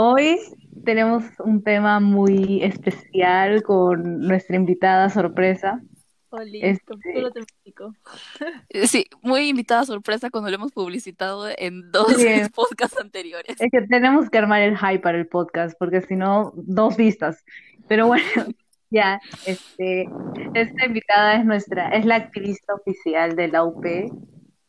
Hoy 0.00 0.38
tenemos 0.84 1.24
un 1.40 1.60
tema 1.64 1.98
muy 1.98 2.62
especial 2.62 3.64
con 3.64 4.20
nuestra 4.20 4.54
invitada 4.54 5.08
sorpresa. 5.10 5.82
Oli, 6.30 6.60
Este- 6.62 6.84
capítulo 6.94 7.32
temático. 7.32 7.94
Eh, 8.68 8.86
Sí, 8.86 9.06
muy 9.22 9.48
invitada 9.48 9.84
sorpresa 9.84 10.30
cuando 10.30 10.50
lo 10.50 10.54
hemos 10.54 10.70
publicitado 10.70 11.48
en 11.56 11.90
dos 11.90 12.14
Sí. 12.16 12.28
podcasts 12.54 12.96
anteriores. 13.00 13.60
Es 13.60 13.72
que 13.72 13.80
tenemos 13.88 14.30
que 14.30 14.38
armar 14.38 14.62
el 14.62 14.78
hype 14.78 15.00
para 15.00 15.18
el 15.18 15.26
podcast, 15.26 15.76
porque 15.76 16.00
si 16.02 16.14
no, 16.14 16.52
dos 16.54 16.96
vistas. 16.96 17.44
Pero 17.88 18.06
bueno, 18.06 18.22
ya, 18.90 19.20
este, 19.46 20.08
esta 20.54 20.86
invitada 20.86 21.40
es 21.40 21.44
nuestra, 21.44 21.88
es 21.88 22.06
la 22.06 22.14
activista 22.14 22.72
oficial 22.74 23.34
de 23.34 23.48
la 23.48 23.64
UP 23.64 23.84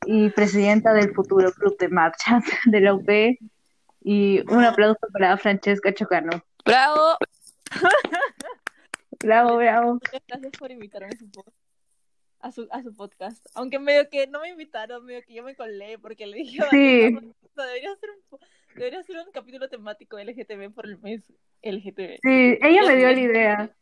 y 0.08 0.30
presidenta 0.32 0.92
del 0.94 1.14
futuro 1.14 1.52
club 1.52 1.78
de 1.78 1.90
marchas 1.90 2.44
de 2.66 2.82
la 2.82 2.96
UP. 2.96 3.08
Y 4.12 4.42
un 4.52 4.64
aplauso 4.64 4.98
para 5.14 5.38
Francesca 5.38 5.94
Chocano. 5.94 6.32
¡Bravo! 6.66 7.16
Bravo, 9.20 9.58
bravo. 9.58 9.94
Muchas 9.94 10.22
gracias 10.28 10.52
por 10.58 10.72
invitarme 10.72 11.10
a 11.10 11.16
su, 11.16 11.30
a 12.40 12.52
su, 12.52 12.68
a 12.72 12.82
su 12.82 12.96
podcast. 12.96 13.46
Aunque 13.54 13.78
medio 13.78 14.10
que 14.10 14.26
no 14.26 14.40
me 14.42 14.50
invitaron, 14.50 15.06
medio 15.06 15.22
que 15.28 15.36
yo 15.36 15.44
me 15.44 15.56
colé 15.56 16.00
porque 16.00 16.26
le 16.26 16.38
dije, 16.38 16.64
Sí. 16.72 17.14
"Vanessa, 17.14 17.64
debería 17.68 17.96
ser 17.98 18.10
un, 18.10 18.40
debería 18.76 19.04
ser 19.04 19.18
un 19.18 19.32
capítulo 19.32 19.70
temático 19.70 20.18
LGTB 20.18 20.74
por 20.74 20.88
el 20.88 20.98
mes 20.98 21.22
LGTB. 21.62 22.18
Sí, 22.24 22.58
ella 22.64 22.82
me 22.88 22.96
dio 22.96 23.12
la 23.12 23.20
idea. 23.20 23.76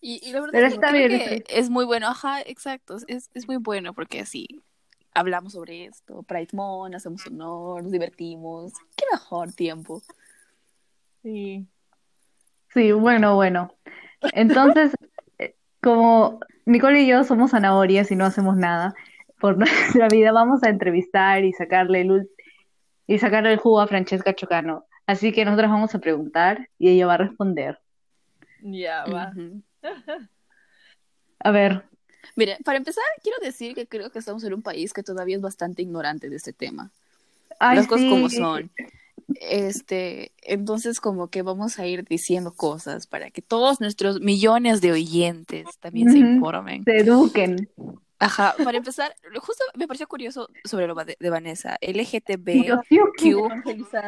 Y, 0.00 0.26
y 0.26 0.32
la 0.32 0.40
verdad 0.40 0.52
Pero 0.52 0.66
es 0.66 0.72
que 0.72 0.74
está 0.76 0.88
creo 0.92 1.08
bien, 1.08 1.42
que 1.42 1.44
es 1.58 1.68
muy 1.68 1.84
bueno, 1.84 2.06
ajá, 2.06 2.40
exacto, 2.40 2.96
es, 3.06 3.28
es 3.34 3.46
muy 3.46 3.56
bueno 3.58 3.92
porque 3.92 4.20
así 4.20 4.46
hablamos 5.14 5.52
sobre 5.52 5.86
esto, 5.86 6.22
Pride 6.22 6.48
Month, 6.52 6.94
hacemos 6.94 7.26
honor, 7.26 7.82
nos 7.82 7.92
divertimos, 7.92 8.72
qué 8.96 9.04
mejor 9.12 9.52
tiempo. 9.52 10.02
Sí. 11.22 11.66
Sí, 12.72 12.92
bueno, 12.92 13.34
bueno. 13.34 13.74
Entonces, 14.32 14.92
eh, 15.38 15.54
como 15.82 16.40
Nicole 16.66 17.02
y 17.02 17.08
yo 17.08 17.24
somos 17.24 17.50
zanahorias 17.50 18.10
y 18.10 18.16
no 18.16 18.24
hacemos 18.24 18.56
nada 18.56 18.94
por 19.40 19.58
nuestra 19.58 20.08
vida, 20.08 20.32
vamos 20.32 20.62
a 20.62 20.68
entrevistar 20.68 21.44
y 21.44 21.52
sacarle 21.52 22.02
el, 22.02 22.30
y 23.06 23.18
sacarle 23.18 23.52
el 23.52 23.58
jugo 23.58 23.80
a 23.80 23.88
Francesca 23.88 24.34
Chocano. 24.34 24.84
Así 25.06 25.32
que 25.32 25.44
nosotros 25.44 25.70
vamos 25.70 25.94
a 25.94 25.98
preguntar 25.98 26.68
y 26.78 26.90
ella 26.90 27.06
va 27.06 27.14
a 27.14 27.18
responder. 27.18 27.80
Ya 28.62 29.04
va. 29.06 29.32
A 31.42 31.50
ver, 31.50 31.84
Mire, 32.36 32.58
para 32.64 32.78
empezar, 32.78 33.04
quiero 33.22 33.38
decir 33.42 33.74
que 33.74 33.86
creo 33.86 34.10
que 34.10 34.18
estamos 34.18 34.44
en 34.44 34.54
un 34.54 34.62
país 34.62 34.92
que 34.92 35.02
todavía 35.02 35.36
es 35.36 35.42
bastante 35.42 35.82
ignorante 35.82 36.28
de 36.28 36.36
este 36.36 36.52
tema. 36.52 36.90
ay, 37.58 37.76
las 37.76 37.86
cosas 37.86 38.06
como 38.08 38.30
son. 38.30 38.70
Este, 39.40 40.32
entonces 40.42 41.00
como 41.00 41.28
que 41.28 41.42
vamos 41.42 41.78
a 41.78 41.86
ir 41.86 42.04
diciendo 42.04 42.52
cosas 42.52 43.06
para 43.06 43.30
que 43.30 43.42
todos 43.42 43.80
nuestros 43.80 44.20
millones 44.20 44.80
de 44.80 44.92
oyentes 44.92 45.66
también 45.78 46.10
se 46.10 46.18
informen. 46.18 46.84
Se 46.84 46.98
eduquen. 46.98 47.68
Ajá, 48.22 48.54
para 48.62 48.76
empezar, 48.76 49.14
justo 49.40 49.64
me 49.74 49.86
pareció 49.88 50.06
curioso 50.06 50.50
sobre 50.64 50.86
lo 50.86 50.94
de, 50.94 51.16
de 51.18 51.30
Vanessa, 51.30 51.78
LGTBQ 51.80 52.90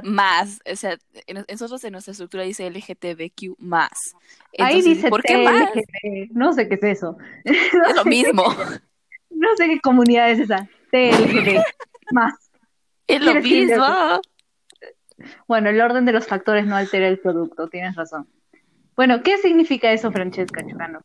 más, 0.02 0.60
o 0.70 0.76
sea, 0.76 0.98
en, 1.26 1.46
nosotros 1.48 1.82
en 1.84 1.92
nuestra 1.92 2.12
estructura 2.12 2.42
dice 2.42 2.70
LGTBQ 2.70 3.56
más. 3.58 4.14
Ahí 4.58 4.82
dice 4.82 5.08
¿por 5.08 5.22
qué 5.22 5.38
más? 5.38 5.72
TLGT. 5.72 6.30
No 6.32 6.52
sé 6.52 6.68
qué 6.68 6.74
es 6.74 6.84
eso. 6.84 7.16
Es 7.44 7.96
lo 7.96 8.04
mismo, 8.04 8.44
No 9.30 9.48
sé 9.56 9.66
qué 9.66 9.80
comunidad 9.80 10.30
es 10.30 10.40
esa. 10.40 10.68
TLGT. 10.90 11.64
Más. 12.12 12.34
es 13.06 13.18
lo 13.18 13.32
¿Quieres 13.32 13.44
decir 13.44 13.68
mismo. 13.70 14.20
Bueno, 15.48 15.70
el 15.70 15.80
orden 15.80 16.04
de 16.04 16.12
los 16.12 16.26
factores 16.26 16.66
no 16.66 16.76
altera 16.76 17.08
el 17.08 17.18
producto, 17.18 17.68
tienes 17.68 17.96
razón. 17.96 18.28
Bueno, 18.94 19.22
¿qué 19.22 19.38
significa 19.38 19.90
eso, 19.90 20.12
Francesca 20.12 20.66
Chocano? 20.66 21.00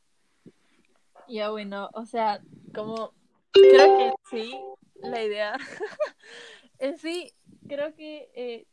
Ya 1.29 1.49
bueno, 1.49 1.89
o 1.93 2.05
sea, 2.05 2.41
como 2.73 3.13
creo 3.51 3.97
que 3.97 4.11
sí, 4.29 4.55
la 4.95 5.23
idea 5.23 5.57
en 6.79 6.97
sí, 6.97 7.33
creo 7.67 7.93
que 7.95 8.29
eh, 8.33 8.65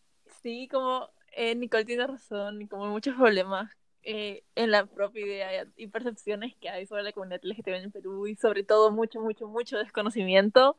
sí, 0.43 0.69
como 0.69 1.11
eh, 1.33 1.55
Nicole 1.55 1.85
tiene 1.85 2.07
razón 2.07 2.63
y 2.63 2.69
como 2.69 2.87
muchos 2.87 3.17
problemas 3.17 3.71
eh, 4.03 4.45
en 4.55 4.71
la 4.71 4.87
propia 4.87 5.25
idea 5.25 5.67
y 5.77 5.87
percepciones 5.87 6.55
que 6.57 6.69
hay 6.69 6.87
sobre 6.87 7.03
la 7.03 7.13
comunidad 7.13 7.41
LGTB 7.43 7.75
en 7.75 7.91
Perú 7.91 8.27
y 8.27 8.37
sobre 8.37 8.63
todo 8.63 8.91
mucho, 8.91 9.21
mucho, 9.21 9.49
mucho 9.49 9.79
desconocimiento. 9.79 10.77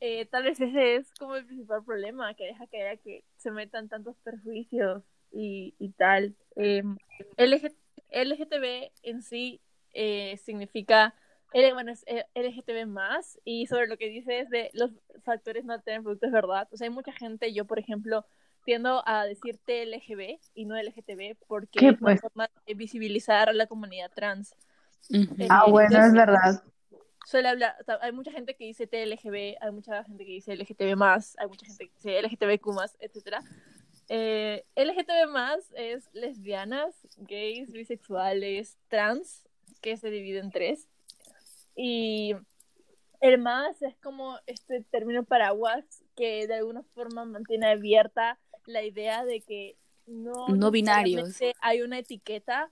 Eh, 0.00 0.26
tal 0.26 0.44
vez 0.44 0.60
ese 0.60 0.96
es 0.96 1.12
como 1.14 1.36
el 1.36 1.46
principal 1.46 1.84
problema, 1.84 2.34
que 2.34 2.44
deja 2.44 2.66
que 2.66 2.82
haya 2.82 3.00
que 3.00 3.24
se 3.36 3.50
metan 3.50 3.88
tantos 3.88 4.16
perjuicios 4.24 5.02
y, 5.30 5.74
y 5.78 5.90
tal. 5.90 6.34
Eh, 6.56 6.82
LG 7.36 7.74
LGTB 8.10 8.90
en 9.02 9.22
sí 9.22 9.60
eh, 9.96 10.38
significa, 10.38 11.14
L- 11.52 11.72
bueno, 11.74 11.92
es 11.92 12.04
eh, 12.06 12.26
LGTB 12.34 12.86
más, 12.86 13.40
y 13.44 13.66
sobre 13.66 13.86
lo 13.88 13.96
que 13.98 14.08
dices 14.08 14.50
de 14.50 14.70
los 14.74 14.92
factores 15.24 15.64
no 15.64 15.80
tener 15.82 16.02
producto 16.02 16.26
es 16.26 16.32
verdad. 16.32 16.68
O 16.72 16.76
sea, 16.76 16.86
hay 16.86 16.94
mucha 16.94 17.12
gente, 17.12 17.52
yo 17.54 17.66
por 17.66 17.78
ejemplo, 17.78 18.26
tiendo 18.64 19.02
a 19.08 19.24
decir 19.26 19.58
TLGB 19.64 20.40
y 20.54 20.66
no 20.66 20.76
LGTB 20.76 21.36
porque 21.46 21.78
¿Qué, 21.78 21.92
es 21.92 22.00
una 22.02 22.16
pues? 22.16 22.20
forma 22.20 22.48
de 22.66 22.74
visibilizar 22.74 23.48
a 23.48 23.52
la 23.54 23.66
comunidad 23.68 24.12
trans. 24.14 24.56
Eh, 25.38 25.50
Ah, 25.50 25.66
bueno, 25.68 25.98
es 26.04 26.12
verdad. 26.12 26.62
suele 27.24 27.48
hablar, 27.48 27.76
o 27.80 27.84
sea, 27.84 27.98
hay 28.02 28.12
mucha 28.12 28.30
gente 28.32 28.54
que 28.56 28.64
dice 28.64 28.86
TLGB, 28.86 29.56
hay 29.60 29.70
mucha 29.72 30.04
gente 30.04 30.24
que 30.24 30.32
dice 30.32 30.52
LGTB 30.52 30.96
más, 30.96 31.36
hay 31.38 31.48
mucha 31.48 31.66
gente 31.66 31.86
que 31.88 31.92
dice 31.94 32.18
LGTBQ 32.18 32.72
más, 32.72 32.96
etcétera. 33.00 33.44
Eh, 34.08 34.66
LGTB 34.76 35.26
más 35.28 35.72
es 35.76 36.10
lesbianas, 36.14 36.94
gays, 37.16 37.72
bisexuales, 37.72 38.78
trans, 38.88 39.45
que 39.86 39.96
se 39.96 40.10
divide 40.10 40.40
en 40.40 40.50
tres. 40.50 40.88
Y 41.76 42.34
el 43.20 43.38
más 43.38 43.80
es 43.82 43.94
como 44.02 44.36
este 44.48 44.82
término 44.90 45.22
paraguas 45.22 45.84
que 46.16 46.48
de 46.48 46.54
alguna 46.54 46.82
forma 46.92 47.24
mantiene 47.24 47.68
abierta 47.68 48.36
la 48.66 48.82
idea 48.82 49.24
de 49.24 49.42
que 49.42 49.76
no, 50.08 50.48
No 50.48 50.72
binarios. 50.72 51.38
hay 51.60 51.82
una 51.82 52.00
etiqueta 52.00 52.68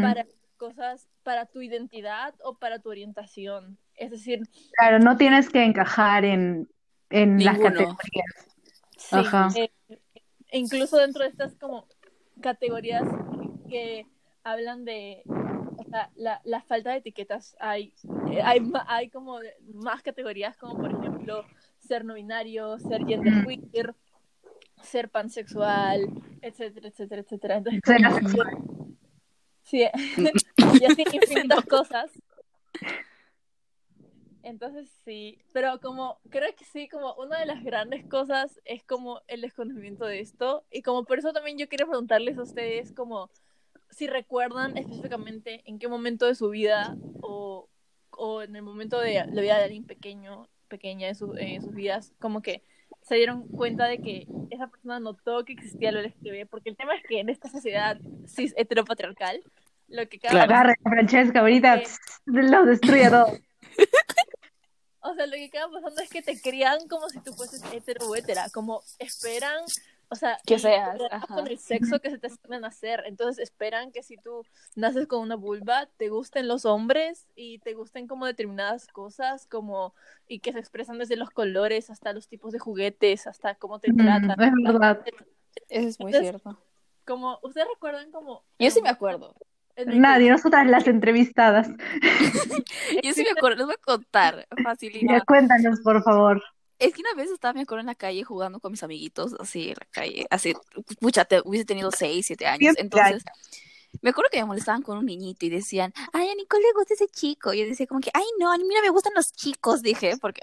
para 0.00 0.26
cosas, 0.56 1.06
para 1.22 1.44
tu 1.44 1.60
identidad 1.60 2.34
o 2.42 2.54
para 2.56 2.78
tu 2.78 2.88
orientación. 2.88 3.76
Es 3.94 4.10
decir, 4.10 4.40
Claro, 4.78 5.00
no 5.00 5.18
tienes 5.18 5.50
que 5.50 5.62
encajar 5.64 6.24
en, 6.24 6.66
en 7.10 7.44
las 7.44 7.58
categorías. 7.58 7.98
sí, 8.96 9.16
Ajá. 9.16 9.48
eh, 9.54 9.70
incluso 10.50 10.96
dentro 10.96 11.24
de 11.24 11.28
estas 11.28 11.54
como 11.56 11.86
categorías 12.40 13.04
que 13.68 14.06
hablan 14.44 14.86
de 14.86 15.22
la, 16.16 16.40
la 16.44 16.60
falta 16.62 16.90
de 16.90 16.98
etiquetas, 16.98 17.56
hay, 17.60 17.92
eh, 18.30 18.42
hay, 18.42 18.60
hay 18.88 19.10
como 19.10 19.38
más 19.74 20.02
categorías 20.02 20.56
como 20.56 20.76
por 20.76 20.90
ejemplo 20.90 21.44
ser 21.78 22.04
no 22.04 22.14
binario, 22.14 22.78
ser 22.78 23.02
Mm. 23.02 23.08
genderqueer, 23.08 23.94
ser 24.82 25.08
pansexual, 25.08 26.00
etcétera, 26.42 26.88
etcétera, 26.88 27.22
etcétera. 27.22 27.56
Entonces, 27.56 27.82
Ser 27.84 28.06
asexual. 28.06 28.56
Sí, 29.62 29.84
y 30.80 30.84
así 30.84 31.04
infinitas 31.12 31.64
cosas. 31.66 32.10
Entonces 34.42 34.90
sí, 35.06 35.38
pero 35.54 35.80
como 35.80 36.18
creo 36.28 36.54
que 36.54 36.66
sí, 36.66 36.86
como 36.88 37.14
una 37.14 37.38
de 37.40 37.46
las 37.46 37.64
grandes 37.64 38.04
cosas 38.04 38.60
es 38.66 38.82
como 38.84 39.22
el 39.26 39.40
desconocimiento 39.40 40.04
de 40.04 40.20
esto 40.20 40.66
y 40.70 40.82
como 40.82 41.04
por 41.04 41.18
eso 41.18 41.32
también 41.32 41.56
yo 41.56 41.66
quiero 41.66 41.88
preguntarles 41.88 42.36
a 42.36 42.42
ustedes 42.42 42.92
como 42.92 43.30
si 43.94 44.06
recuerdan 44.06 44.76
específicamente 44.76 45.62
en 45.66 45.78
qué 45.78 45.88
momento 45.88 46.26
de 46.26 46.34
su 46.34 46.50
vida 46.50 46.96
o, 47.22 47.68
o 48.10 48.42
en 48.42 48.54
el 48.56 48.62
momento 48.62 48.98
de 49.00 49.24
la 49.26 49.40
vida 49.42 49.56
de 49.58 49.64
alguien 49.64 49.84
pequeño, 49.84 50.48
pequeña 50.68 51.08
en, 51.08 51.14
su- 51.14 51.36
en 51.36 51.62
sus 51.62 51.74
vidas, 51.74 52.12
como 52.20 52.42
que 52.42 52.62
se 53.02 53.16
dieron 53.16 53.46
cuenta 53.48 53.86
de 53.86 53.98
que 54.00 54.26
esa 54.50 54.66
persona 54.68 54.98
notó 55.00 55.44
que 55.44 55.52
existía 55.52 55.92
lo 55.92 56.00
LGTB, 56.00 56.46
porque 56.48 56.70
el 56.70 56.76
tema 56.76 56.94
es 56.96 57.02
que 57.06 57.20
en 57.20 57.28
esta 57.28 57.48
sociedad 57.48 57.98
cis 58.26 58.54
heteropatriarcal, 58.56 59.42
lo 59.88 60.08
que 60.08 60.18
cada 60.18 60.32
Claro. 60.46 60.52
Agarre, 60.54 60.74
Francesca, 60.82 61.40
ahorita 61.40 61.76
Eh. 61.76 61.84
los 62.26 62.66
destruye 62.66 63.06
a 63.06 63.10
todos. 63.10 63.38
O 65.00 65.14
sea, 65.14 65.26
lo 65.26 65.32
que 65.32 65.46
acaba 65.46 65.70
pasando 65.70 66.00
es 66.00 66.08
que 66.08 66.22
te 66.22 66.40
crían 66.40 66.88
como 66.88 67.10
si 67.10 67.20
tú 67.20 67.34
fueses 67.34 67.62
hetero 67.72 68.08
o 68.08 68.16
hetera, 68.16 68.46
como 68.54 68.80
esperan, 68.98 69.62
o 70.08 70.14
sea, 70.14 70.38
Que 70.46 70.58
seas, 70.58 71.00
ajá. 71.10 71.26
con 71.34 71.46
el 71.46 71.58
sexo 71.58 72.00
que 72.00 72.10
se 72.10 72.18
te 72.18 72.28
a 72.28 72.66
hacer. 72.66 73.02
Entonces 73.06 73.42
esperan 73.42 73.92
que 73.92 74.02
si 74.02 74.16
tú 74.16 74.44
naces 74.76 75.06
con 75.06 75.20
una 75.20 75.36
vulva, 75.36 75.88
te 75.96 76.08
gusten 76.08 76.48
los 76.48 76.64
hombres 76.64 77.26
y 77.34 77.58
te 77.60 77.74
gusten 77.74 78.06
como 78.06 78.26
determinadas 78.26 78.86
cosas, 78.88 79.46
como 79.46 79.94
y 80.28 80.40
que 80.40 80.52
se 80.52 80.58
expresan 80.58 80.98
desde 80.98 81.16
los 81.16 81.30
colores 81.30 81.90
hasta 81.90 82.12
los 82.12 82.28
tipos 82.28 82.52
de 82.52 82.58
juguetes, 82.58 83.26
hasta 83.26 83.54
cómo 83.56 83.78
te 83.78 83.92
Mm, 83.92 83.96
tratan. 83.96 84.40
es 84.40 84.52
verdad. 84.72 85.04
Eso 85.68 85.88
es 85.88 86.00
muy 86.00 86.12
Entonces, 86.12 86.40
cierto. 86.40 86.58
Como, 87.04 87.38
¿ustedes 87.42 87.68
recuerdan 87.72 88.10
como... 88.10 88.44
Yo 88.58 88.70
sí 88.70 88.80
me 88.82 88.88
acuerdo. 88.88 89.34
Nadie, 89.76 90.30
nosotras 90.30 90.66
las 90.68 90.86
entrevistadas. 90.86 91.68
Yo 93.02 93.12
sí 93.12 93.24
me 93.24 93.30
acuerdo, 93.30 93.56
les 93.58 93.66
voy 93.66 93.74
a 93.74 93.84
contar, 93.84 94.46
facilito. 94.62 95.12
Ya, 95.12 95.20
cuéntanos, 95.22 95.80
por 95.80 96.02
favor. 96.02 96.42
Es 96.78 96.92
que 96.92 97.00
una 97.02 97.14
vez 97.14 97.30
estaba, 97.30 97.54
me 97.54 97.62
acuerdo, 97.62 97.80
en 97.80 97.86
la 97.86 97.94
calle 97.94 98.24
jugando 98.24 98.60
con 98.60 98.72
mis 98.72 98.82
amiguitos, 98.82 99.34
así 99.38 99.68
en 99.68 99.76
la 99.78 99.86
calle, 99.90 100.26
así, 100.30 100.54
pucha, 101.00 101.24
te, 101.24 101.40
hubiese 101.44 101.64
tenido 101.64 101.90
6, 101.90 102.26
7 102.26 102.46
años. 102.46 102.74
Entonces, 102.78 103.22
me 104.02 104.10
acuerdo 104.10 104.30
que 104.30 104.38
me 104.38 104.46
molestaban 104.46 104.82
con 104.82 104.98
un 104.98 105.06
niñito 105.06 105.46
y 105.46 105.50
decían, 105.50 105.92
ay, 106.12 106.28
a 106.28 106.34
Nicole 106.34 106.62
le 106.62 106.72
gusta 106.72 106.94
ese 106.94 107.08
chico. 107.08 107.52
Y 107.52 107.60
yo 107.60 107.66
decía 107.66 107.86
como 107.86 108.00
que, 108.00 108.10
ay, 108.12 108.24
no, 108.38 108.52
a 108.52 108.58
mí 108.58 108.64
no 108.64 108.82
me 108.82 108.90
gustan 108.90 109.12
los 109.14 109.32
chicos, 109.32 109.82
dije, 109.82 110.16
porque... 110.20 110.42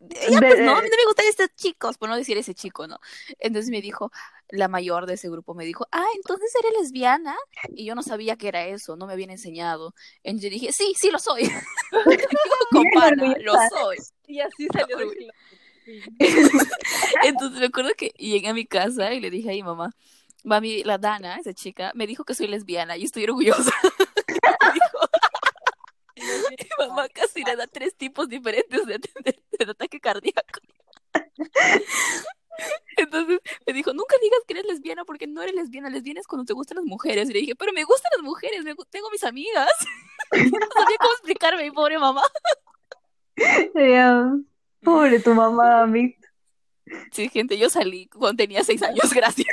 Ya, 0.00 0.40
pues 0.40 0.58
no, 0.58 0.72
a 0.76 0.82
mí 0.82 0.88
no 0.90 0.96
me 0.96 1.04
gustan 1.06 1.26
estos 1.28 1.54
chicos, 1.54 1.96
por 1.96 2.08
no 2.08 2.16
decir 2.16 2.36
ese 2.36 2.54
chico, 2.54 2.88
¿no? 2.88 2.98
Entonces 3.38 3.70
me 3.70 3.80
dijo, 3.80 4.10
la 4.48 4.66
mayor 4.66 5.06
de 5.06 5.14
ese 5.14 5.30
grupo 5.30 5.54
me 5.54 5.64
dijo, 5.64 5.86
ah, 5.92 6.04
entonces 6.16 6.52
eres 6.58 6.72
lesbiana. 6.80 7.36
Y 7.70 7.84
yo 7.84 7.94
no 7.94 8.02
sabía 8.02 8.36
que 8.36 8.48
era 8.48 8.66
eso, 8.66 8.96
no 8.96 9.06
me 9.06 9.12
habían 9.12 9.30
enseñado. 9.30 9.94
Entonces 10.24 10.50
yo 10.50 10.54
dije, 10.54 10.72
sí, 10.72 10.92
sí 10.98 11.10
lo 11.12 11.20
soy. 11.20 11.42
Con 12.72 12.84
pana, 12.94 13.34
lo 13.40 13.52
soy. 13.70 13.98
Y 14.26 14.40
así 14.40 14.66
salió. 14.72 14.98
Entonces 17.24 17.60
me 17.60 17.66
acuerdo 17.66 17.90
que 17.96 18.08
llegué 18.16 18.48
a 18.48 18.54
mi 18.54 18.66
casa 18.66 19.12
y 19.14 19.20
le 19.20 19.30
dije 19.30 19.50
a 19.50 19.52
mi 19.52 19.62
mamá, 19.62 19.90
mami, 20.44 20.82
la 20.84 20.98
Dana, 20.98 21.36
esa 21.36 21.52
chica, 21.54 21.92
me 21.94 22.06
dijo 22.06 22.24
que 22.24 22.34
soy 22.34 22.46
lesbiana 22.48 22.96
y 22.96 23.04
estoy 23.04 23.24
orgullosa. 23.24 23.72
Me 26.16 26.26
dijo, 26.56 26.76
mi 26.78 26.86
mamá 26.86 27.08
casi 27.08 27.42
le 27.42 27.56
da 27.56 27.66
tres 27.66 27.96
tipos 27.96 28.28
diferentes 28.28 28.86
de, 28.86 28.98
de- 28.98 29.42
de 29.58 29.70
ataque 29.70 29.98
cardíaco. 30.00 30.60
Entonces 32.96 33.40
me 33.66 33.72
dijo, 33.72 33.92
nunca 33.92 34.14
digas 34.22 34.40
que 34.46 34.52
eres 34.54 34.66
lesbiana 34.66 35.04
porque 35.04 35.26
no 35.26 35.42
eres 35.42 35.54
lesbiana, 35.54 35.88
lesbiana 35.90 36.20
es 36.20 36.26
cuando 36.26 36.44
te 36.44 36.52
gustan 36.52 36.76
las 36.76 36.84
mujeres. 36.84 37.30
Y 37.30 37.32
le 37.32 37.38
dije, 37.40 37.54
pero 37.56 37.72
me 37.72 37.82
gustan 37.84 38.10
las 38.16 38.22
mujeres, 38.22 38.62
me 38.62 38.74
tengo 38.90 39.10
mis 39.10 39.24
amigas. 39.24 39.72
No 40.32 40.38
sabía 40.74 40.96
cómo 40.98 41.12
explicarme, 41.12 41.64
mi 41.64 41.70
pobre 41.70 41.98
mamá. 41.98 42.22
Pobre 44.82 45.20
tu 45.20 45.34
mamá, 45.34 45.86
mi 45.86 46.16
Sí, 47.12 47.28
gente, 47.28 47.58
yo 47.58 47.70
salí 47.70 48.08
cuando 48.08 48.36
tenía 48.36 48.64
seis 48.64 48.82
años, 48.82 49.12
gracias. 49.14 49.48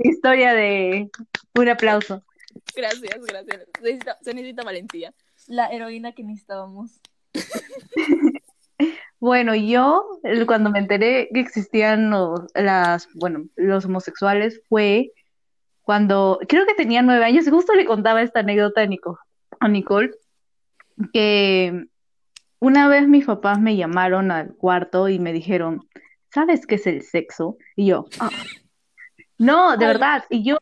historia 0.00 0.54
de 0.54 1.10
un 1.54 1.68
aplauso. 1.68 2.22
Gracias, 2.74 3.24
gracias. 3.24 3.66
Se 3.74 3.82
necesita, 3.82 4.18
se 4.20 4.34
necesita 4.34 4.62
valentía. 4.62 5.14
La 5.46 5.68
heroína 5.68 6.12
que 6.12 6.22
necesitábamos. 6.22 7.00
Bueno, 9.18 9.54
yo 9.54 10.02
cuando 10.46 10.70
me 10.70 10.78
enteré 10.78 11.28
que 11.34 11.40
existían 11.40 12.08
los, 12.08 12.40
las, 12.54 13.06
bueno, 13.12 13.44
los 13.54 13.84
homosexuales 13.84 14.62
fue 14.70 15.12
cuando 15.82 16.40
creo 16.48 16.64
que 16.64 16.72
tenía 16.72 17.02
nueve 17.02 17.26
años 17.26 17.46
y 17.46 17.50
justo 17.50 17.74
le 17.74 17.84
contaba 17.84 18.22
esta 18.22 18.40
anécdota 18.40 18.80
a 18.80 18.86
Nico, 18.86 19.18
a 19.60 19.68
Nicole, 19.68 20.10
que 21.12 21.84
una 22.58 22.88
vez 22.88 23.06
mis 23.08 23.26
papás 23.26 23.60
me 23.60 23.76
llamaron 23.76 24.30
al 24.30 24.54
cuarto 24.56 25.08
y 25.08 25.18
me 25.18 25.32
dijeron, 25.32 25.86
¿sabes 26.32 26.66
qué 26.66 26.74
es 26.76 26.86
el 26.86 27.02
sexo? 27.02 27.56
Y 27.76 27.86
yo, 27.86 28.08
"Ah". 28.18 28.30
no, 29.38 29.76
de 29.76 29.84
Ay. 29.86 29.92
verdad, 29.92 30.24
y 30.30 30.42
yo, 30.44 30.58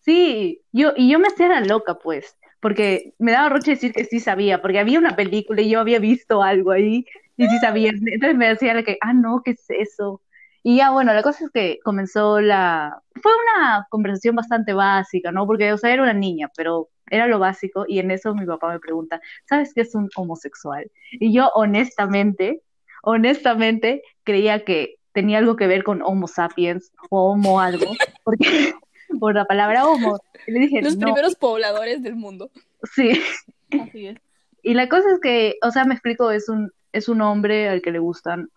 sí, 0.00 0.62
yo, 0.72 0.92
y 0.96 1.10
yo 1.10 1.18
me 1.18 1.28
hacía 1.28 1.48
la 1.48 1.60
loca, 1.60 1.98
pues, 1.98 2.36
porque 2.60 3.14
me 3.18 3.32
daba 3.32 3.48
roche 3.48 3.72
decir 3.72 3.92
que 3.92 4.04
sí 4.04 4.20
sabía, 4.20 4.62
porque 4.62 4.78
había 4.78 4.98
una 4.98 5.16
película 5.16 5.60
y 5.62 5.70
yo 5.70 5.80
había 5.80 5.98
visto 5.98 6.42
algo 6.42 6.70
ahí 6.70 7.04
y 7.36 7.46
sí 7.48 7.58
sabía, 7.58 7.90
entonces 7.90 8.36
me 8.36 8.48
decía 8.48 8.74
la 8.74 8.82
que, 8.82 8.96
ah, 9.02 9.12
no, 9.12 9.42
¿qué 9.44 9.52
es 9.52 9.64
eso? 9.68 10.22
Y 10.68 10.78
ya, 10.78 10.90
bueno, 10.90 11.14
la 11.14 11.22
cosa 11.22 11.44
es 11.44 11.52
que 11.52 11.78
comenzó 11.84 12.40
la... 12.40 13.00
Fue 13.22 13.30
una 13.54 13.86
conversación 13.88 14.34
bastante 14.34 14.72
básica, 14.72 15.30
¿no? 15.30 15.46
Porque, 15.46 15.72
o 15.72 15.78
sea, 15.78 15.92
era 15.92 16.02
una 16.02 16.12
niña, 16.12 16.50
pero 16.56 16.88
era 17.08 17.28
lo 17.28 17.38
básico 17.38 17.84
y 17.86 18.00
en 18.00 18.10
eso 18.10 18.34
mi 18.34 18.44
papá 18.46 18.72
me 18.72 18.80
pregunta, 18.80 19.20
¿sabes 19.48 19.72
qué 19.72 19.82
es 19.82 19.94
un 19.94 20.08
homosexual? 20.16 20.90
Y 21.12 21.32
yo 21.32 21.52
honestamente, 21.54 22.62
honestamente, 23.04 24.02
creía 24.24 24.64
que 24.64 24.96
tenía 25.12 25.38
algo 25.38 25.54
que 25.54 25.68
ver 25.68 25.84
con 25.84 26.02
Homo 26.02 26.26
sapiens 26.26 26.90
o 27.10 27.30
Homo 27.30 27.60
algo, 27.60 27.92
porque 28.24 28.74
por 29.20 29.36
la 29.36 29.44
palabra 29.44 29.86
Homo. 29.86 30.18
Y 30.48 30.50
le 30.50 30.58
dije, 30.58 30.82
Los 30.82 30.96
no, 30.96 31.06
primeros 31.06 31.36
pobladores 31.36 32.02
del 32.02 32.16
mundo. 32.16 32.50
sí. 32.92 33.22
Así 33.70 34.08
es. 34.08 34.18
Y 34.64 34.74
la 34.74 34.88
cosa 34.88 35.12
es 35.14 35.20
que, 35.20 35.58
o 35.62 35.70
sea, 35.70 35.84
me 35.84 35.94
explico, 35.94 36.32
es 36.32 36.48
un, 36.48 36.72
es 36.90 37.08
un 37.08 37.20
hombre 37.20 37.68
al 37.68 37.82
que 37.82 37.92
le 37.92 38.00
gustan 38.00 38.48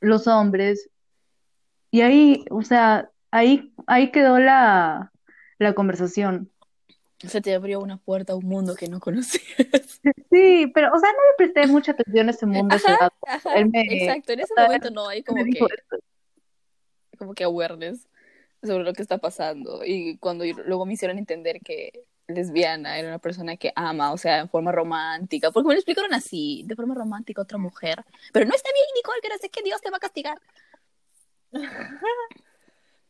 los 0.00 0.28
hombres. 0.28 0.90
Y 1.94 2.00
ahí, 2.02 2.44
o 2.50 2.62
sea, 2.62 3.08
ahí, 3.30 3.72
ahí 3.86 4.10
quedó 4.10 4.40
la, 4.40 5.12
la 5.60 5.74
conversación. 5.74 6.50
Se 7.18 7.40
te 7.40 7.54
abrió 7.54 7.78
una 7.78 7.98
puerta 7.98 8.32
a 8.32 8.36
un 8.36 8.46
mundo 8.46 8.74
que 8.74 8.88
no 8.88 8.98
conocías. 8.98 9.44
Sí, 10.28 10.66
pero, 10.74 10.92
o 10.92 10.98
sea, 10.98 11.12
no 11.12 11.18
le 11.18 11.36
presté 11.36 11.68
mucha 11.68 11.92
atención 11.92 12.26
a 12.26 12.32
ese 12.32 12.46
mundo. 12.46 12.74
Ajá, 12.74 13.12
Él 13.54 13.70
me- 13.70 13.82
exacto. 13.82 14.32
En 14.32 14.40
ese 14.40 14.52
o 14.54 14.56
sea, 14.56 14.64
momento 14.64 14.90
no 14.90 15.06
hay 15.08 15.22
como 15.22 15.44
que, 15.44 15.60
como 17.16 17.32
que 17.34 17.44
awareness 17.44 18.08
sobre 18.60 18.82
lo 18.82 18.92
que 18.92 19.02
está 19.02 19.18
pasando. 19.18 19.84
Y 19.84 20.18
cuando 20.18 20.44
yo- 20.44 20.56
luego 20.66 20.86
me 20.86 20.94
hicieron 20.94 21.16
entender 21.18 21.60
que 21.60 21.92
lesbiana 22.26 22.98
era 22.98 23.06
una 23.06 23.20
persona 23.20 23.56
que 23.56 23.72
ama, 23.76 24.12
o 24.12 24.18
sea, 24.18 24.40
en 24.40 24.48
forma 24.48 24.72
romántica. 24.72 25.52
Porque 25.52 25.68
me 25.68 25.74
lo 25.74 25.78
explicaron 25.78 26.12
así, 26.12 26.64
de 26.66 26.74
forma 26.74 26.96
romántica 26.96 27.42
otra 27.42 27.58
mujer. 27.58 28.04
Pero 28.32 28.46
no 28.46 28.54
está 28.56 28.70
bien, 28.74 28.86
Nicole, 28.96 29.20
que 29.22 29.28
no 29.28 29.38
sé 29.38 29.48
que 29.48 29.62
Dios 29.62 29.80
te 29.80 29.90
va 29.90 29.98
a 29.98 30.00
castigar. 30.00 30.40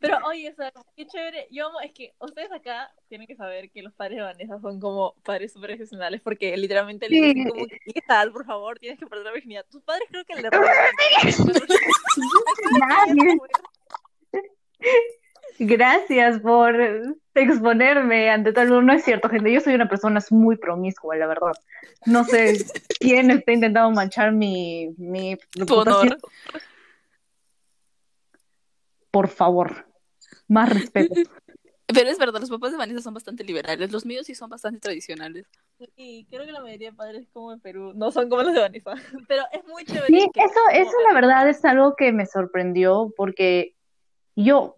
Pero 0.04 0.18
oye, 0.26 0.50
o 0.50 0.54
sea, 0.54 0.70
qué 0.96 1.06
chévere. 1.06 1.48
Yo 1.50 1.68
amo, 1.68 1.80
es 1.80 1.92
que 1.92 2.12
ustedes 2.18 2.52
acá 2.52 2.92
tienen 3.08 3.26
que 3.26 3.36
saber 3.36 3.70
que 3.70 3.82
los 3.82 3.94
padres 3.94 4.18
de 4.18 4.22
Vanessa 4.22 4.60
son 4.60 4.78
como 4.78 5.14
padres 5.24 5.52
súper 5.52 5.70
excepcionales 5.72 6.20
porque 6.20 6.54
literalmente 6.58 7.08
le 7.08 7.16
dicen 7.16 7.48
como, 7.48 7.66
que, 7.66 7.78
¿qué 7.78 8.02
tal? 8.06 8.30
Por 8.30 8.44
favor, 8.44 8.78
tienes 8.78 8.98
que 8.98 9.06
perder 9.06 9.24
la 9.24 9.32
virginidad. 9.32 9.64
Tus 9.70 9.82
padres 9.82 10.06
creo 10.10 10.24
que 10.26 10.34
le. 10.34 10.50
Gracias 15.58 16.40
por 16.40 16.76
exponerme 17.34 18.28
ante 18.28 18.52
todo 18.52 18.64
el 18.64 18.70
mundo. 18.70 18.82
No 18.82 18.92
es 18.92 19.04
cierto, 19.04 19.28
gente. 19.30 19.52
Yo 19.52 19.60
soy 19.60 19.74
una 19.74 19.88
persona 19.88 20.20
muy 20.30 20.56
promiscua, 20.56 21.16
la 21.16 21.26
verdad. 21.26 21.52
No 22.04 22.24
sé 22.24 22.58
quién 23.00 23.30
está 23.30 23.52
intentando 23.52 23.90
manchar 23.90 24.32
mi, 24.32 24.90
mi 24.98 25.38
Tu 25.66 25.74
honor. 25.74 26.18
Por 29.14 29.28
favor, 29.28 29.86
más 30.48 30.68
respeto. 30.68 31.14
Pero 31.86 32.10
es 32.10 32.18
verdad, 32.18 32.40
los 32.40 32.50
papás 32.50 32.72
de 32.72 32.78
Vanessa 32.78 33.00
son 33.00 33.14
bastante 33.14 33.44
liberales. 33.44 33.92
Los 33.92 34.04
míos 34.04 34.26
sí 34.26 34.34
son 34.34 34.50
bastante 34.50 34.80
tradicionales. 34.80 35.46
Y 35.94 36.24
creo 36.24 36.44
que 36.44 36.50
la 36.50 36.60
mayoría 36.60 36.90
de 36.90 36.96
padres 36.96 37.28
como 37.32 37.52
en 37.52 37.60
Perú 37.60 37.92
no 37.94 38.10
son 38.10 38.28
como 38.28 38.42
los 38.42 38.54
de 38.54 38.60
Vanessa. 38.60 38.94
Pero 39.28 39.44
es 39.52 39.64
muy 39.68 39.84
chévere. 39.84 40.08
Sí, 40.08 40.28
que- 40.34 40.40
eso, 40.40 40.60
eso 40.72 40.96
la 41.06 41.14
verdad 41.14 41.48
es 41.48 41.64
algo 41.64 41.94
que 41.94 42.10
me 42.12 42.26
sorprendió 42.26 43.12
porque 43.16 43.76
yo, 44.34 44.74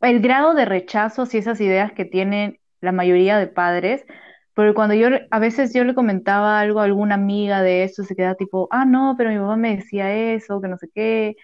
el 0.00 0.20
grado 0.22 0.54
de 0.54 0.64
rechazo 0.64 1.22
hacia 1.22 1.40
esas 1.40 1.60
ideas 1.60 1.92
que 1.92 2.06
tienen 2.06 2.58
la 2.80 2.92
mayoría 2.92 3.36
de 3.36 3.48
padres, 3.48 4.06
pero 4.54 4.72
cuando 4.72 4.94
yo, 4.94 5.08
a 5.30 5.38
veces 5.38 5.74
yo 5.74 5.84
le 5.84 5.94
comentaba 5.94 6.58
algo 6.58 6.80
a 6.80 6.84
alguna 6.84 7.16
amiga 7.16 7.60
de 7.60 7.84
eso, 7.84 8.02
se 8.02 8.16
queda 8.16 8.34
tipo, 8.34 8.66
ah, 8.70 8.86
no, 8.86 9.14
pero 9.18 9.28
mi 9.28 9.36
mamá 9.38 9.56
me 9.56 9.76
decía 9.76 10.14
eso, 10.32 10.62
que 10.62 10.68
no 10.68 10.78
sé 10.78 10.88
qué. 10.94 11.36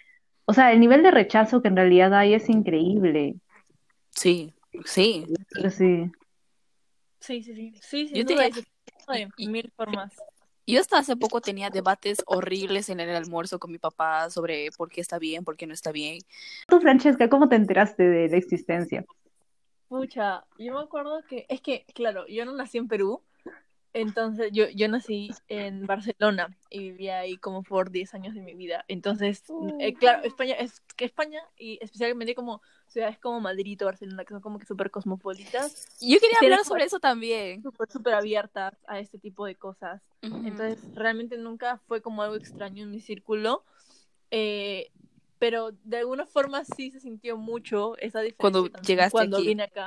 O 0.47 0.53
sea, 0.53 0.73
el 0.73 0.81
nivel 0.81 1.03
de 1.03 1.11
rechazo 1.11 1.63
que 1.63 1.69
en 1.69 1.77
realidad 1.77 2.15
hay 2.15 2.35
es 2.35 2.49
increíble. 2.49 3.37
Sí, 4.11 4.53
sí. 4.85 5.27
Pero 5.51 5.71
sí. 5.71 6.11
Sí, 7.21 7.43
sí, 7.43 7.55
sí. 7.55 7.75
Sí, 7.81 8.09
sí, 8.09 8.15
Yo 8.15 8.25
duda, 8.25 8.45
de 8.49 9.49
mil 9.49 9.73
formas. 9.75 10.13
Yo 10.67 10.81
hasta 10.81 10.99
hace 10.99 11.17
poco 11.17 11.41
tenía 11.41 11.69
debates 11.69 12.23
horribles 12.27 12.89
en 12.89 13.01
el 13.01 13.11
almuerzo 13.11 13.59
con 13.59 13.71
mi 13.71 13.79
papá 13.79 14.31
sobre 14.31 14.71
por 14.77 14.91
qué 14.91 15.01
está 15.01 15.19
bien, 15.19 15.45
por 15.45 15.57
qué 15.57 15.67
no 15.67 15.75
está 15.75 15.93
bien. 15.93 16.19
Tú, 16.69 16.81
Francesca, 16.81 17.29
¿cómo 17.29 17.49
te 17.49 17.57
enteraste 17.57 18.03
de 18.03 18.29
la 18.29 18.37
existencia? 18.37 19.05
Pucha, 19.89 20.45
yo 20.59 20.73
me 20.73 20.81
acuerdo 20.81 21.23
que, 21.29 21.45
es 21.49 21.61
que, 21.61 21.85
claro, 21.95 22.27
yo 22.27 22.47
no 22.47 22.53
nací 22.53 22.79
en 22.79 22.89
Perú, 22.89 23.23
entonces 23.95 24.51
yo, 24.53 24.69
yo 24.69 24.89
nací 24.89 25.31
en 25.49 25.87
Barcelona 25.87 26.55
y 26.69 26.81
vivía 26.81 27.21
ahí 27.21 27.37
como 27.39 27.63
por 27.63 27.91
10 27.91 28.13
años 28.15 28.35
de 28.35 28.43
mi 28.43 28.55
vida. 28.55 28.85
Entonces, 28.89 29.45
eh, 29.79 29.95
claro, 29.95 30.23
España 30.25 30.55
es 30.55 30.81
que 30.97 31.05
España 31.05 31.41
y 31.57 31.79
especialmente 31.81 32.35
como 32.35 32.61
ciudades 32.89 33.19
como 33.19 33.41
Madrid 33.41 33.81
o 33.83 33.87
Barcelona, 33.87 34.25
que 34.25 34.35
son 34.35 34.43
como 34.43 34.59
que 34.59 34.67
súper 34.67 34.91
cosmopolitas, 34.91 35.87
Yo 36.01 36.19
quería 36.21 36.37
hablar 36.43 36.65
sobre 36.65 36.85
eso 36.85 37.01
también. 37.01 37.63
súper, 37.63 37.91
súper 37.91 38.15
abiertas 38.15 38.75
a 38.87 38.99
este 38.99 39.19
tipo 39.19 39.47
de 39.47 39.55
cosas. 39.55 40.03
Entonces, 40.23 40.79
realmente 40.95 41.39
nunca 41.39 41.79
fue 41.87 42.03
como 42.03 42.23
algo 42.23 42.37
extraño 42.37 42.83
en 42.83 42.91
mi 42.91 43.01
círculo. 43.01 43.65
eh, 44.31 44.91
pero 45.39 45.73
de 45.85 45.99
alguna 45.99 46.25
forma 46.27 46.65
sí 46.65 46.91
se 46.91 47.01
sintió 47.01 47.37
mucho 47.37 47.99
esa 47.99 48.21
diferencia 48.21 48.39
Cuando 48.39 48.67
llegaste 48.81 49.11
cuando 49.13 49.37
aquí. 49.39 49.47
vine 49.49 49.65
acá. 49.65 49.85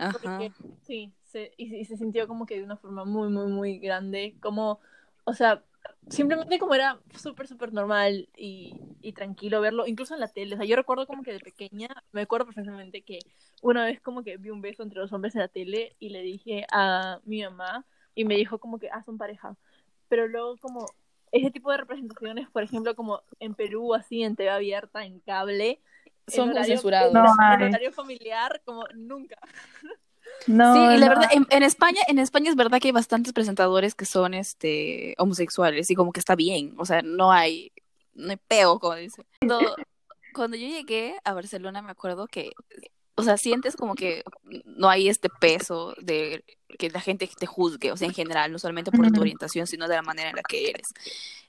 Ajá. 0.00 0.18
Porque, 0.20 0.52
sí, 0.82 1.12
se, 1.28 1.52
y, 1.56 1.74
y 1.76 1.84
se 1.84 1.96
sintió 1.96 2.26
como 2.26 2.46
que 2.46 2.56
de 2.56 2.64
una 2.64 2.76
forma 2.76 3.04
muy, 3.04 3.28
muy, 3.28 3.46
muy 3.46 3.78
grande. 3.78 4.36
Como, 4.40 4.80
o 5.24 5.32
sea, 5.34 5.62
simplemente 6.08 6.58
como 6.58 6.74
era 6.74 6.98
súper, 7.14 7.46
súper 7.46 7.72
normal 7.72 8.28
y, 8.36 8.74
y 9.00 9.12
tranquilo 9.12 9.60
verlo, 9.60 9.86
incluso 9.86 10.14
en 10.14 10.20
la 10.20 10.28
tele. 10.28 10.54
O 10.54 10.58
sea, 10.58 10.66
yo 10.66 10.76
recuerdo 10.76 11.06
como 11.06 11.22
que 11.22 11.32
de 11.32 11.40
pequeña, 11.40 11.88
me 12.12 12.22
acuerdo 12.22 12.46
perfectamente 12.46 13.02
que 13.02 13.20
una 13.62 13.84
vez 13.84 14.00
como 14.00 14.22
que 14.22 14.36
vi 14.36 14.50
un 14.50 14.60
beso 14.60 14.82
entre 14.82 15.00
los 15.00 15.12
hombres 15.12 15.34
en 15.34 15.42
la 15.42 15.48
tele 15.48 15.96
y 15.98 16.10
le 16.10 16.22
dije 16.22 16.66
a 16.72 17.20
mi 17.24 17.42
mamá 17.42 17.84
y 18.14 18.24
me 18.24 18.36
dijo 18.36 18.58
como 18.58 18.78
que, 18.78 18.88
ah, 18.90 19.02
son 19.04 19.18
pareja. 19.18 19.56
Pero 20.08 20.26
luego 20.26 20.56
como 20.58 20.86
ese 21.30 21.50
tipo 21.50 21.70
de 21.70 21.76
representaciones, 21.76 22.48
por 22.48 22.62
ejemplo, 22.62 22.94
como 22.96 23.22
en 23.38 23.54
Perú, 23.54 23.94
así, 23.94 24.22
en 24.22 24.34
TV 24.34 24.50
abierta, 24.50 25.04
en 25.04 25.20
cable, 25.20 25.80
Son 26.26 26.54
censurados. 26.64 27.12
No, 27.12 27.24
en 27.54 27.62
horario 27.62 27.92
familiar, 27.92 28.62
como 28.64 28.84
nunca. 28.94 29.36
No, 30.46 30.74
Sí, 30.74 30.80
y 30.94 30.98
la 30.98 31.06
no. 31.06 31.08
verdad, 31.08 31.28
en, 31.32 31.46
en 31.50 31.62
España, 31.62 32.00
en 32.08 32.18
España 32.18 32.50
es 32.50 32.56
verdad 32.56 32.80
que 32.80 32.88
hay 32.88 32.92
bastantes 32.92 33.32
presentadores 33.32 33.94
que 33.94 34.04
son 34.04 34.34
este 34.34 35.14
homosexuales 35.18 35.90
y 35.90 35.94
como 35.94 36.12
que 36.12 36.20
está 36.20 36.36
bien, 36.36 36.74
o 36.78 36.86
sea, 36.86 37.02
no 37.02 37.32
hay, 37.32 37.72
no 38.14 38.30
hay 38.30 38.38
peo, 38.48 38.78
como 38.78 38.94
dice. 38.94 39.24
Cuando, 39.40 39.58
cuando 40.34 40.56
yo 40.56 40.68
llegué 40.68 41.16
a 41.24 41.34
Barcelona 41.34 41.82
me 41.82 41.90
acuerdo 41.90 42.26
que, 42.28 42.52
o 43.16 43.22
sea, 43.22 43.36
sientes 43.36 43.76
como 43.76 43.94
que 43.94 44.22
no 44.64 44.88
hay 44.88 45.08
este 45.08 45.28
peso 45.28 45.94
de 46.00 46.44
que 46.78 46.90
la 46.90 47.00
gente 47.00 47.28
te 47.38 47.46
juzgue, 47.46 47.90
o 47.92 47.96
sea, 47.96 48.06
en 48.06 48.14
general, 48.14 48.52
no 48.52 48.58
solamente 48.58 48.92
por 48.92 49.10
tu 49.10 49.20
orientación, 49.20 49.66
sino 49.66 49.88
de 49.88 49.96
la 49.96 50.02
manera 50.02 50.30
en 50.30 50.36
la 50.36 50.42
que 50.42 50.70
eres. 50.70 50.88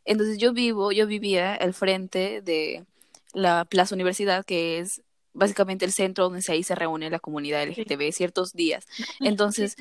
Entonces 0.06 0.38
yo 0.40 0.54
vivo, 0.54 0.92
yo 0.92 1.06
vivía 1.06 1.54
al 1.54 1.74
frente 1.74 2.42
de 2.42 2.86
la 3.34 3.66
Plaza 3.66 3.94
Universidad, 3.94 4.44
que 4.46 4.80
es 4.80 5.02
básicamente 5.34 5.86
el 5.86 5.92
centro 5.92 6.26
donde 6.26 6.42
se- 6.42 6.52
ahí 6.54 6.64
se 6.64 6.76
reúne 6.76 7.10
la 7.10 7.20
comunidad 7.20 7.64
LGTB 7.64 8.12
ciertos 8.12 8.54
días. 8.54 8.88
Entonces, 9.22 9.76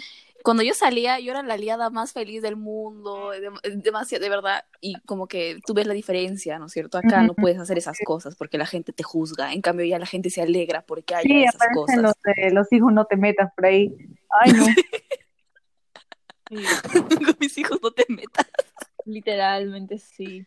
cuando 0.45 0.63
yo 0.63 0.73
salía, 0.73 1.19
yo 1.19 1.33
era 1.33 1.43
la 1.43 1.55
aliada 1.55 1.91
más 1.91 2.13
feliz 2.13 2.43
del 2.43 2.55
mundo, 2.57 3.33
demasiado, 3.83 4.23
de 4.23 4.29
verdad, 4.31 4.65
y 4.81 4.95
como 5.01 5.27
que 5.27 5.59
tú 5.67 5.75
ves 5.75 5.87
la 5.89 5.95
diferencia, 5.95 6.59
¿no 6.61 6.67
es 6.67 6.73
cierto? 6.73 6.97
Acá 6.97 7.23
no 7.23 7.35
puedes 7.35 7.59
hacer 7.59 7.77
esas 7.77 7.99
cosas 8.05 8.37
porque 8.37 8.57
la 8.57 8.67
gente 8.67 8.93
te 8.93 9.03
juzga, 9.03 9.53
en 9.53 9.61
cambio 9.63 9.85
ya 9.85 9.99
la 9.99 10.07
gente 10.07 10.31
se 10.31 10.41
alegra 10.41 10.83
porque 10.83 11.15
hay 11.17 11.25
Sí, 11.25 11.43
esas 11.43 11.69
cosas. 11.75 11.97
los, 11.99 12.15
los 12.53 12.73
hijos, 12.73 12.93
no 12.93 13.05
te 13.07 13.17
metas 13.17 13.51
por 13.57 13.67
ahí. 13.67 13.93
Ay, 14.41 14.53
no. 14.53 14.65
Con 17.29 17.37
mis 17.41 17.59
hijos 17.59 17.79
no 17.83 17.91
te 17.91 18.07
metas. 18.09 18.47
literalmente 19.05 19.99
sí. 19.99 20.47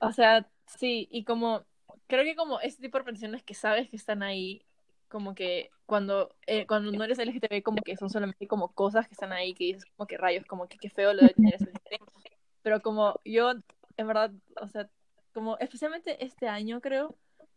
O 0.00 0.12
sea, 0.12 0.46
sí, 0.78 1.08
y 1.10 1.24
como, 1.24 1.64
creo 2.08 2.24
que 2.24 2.34
como 2.34 2.60
este 2.60 2.82
tipo 2.82 2.98
de 2.98 3.02
representaciones 3.02 3.42
que 3.44 3.54
sabes 3.54 3.88
que 3.88 3.96
están 3.96 4.22
ahí, 4.22 4.62
como 5.08 5.34
que 5.34 5.70
cuando, 5.86 6.34
eh, 6.46 6.66
cuando 6.66 6.90
no 6.92 7.04
eres 7.04 7.18
LGTB, 7.18 7.62
como 7.62 7.82
que 7.82 7.96
son 7.96 8.10
solamente 8.10 8.46
como 8.46 8.68
cosas 8.72 9.06
que 9.06 9.14
están 9.14 9.32
ahí, 9.32 9.54
que 9.54 9.64
dices 9.64 9.84
como 9.96 10.06
que 10.06 10.18
rayos, 10.18 10.44
como 10.46 10.68
que 10.68 10.78
qué 10.78 10.90
feo 10.90 11.14
lo 11.14 11.22
de 11.22 11.34
tener 11.34 11.54
ese 11.54 11.64
LGTB. 11.70 12.04
Pero 12.62 12.82
como 12.82 13.20
yo, 13.24 13.52
en 13.96 14.06
verdad, 14.06 14.32
o 14.60 14.68
sea, 14.68 14.88
como 15.32 15.56
especialmente 15.58 16.22
este 16.24 16.48
año 16.48 16.80
creo, 16.80 17.14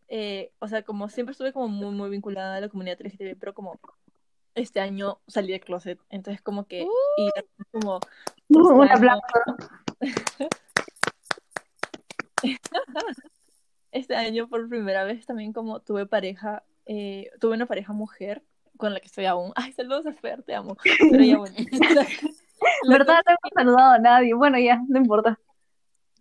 eh, 0.07 0.51
o 0.59 0.67
sea, 0.67 0.83
como 0.83 1.09
siempre 1.09 1.31
estuve 1.31 1.53
como 1.53 1.67
muy, 1.67 1.91
muy 1.93 2.09
vinculada 2.09 2.57
a 2.57 2.61
la 2.61 2.69
comunidad 2.69 2.99
LGTB, 3.01 3.37
pero 3.39 3.53
como 3.53 3.79
este 4.55 4.79
año 4.81 5.19
salí 5.27 5.51
del 5.53 5.61
closet, 5.61 5.99
entonces 6.09 6.41
como 6.41 6.65
que, 6.67 6.85
y 7.17 7.29
como... 7.71 7.99
Un 8.49 8.83
este 8.83 8.97
año- 8.99 9.21
aplauso. 9.21 9.67
Este 13.91 14.15
año 14.15 14.47
por 14.47 14.67
primera 14.69 15.03
vez 15.03 15.25
también 15.25 15.53
como 15.53 15.81
tuve 15.81 16.05
pareja, 16.05 16.63
eh, 16.85 17.29
tuve 17.39 17.55
una 17.55 17.65
pareja 17.65 17.93
mujer 17.93 18.43
con 18.77 18.93
la 18.93 18.99
que 18.99 19.07
estoy 19.07 19.25
aún. 19.25 19.51
Ay, 19.55 19.73
saludos 19.73 20.05
a 20.05 20.13
Fer, 20.13 20.43
te 20.43 20.55
amo. 20.55 20.77
Pero 21.11 21.23
ya 21.23 21.37
bueno. 21.37 21.55
La, 22.83 22.97
¿Verdad? 22.97 23.21
No 23.25 23.31
hemos 23.31 23.51
saludado 23.55 23.91
a 23.93 23.99
nadie. 23.99 24.33
Bueno, 24.35 24.59
ya, 24.59 24.81
no 24.87 24.99
importa. 24.99 25.39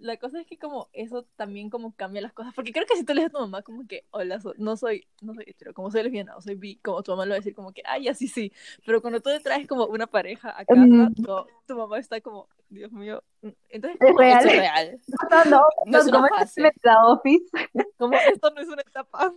La 0.01 0.17
cosa 0.17 0.41
es 0.41 0.47
que 0.47 0.59
como 0.59 0.89
eso 0.93 1.27
también 1.37 1.69
como 1.71 1.95
cambia 1.95 2.23
las 2.23 2.33
cosas, 2.33 2.55
porque 2.55 2.73
creo 2.73 2.87
que 2.87 2.97
si 2.97 3.05
tú 3.05 3.13
le 3.15 3.21
dices 3.21 3.35
a 3.35 3.39
tu 3.39 3.43
mamá 3.45 3.63
como 3.63 3.87
que, 3.87 4.05
hola, 4.11 4.41
so- 4.41 4.55
no 4.59 4.77
soy, 4.77 5.07
no 5.21 5.35
soy 5.35 5.45
hetero, 5.47 5.75
como 5.75 5.91
soy 5.91 6.03
lesbiana 6.03 6.37
o 6.37 6.41
soy 6.41 6.55
bi, 6.55 6.77
como 6.77 7.03
tu 7.03 7.13
mamá 7.13 7.27
lo 7.27 7.31
va 7.31 7.35
a 7.37 7.39
decir 7.41 7.55
como 7.55 7.73
que, 7.73 7.83
ay, 7.85 8.09
así 8.09 8.27
sí, 8.27 8.53
pero 8.87 9.01
cuando 9.03 9.21
tú 9.21 9.29
le 9.31 9.41
traes 9.41 9.67
como 9.69 9.85
una 9.87 10.07
pareja 10.07 10.51
a 10.59 10.65
casa, 10.65 10.81
Mm. 10.81 11.15
tu, 11.15 11.27
tu 11.67 11.77
mamá 11.77 11.99
está 11.99 12.21
como, 12.21 12.49
Dios 12.69 12.91
mío, 12.93 13.23
entonces 13.69 13.99
Es 14.01 14.17
real. 14.17 14.47
Es 14.49 14.57
real. 14.57 15.01
No, 15.31 15.45
no, 15.45 15.63
No 15.87 15.99
es 15.99 16.07
no, 16.07 16.11
una 16.19 16.29
como 16.29 16.39
fase. 16.41 16.73
Office. 17.07 17.45
como 17.99 18.15
esto 18.17 18.51
no 18.51 18.61
es 18.61 18.69
una 18.69 18.83
etapa. 18.83 19.33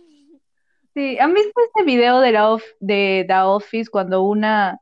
Sí, 0.94 1.18
¿han 1.18 1.34
visto 1.34 1.60
ese 1.74 1.84
video 1.84 2.20
de 2.20 2.32
la 2.32 2.50
of- 2.52 2.62
de 2.80 3.24
The 3.28 3.34
Office 3.40 3.90
cuando 3.90 4.22
una... 4.22 4.80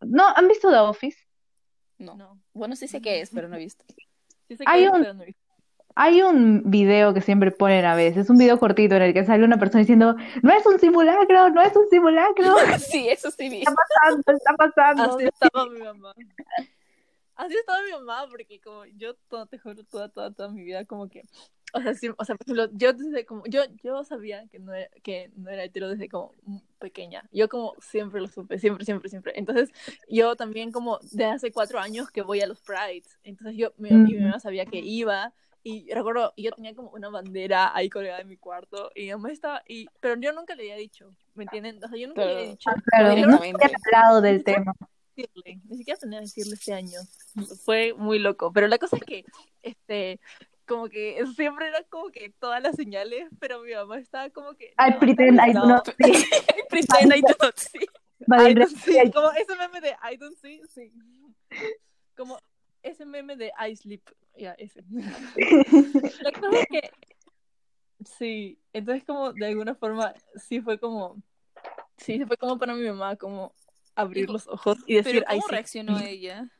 No, 0.00 0.24
¿han 0.34 0.48
visto 0.48 0.70
The 0.70 0.78
Office? 0.78 1.18
No. 1.98 2.16
No. 2.16 2.40
Bueno, 2.54 2.74
sí 2.74 2.88
sé 2.88 3.00
qué 3.00 3.20
es, 3.20 3.30
pero 3.30 3.48
no 3.48 3.56
he 3.56 3.60
visto. 3.60 3.84
Sí 4.48 4.56
sé 4.56 4.64
Hay 4.66 4.84
es, 4.84 4.90
un-. 4.90 5.34
Hay 5.96 6.22
un 6.22 6.62
video 6.70 7.14
que 7.14 7.20
siempre 7.20 7.52
ponen 7.52 7.84
a 7.84 7.94
veces, 7.94 8.28
un 8.28 8.36
video 8.36 8.58
cortito 8.58 8.96
en 8.96 9.02
el 9.02 9.14
que 9.14 9.24
sale 9.24 9.44
una 9.44 9.58
persona 9.58 9.80
diciendo, 9.80 10.16
no 10.42 10.52
es 10.52 10.66
un 10.66 10.80
simulacro, 10.80 11.50
no 11.50 11.62
es 11.62 11.76
un 11.76 11.88
simulacro, 11.88 12.56
sí, 12.78 13.08
eso 13.08 13.30
sí 13.30 13.48
vi. 13.48 13.58
está 13.58 13.74
pasando, 13.74 14.22
está 14.26 14.56
pasando. 14.56 15.16
Así 15.16 15.24
estaba 15.24 15.66
mi 15.70 15.80
mamá. 15.80 16.12
Así 17.36 17.54
estaba 17.54 17.82
mi 17.82 17.92
mamá, 17.92 18.26
porque 18.28 18.60
como 18.60 18.84
yo, 18.86 19.14
todo, 19.28 19.46
te 19.46 19.58
juro, 19.58 19.84
toda, 19.84 20.08
toda, 20.08 20.32
toda 20.32 20.48
mi 20.48 20.64
vida, 20.64 20.84
como 20.84 21.08
que, 21.08 21.22
o 21.74 21.80
sea, 21.82 21.94
sí, 21.94 22.08
o 22.16 22.24
sea, 22.24 22.36
por 22.36 22.44
ejemplo, 22.46 22.68
yo 22.78 22.92
desde 22.92 23.26
como, 23.26 23.44
yo, 23.46 23.62
yo 23.82 24.04
sabía 24.04 24.46
que 24.48 24.58
no 24.58 24.72
era, 24.72 24.88
que 25.02 25.30
no 25.36 25.50
era 25.50 25.64
hetero 25.64 25.88
desde 25.88 26.08
como 26.08 26.32
pequeña. 26.78 27.28
Yo 27.32 27.48
como 27.48 27.74
siempre 27.80 28.20
lo 28.20 28.28
supe, 28.28 28.58
siempre, 28.58 28.84
siempre, 28.84 29.08
siempre. 29.10 29.32
Entonces, 29.36 29.70
yo 30.08 30.36
también 30.36 30.72
como 30.72 30.98
de 31.12 31.24
hace 31.24 31.50
cuatro 31.52 31.80
años 31.80 32.10
que 32.10 32.22
voy 32.22 32.40
a 32.40 32.46
los 32.46 32.60
Prides. 32.60 33.18
Entonces, 33.24 33.56
yo, 33.56 33.72
mi, 33.76 33.90
mi 33.90 34.14
Ujú. 34.14 34.24
mamá 34.24 34.40
sabía 34.40 34.66
que 34.66 34.78
iba. 34.78 35.32
Y 35.66 35.90
recuerdo, 35.92 36.34
yo 36.36 36.52
tenía 36.52 36.74
como 36.74 36.90
una 36.90 37.08
bandera 37.08 37.74
ahí 37.74 37.88
colgada 37.88 38.20
en 38.20 38.28
mi 38.28 38.36
cuarto. 38.36 38.90
Y 38.94 39.04
mi 39.06 39.12
mamá 39.12 39.32
estaba, 39.32 39.62
y, 39.66 39.88
pero 40.00 40.20
yo 40.20 40.32
nunca 40.32 40.54
le 40.54 40.62
había 40.62 40.76
dicho, 40.76 41.14
¿me 41.34 41.44
entienden? 41.44 41.82
O 41.82 41.88
sea, 41.88 41.98
yo 41.98 42.06
nunca 42.06 42.22
le 42.24 42.32
había 42.32 42.44
Claro. 42.44 42.50
dicho. 42.50 42.70
Claro, 42.90 43.12
Oye, 43.12 43.26
no 43.26 43.40
hablado 43.94 44.20
del 44.20 44.44
tema. 44.44 44.74
decirle, 45.16 45.60
ni 45.68 45.76
siquiera 45.78 45.98
tenía 45.98 46.18
que 46.18 46.26
decirle 46.26 46.54
este 46.54 46.72
año. 46.74 47.00
Fue 47.64 47.94
muy 47.94 48.18
loco. 48.18 48.52
Pero 48.52 48.68
la 48.68 48.78
cosa 48.78 48.96
es 48.96 49.04
que, 49.04 49.24
este, 49.62 50.20
como 50.66 50.88
que 50.88 51.18
siempre 51.36 51.68
eran 51.68 51.84
como 51.90 52.10
que 52.10 52.30
todas 52.38 52.62
las 52.62 52.76
señales, 52.76 53.28
pero 53.40 53.60
mi 53.62 53.72
mamá 53.74 53.98
estaba 53.98 54.30
como 54.30 54.54
que. 54.54 54.74
I 54.78 54.90
no, 54.92 54.98
pretend 54.98 55.40
I 55.40 55.52
do 55.52 55.60
no. 55.60 55.66
not 55.66 55.86
see, 56.02 56.24
Pretend 56.70 57.12
I 57.14 57.20
don't 57.20 57.58
see. 57.58 57.86
but 58.26 58.40
I 58.40 58.54
don't 58.54 58.76
see. 58.76 59.10
Como 59.12 59.30
ese 59.32 59.56
meme 59.56 59.80
de 59.80 59.96
I 60.10 60.16
don't 60.16 60.36
see, 60.38 60.60
sí. 60.68 60.92
Como 62.16 62.38
ese 62.82 63.04
meme 63.06 63.36
de 63.36 63.52
I 63.58 63.76
sleep. 63.76 64.02
Ya, 64.36 64.52
ese. 64.58 64.82
La 66.22 66.32
cosa 66.32 66.58
es 66.60 66.66
que. 66.70 66.90
Sí, 68.04 68.58
entonces 68.72 69.04
como 69.04 69.32
de 69.32 69.46
alguna 69.46 69.74
forma 69.74 70.12
sí 70.36 70.60
fue 70.60 70.78
como. 70.78 71.16
Sí, 71.96 72.24
fue 72.26 72.36
como 72.36 72.58
para 72.58 72.74
mi 72.74 72.86
mamá, 72.88 73.16
como 73.16 73.54
abrir 73.94 74.28
los 74.28 74.48
ojos 74.48 74.78
y 74.86 74.96
decir, 74.96 75.12
Pero 75.20 75.26
"Ay, 75.28 75.38
¿cómo 75.38 75.48
sí". 75.48 75.54
reaccionó 75.54 76.00
ella? 76.00 76.50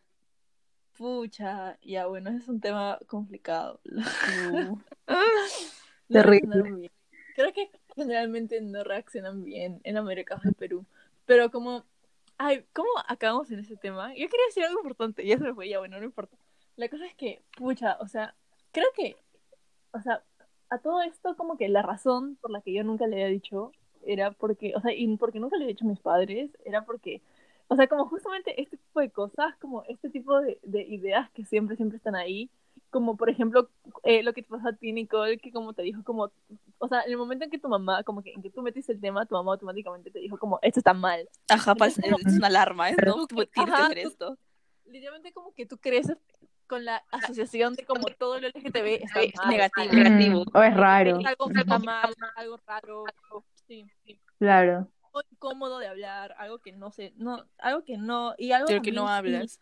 Pucha, 0.96 1.78
ya 1.82 2.06
bueno, 2.06 2.30
ese 2.30 2.38
es 2.38 2.48
un 2.48 2.60
tema 2.60 2.98
complicado. 3.06 3.80
Uh. 3.86 4.78
No 6.06 6.20
Terrible. 6.20 6.40
reaccionaron 6.50 6.80
bien. 6.80 6.92
Creo 7.34 7.52
que 7.54 7.70
generalmente 7.96 8.60
no 8.60 8.84
reaccionan 8.84 9.42
bien 9.42 9.80
en 9.84 9.96
América 9.96 10.38
de 10.44 10.52
Perú. 10.52 10.84
Pero 11.24 11.50
como, 11.50 11.84
ay, 12.36 12.64
¿cómo 12.74 12.90
acabamos 13.08 13.50
en 13.50 13.60
ese 13.60 13.76
tema? 13.76 14.10
Yo 14.10 14.28
quería 14.28 14.46
decir 14.48 14.64
algo 14.64 14.80
importante, 14.80 15.26
ya 15.26 15.38
se 15.38 15.44
me 15.44 15.54
fue, 15.54 15.66
ya 15.68 15.78
bueno, 15.78 15.98
no 15.98 16.04
importa. 16.04 16.36
La 16.76 16.90
cosa 16.90 17.06
es 17.06 17.14
que, 17.14 17.42
pucha, 17.56 17.96
o 18.00 18.06
sea, 18.06 18.34
creo 18.70 18.88
que, 18.94 19.16
o 19.92 20.00
sea, 20.02 20.22
a 20.68 20.78
todo 20.78 21.00
esto 21.00 21.36
como 21.36 21.56
que 21.56 21.68
la 21.70 21.80
razón 21.80 22.36
por 22.36 22.50
la 22.50 22.60
que 22.60 22.74
yo 22.74 22.84
nunca 22.84 23.06
le 23.06 23.16
había 23.16 23.28
dicho 23.28 23.72
era 24.04 24.32
porque, 24.32 24.74
o 24.76 24.80
sea, 24.82 24.92
y 24.92 25.16
porque 25.16 25.40
nunca 25.40 25.56
le 25.56 25.64
he 25.64 25.68
dicho 25.68 25.86
a 25.86 25.88
mis 25.88 26.00
padres, 26.00 26.50
era 26.66 26.84
porque, 26.84 27.22
o 27.68 27.76
sea, 27.76 27.87
como 27.87 28.06
justamente 28.09 28.61
este 28.61 28.76
tipo 28.76 29.00
de 29.00 29.11
cosas, 29.11 29.56
como 29.61 29.83
este 29.88 30.11
tipo 30.11 30.40
de, 30.40 30.59
de 30.62 30.83
ideas 30.83 31.30
que 31.33 31.44
siempre, 31.44 31.76
siempre 31.76 31.97
están 31.97 32.14
ahí, 32.14 32.50
como 32.90 33.16
por 33.16 33.28
ejemplo 33.28 33.71
eh, 34.04 34.23
lo 34.23 34.33
que 34.33 34.42
te 34.42 34.49
pasó 34.49 34.68
a 34.68 34.73
ti, 34.73 34.92
Nicole, 34.92 35.38
que 35.38 35.50
como 35.50 35.73
te 35.73 35.83
dijo, 35.83 36.02
como, 36.04 36.30
o 36.78 36.88
sea, 36.88 37.02
en 37.02 37.11
el 37.11 37.16
momento 37.16 37.44
en 37.44 37.50
que 37.50 37.59
tu 37.59 37.68
mamá, 37.68 38.02
como 38.04 38.23
que 38.23 38.33
en 38.33 38.42
que 38.42 38.50
tú 38.50 38.62
metiste 38.62 38.92
el 38.92 39.00
tema, 39.00 39.26
tu 39.26 39.35
mamá 39.35 39.52
automáticamente 39.52 40.11
te 40.11 40.18
dijo 40.21 40.38
como, 40.38 40.59
esto 40.62 40.80
está 40.80 40.94
mal. 40.94 41.28
Ajá, 41.49 41.75
es 41.87 41.99
una 42.37 42.47
alarma, 42.49 42.90
¿eh? 42.90 42.97
¿no? 43.04 43.26
Tú 43.26 43.26
tienes 43.26 43.50
que 43.50 43.61
Ajá, 43.61 43.87
hacer 43.87 43.99
esto. 43.99 44.38
Literalmente 44.87 45.33
como 45.33 45.52
que 45.54 45.66
tú 45.66 45.78
creces 45.78 46.16
con 46.66 46.85
la 46.85 47.02
asociación 47.11 47.75
de 47.75 47.85
como 47.85 48.06
todo 48.18 48.40
lo 48.40 48.49
LGTB 48.49 49.02
está 49.04 49.23
Es 49.23 49.35
mal. 49.37 49.49
negativo. 49.49 49.92
Mm, 49.92 49.97
negativo. 49.97 50.44
o 50.54 50.62
es 50.62 50.76
raro, 50.76 51.18
Es 51.18 51.26
algo 51.26 51.49
que 51.49 51.61
está 51.61 51.78
mal, 51.78 52.14
algo 52.37 52.56
raro, 52.66 53.04
sí, 53.66 53.87
sí. 54.04 54.18
claro. 54.38 54.88
Incómodo 55.30 55.78
de 55.78 55.87
hablar, 55.87 56.35
algo 56.38 56.59
que 56.59 56.73
no 56.73 56.90
sé, 56.90 57.12
no, 57.16 57.44
algo 57.59 57.85
que 57.85 57.97
no, 57.99 58.35
y 58.38 58.52
algo 58.52 58.83
que 58.83 58.92
no 58.92 59.09
hablas. 59.09 59.61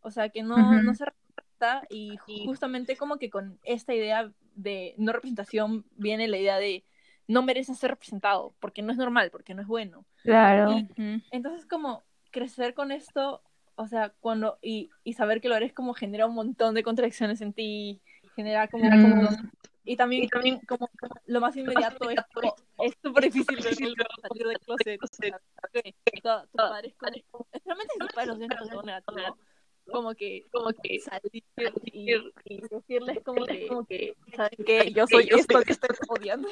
o 0.00 0.10
sea, 0.10 0.28
que 0.30 0.42
no, 0.42 0.56
no 0.82 0.94
se 0.94 1.04
representa 1.04 1.86
y 1.90 2.16
justamente 2.46 2.96
como 2.96 3.18
que 3.18 3.28
con 3.30 3.58
esta 3.64 3.94
idea 3.94 4.32
de 4.54 4.94
no 4.96 5.12
representación 5.12 5.84
viene 5.96 6.26
la 6.28 6.38
idea 6.38 6.58
de 6.58 6.84
no 7.28 7.42
mereces 7.42 7.78
ser 7.78 7.90
representado, 7.90 8.54
porque 8.60 8.82
no 8.82 8.92
es 8.92 8.98
normal, 8.98 9.30
porque 9.30 9.54
no 9.54 9.62
es 9.62 9.68
bueno. 9.68 10.04
Claro. 10.22 10.72
Y-. 10.72 10.88
Entonces, 11.30 11.66
como 11.66 12.02
crecer 12.30 12.74
con 12.74 12.90
esto, 12.92 13.42
o 13.76 13.86
sea, 13.86 14.10
cuando, 14.20 14.58
y, 14.62 14.90
y 15.04 15.12
saber 15.12 15.40
que 15.40 15.48
lo 15.48 15.54
eres 15.56 15.72
como 15.72 15.94
genera 15.94 16.26
un 16.26 16.34
montón 16.34 16.74
de 16.74 16.82
contradicciones 16.82 17.40
en 17.40 17.52
ti, 17.52 18.00
genera 18.34 18.68
como, 18.68 18.84
Mm. 18.84 19.02
como- 19.02 19.28
y 19.84 19.96
también, 19.96 20.28
también 20.28 20.60
como, 20.68 20.88
como 20.98 21.14
lo 21.26 21.40
más 21.40 21.56
inmediato 21.56 22.10
es 22.10 22.18
como, 22.34 22.54
es 22.84 22.92
súper 23.02 23.24
difícil 23.24 23.60
decirlo, 23.60 24.04
salir 24.20 24.46
del 24.46 24.58
closet, 24.60 25.00
o 25.02 25.06
sea, 25.10 25.40
que 25.72 25.94
to- 26.22 26.42
tus 26.42 26.50
padres 26.54 26.94
como, 26.96 27.46
especialmente 27.52 27.92
si 27.94 27.98
tus 27.98 28.08
padres 28.12 28.28
lo 28.28 28.36
sienten 28.36 28.58
como 28.68 28.82
negativo, 28.82 29.38
como 29.90 30.14
que, 30.14 30.44
como 30.52 30.70
que 30.82 31.00
salir 31.00 31.42
y, 31.84 32.12
y 32.44 32.60
decirles 32.70 33.18
como 33.24 33.44
que, 33.46 33.66
como 33.66 33.84
que, 33.86 34.14
¿saben 34.36 34.58
qué? 34.64 34.92
Yo 34.92 35.06
soy 35.06 35.28
esto 35.30 35.60
que 35.62 35.72
estoy 35.72 35.88
odiando. 36.08 36.48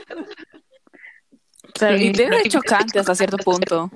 Claro, 1.74 1.96
y 1.96 2.14
Sí. 2.14 2.22
es 2.22 2.48
chocante 2.52 2.98
hasta 2.98 3.14
cierto 3.14 3.36
punto. 3.38 3.90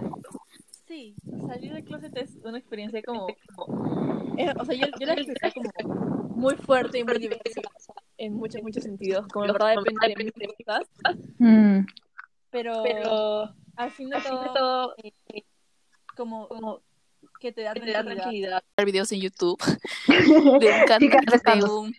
Sí, 0.87 1.15
salir 1.47 1.73
del 1.73 1.85
closet 1.85 2.15
es 2.17 2.37
una 2.45 2.59
experiencia 2.59 3.03
como, 3.03 3.27
como- 3.57 4.35
eh, 4.37 4.53
o 4.59 4.65
sea, 4.65 4.75
yo, 4.77 4.87
yo 5.01 5.07
la 5.07 5.15
experiencia 5.15 5.53
como 5.55 6.22
muy 6.37 6.57
fuerte 6.57 6.99
y 6.99 7.05
muy 7.05 7.19
diversa 7.19 7.61
en 8.19 8.35
muchos, 8.35 8.63
muchos 8.63 8.83
sentidos, 8.85 9.27
como 9.29 9.47
en 9.47 9.53
verdad 9.53 9.75
depende 9.85 10.33
de 10.37 10.47
mí 10.47 10.65
cosas, 10.65 10.87
Mm, 11.39 11.81
pero, 12.51 12.83
Pero 12.83 13.55
al 13.77 13.91
fin 13.91 14.11
de 14.11 14.21
todo, 14.21 14.95
eh, 15.03 15.13
como, 16.17 16.49
como 16.49 16.81
que 17.41 17.53
te 17.53 17.63
da 17.63 17.73
tranquilidad. 17.75 18.63
videos 18.85 19.11
en 19.13 19.21
YouTube 19.21 19.59
de 20.61 20.69
un 20.69 20.85
cantante, 20.87 21.59
de 21.59 21.65
un, 21.65 21.95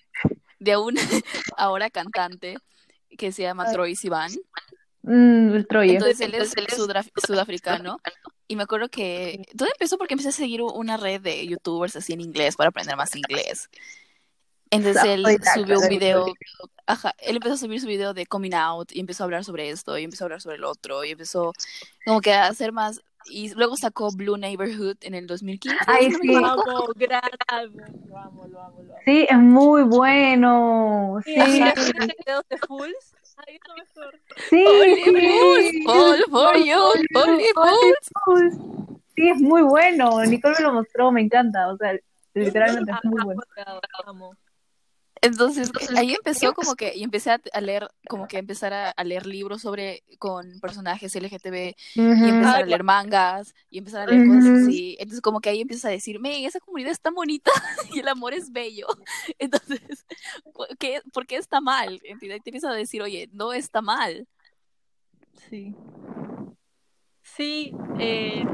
de 0.59 0.77
un 0.77 0.95
ahora 1.57 1.89
cantante 1.89 2.57
que 3.17 3.31
se 3.31 3.41
llama 3.43 3.71
Troy 3.71 3.95
Sivan. 3.95 4.31
mm, 5.03 5.55
el 5.55 5.67
Troya. 5.67 5.93
Entonces 5.93 6.19
él 6.21 6.35
es 6.35 6.53
sudra- 6.75 7.03
sudafricano. 7.25 7.99
Y 8.47 8.55
me 8.55 8.63
acuerdo 8.63 8.89
que 8.89 9.41
todo 9.57 9.67
empezó 9.69 9.97
porque 9.97 10.13
empecé 10.13 10.29
a 10.29 10.33
seguir 10.33 10.61
una 10.61 10.97
red 10.97 11.21
de 11.21 11.47
youtubers 11.47 11.95
así 11.95 12.13
en 12.13 12.21
inglés 12.21 12.55
para 12.55 12.69
aprender 12.69 12.95
más 12.95 13.15
inglés. 13.15 13.69
Entonces 14.73 15.03
él 15.05 15.25
subió 15.53 15.79
un 15.79 15.89
video, 15.89 16.25
ajá, 16.85 17.13
él 17.19 17.35
empezó 17.35 17.53
a 17.55 17.57
subir 17.57 17.79
su 17.79 17.87
video 17.87 18.13
de 18.13 18.25
coming 18.25 18.53
out 18.53 18.91
y 18.91 18.99
empezó 18.99 19.23
a 19.23 19.25
hablar 19.25 19.43
sobre 19.43 19.69
esto 19.69 19.97
y 19.97 20.03
empezó 20.03 20.23
a 20.23 20.25
hablar 20.25 20.41
sobre 20.41 20.57
el 20.57 20.63
otro 20.63 21.03
y 21.03 21.11
empezó 21.11 21.53
como 22.05 22.21
que 22.21 22.33
a 22.33 22.47
hacer 22.47 22.71
más 22.71 23.01
y 23.25 23.53
luego 23.53 23.77
sacó 23.77 24.09
Blue 24.11 24.37
Neighborhood 24.37 24.97
en 25.01 25.13
el 25.13 25.27
2015. 25.27 25.77
Ay, 25.87 26.11
sí. 26.11 26.27
Lo 26.27 26.45
amo, 26.45 26.87
gran 26.95 27.21
álbum, 27.47 27.81
lo 28.07 28.17
amo, 28.17 28.47
lo 28.47 28.61
amo, 28.61 28.83
lo 28.83 28.91
amo. 28.93 28.99
Sí, 29.05 29.25
es 29.29 29.37
muy 29.37 29.83
bueno. 29.83 31.19
Sí, 31.23 31.35
videos 31.35 32.45
de 32.49 32.57
Fools, 32.67 33.15
ay, 33.37 33.55
es 33.55 33.61
lo 33.67 33.75
mejor. 33.75 34.19
sí. 34.49 34.65
Only 34.65 35.01
fools 35.03 35.69
sí. 35.69 35.83
fall 35.83 36.23
for 36.29 36.57
you, 36.57 36.77
only 36.77 37.45
fools. 37.53 38.11
Fools. 38.25 38.55
Sí, 39.15 39.29
es 39.29 39.39
muy 39.39 39.61
bueno. 39.61 40.25
Nicole 40.25 40.55
me 40.57 40.63
lo 40.63 40.73
mostró, 40.73 41.11
me 41.11 41.21
encanta. 41.21 41.69
O 41.71 41.77
sea, 41.77 41.97
literalmente 42.33 42.91
es 42.91 42.97
muy 43.03 43.23
bueno. 43.23 43.41
Amo. 44.05 44.35
Entonces, 45.23 45.71
ahí 45.95 46.13
empezó 46.13 46.53
como 46.53 46.75
que, 46.75 46.93
y 46.95 47.03
empecé 47.03 47.31
a, 47.31 47.61
leer, 47.61 47.87
como 48.09 48.27
que 48.27 48.37
empezar 48.37 48.73
a, 48.73 48.89
a 48.89 49.03
leer 49.05 49.25
libros 49.25 49.61
sobre, 49.61 50.03
con 50.19 50.59
personajes 50.59 51.15
LGTB, 51.15 51.75
y 51.95 52.01
empezar 52.01 52.63
a 52.63 52.65
leer 52.65 52.83
mangas, 52.83 53.55
y 53.69 53.77
empezar 53.77 54.01
a 54.01 54.11
leer 54.11 54.27
cosas 54.27 54.63
así. 54.63 54.97
Entonces, 54.99 55.21
como 55.21 55.39
que 55.39 55.49
ahí 55.49 55.61
empiezas 55.61 55.85
a 55.85 55.89
decir, 55.89 56.19
me, 56.19 56.45
esa 56.45 56.59
comunidad 56.59 56.91
es 56.91 56.99
tan 56.99 57.13
bonita, 57.13 57.51
y 57.95 57.99
el 57.99 58.07
amor 58.09 58.33
es 58.33 58.51
bello. 58.51 58.85
Entonces, 59.39 60.05
¿por 60.53 60.77
qué, 60.77 61.01
por 61.13 61.25
qué 61.25 61.37
está 61.37 61.61
mal? 61.61 62.01
¿Entiendes? 62.03 62.43
Te 62.43 62.49
empiezas 62.49 62.71
a 62.71 62.75
decir, 62.75 63.01
oye, 63.01 63.29
no 63.31 63.53
está 63.53 63.81
mal. 63.81 64.27
Sí. 65.49 65.73
Sí, 67.21 67.73
eh, 67.97 68.45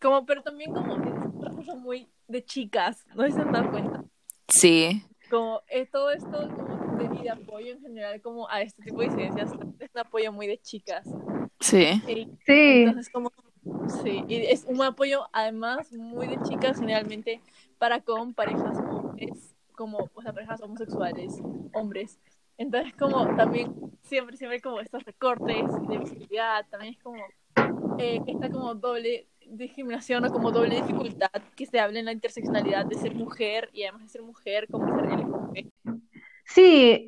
como, 0.00 0.24
pero 0.24 0.42
también 0.42 0.72
como 0.72 0.94
es 0.94 1.00
una 1.34 1.50
cosa 1.56 1.74
muy 1.74 2.08
de 2.28 2.44
chicas, 2.44 3.04
no 3.16 3.28
se 3.28 3.40
han 3.40 3.50
dado 3.50 3.70
cuenta. 3.72 4.04
Sí, 4.48 5.02
Como 5.30 5.62
eh, 5.68 5.86
todo 5.86 6.10
esto 6.10 6.52
como 6.56 6.78
de, 6.96 7.10
y 7.12 7.22
de 7.24 7.30
apoyo 7.30 7.72
en 7.72 7.80
general 7.80 8.20
como 8.22 8.48
a 8.48 8.62
este 8.62 8.82
tipo 8.82 9.00
de 9.00 9.06
incidencias 9.08 9.50
es 9.78 9.90
un 9.94 10.00
apoyo 10.00 10.32
muy 10.32 10.46
de 10.46 10.58
chicas. 10.58 11.06
sí. 11.60 12.02
Eh, 12.06 12.26
Sí, 12.46 12.84
Entonces, 12.84 13.10
como, 13.10 13.30
sí, 14.02 14.24
y 14.28 14.36
es 14.46 14.64
un 14.66 14.82
apoyo 14.82 15.28
además 15.32 15.92
muy 15.92 16.28
de 16.28 16.38
chicas 16.48 16.78
generalmente 16.78 17.42
para 17.78 18.00
con 18.00 18.34
parejas 18.34 18.78
hombres, 18.88 19.54
como, 19.76 20.10
o 20.14 20.22
sea, 20.22 20.32
parejas 20.32 20.60
homosexuales, 20.62 21.34
hombres. 21.74 22.18
Entonces, 22.56 22.94
como 22.96 23.24
también 23.36 23.72
siempre, 24.02 24.36
siempre 24.36 24.60
como 24.60 24.80
estos 24.80 25.04
recortes 25.04 25.64
de 25.88 25.98
visibilidad, 25.98 26.66
también 26.70 26.94
es 26.94 27.02
como 27.02 27.22
eh, 27.98 28.20
esta 28.26 28.50
como 28.50 28.74
doble 28.74 29.28
discriminación 29.50 30.24
o 30.24 30.32
como 30.32 30.50
doble 30.50 30.76
dificultad 30.76 31.30
que 31.56 31.66
se 31.66 31.80
habla 31.80 31.98
en 31.98 32.04
la 32.06 32.12
interseccionalidad 32.12 32.86
de 32.86 32.96
ser 32.96 33.14
mujer 33.14 33.70
y 33.72 33.84
además 33.84 34.02
de 34.02 34.08
ser 34.08 34.22
mujer 34.22 34.68
como 34.70 34.86
ser 34.94 35.06
LGBT. 35.06 35.68
sí, 36.44 37.06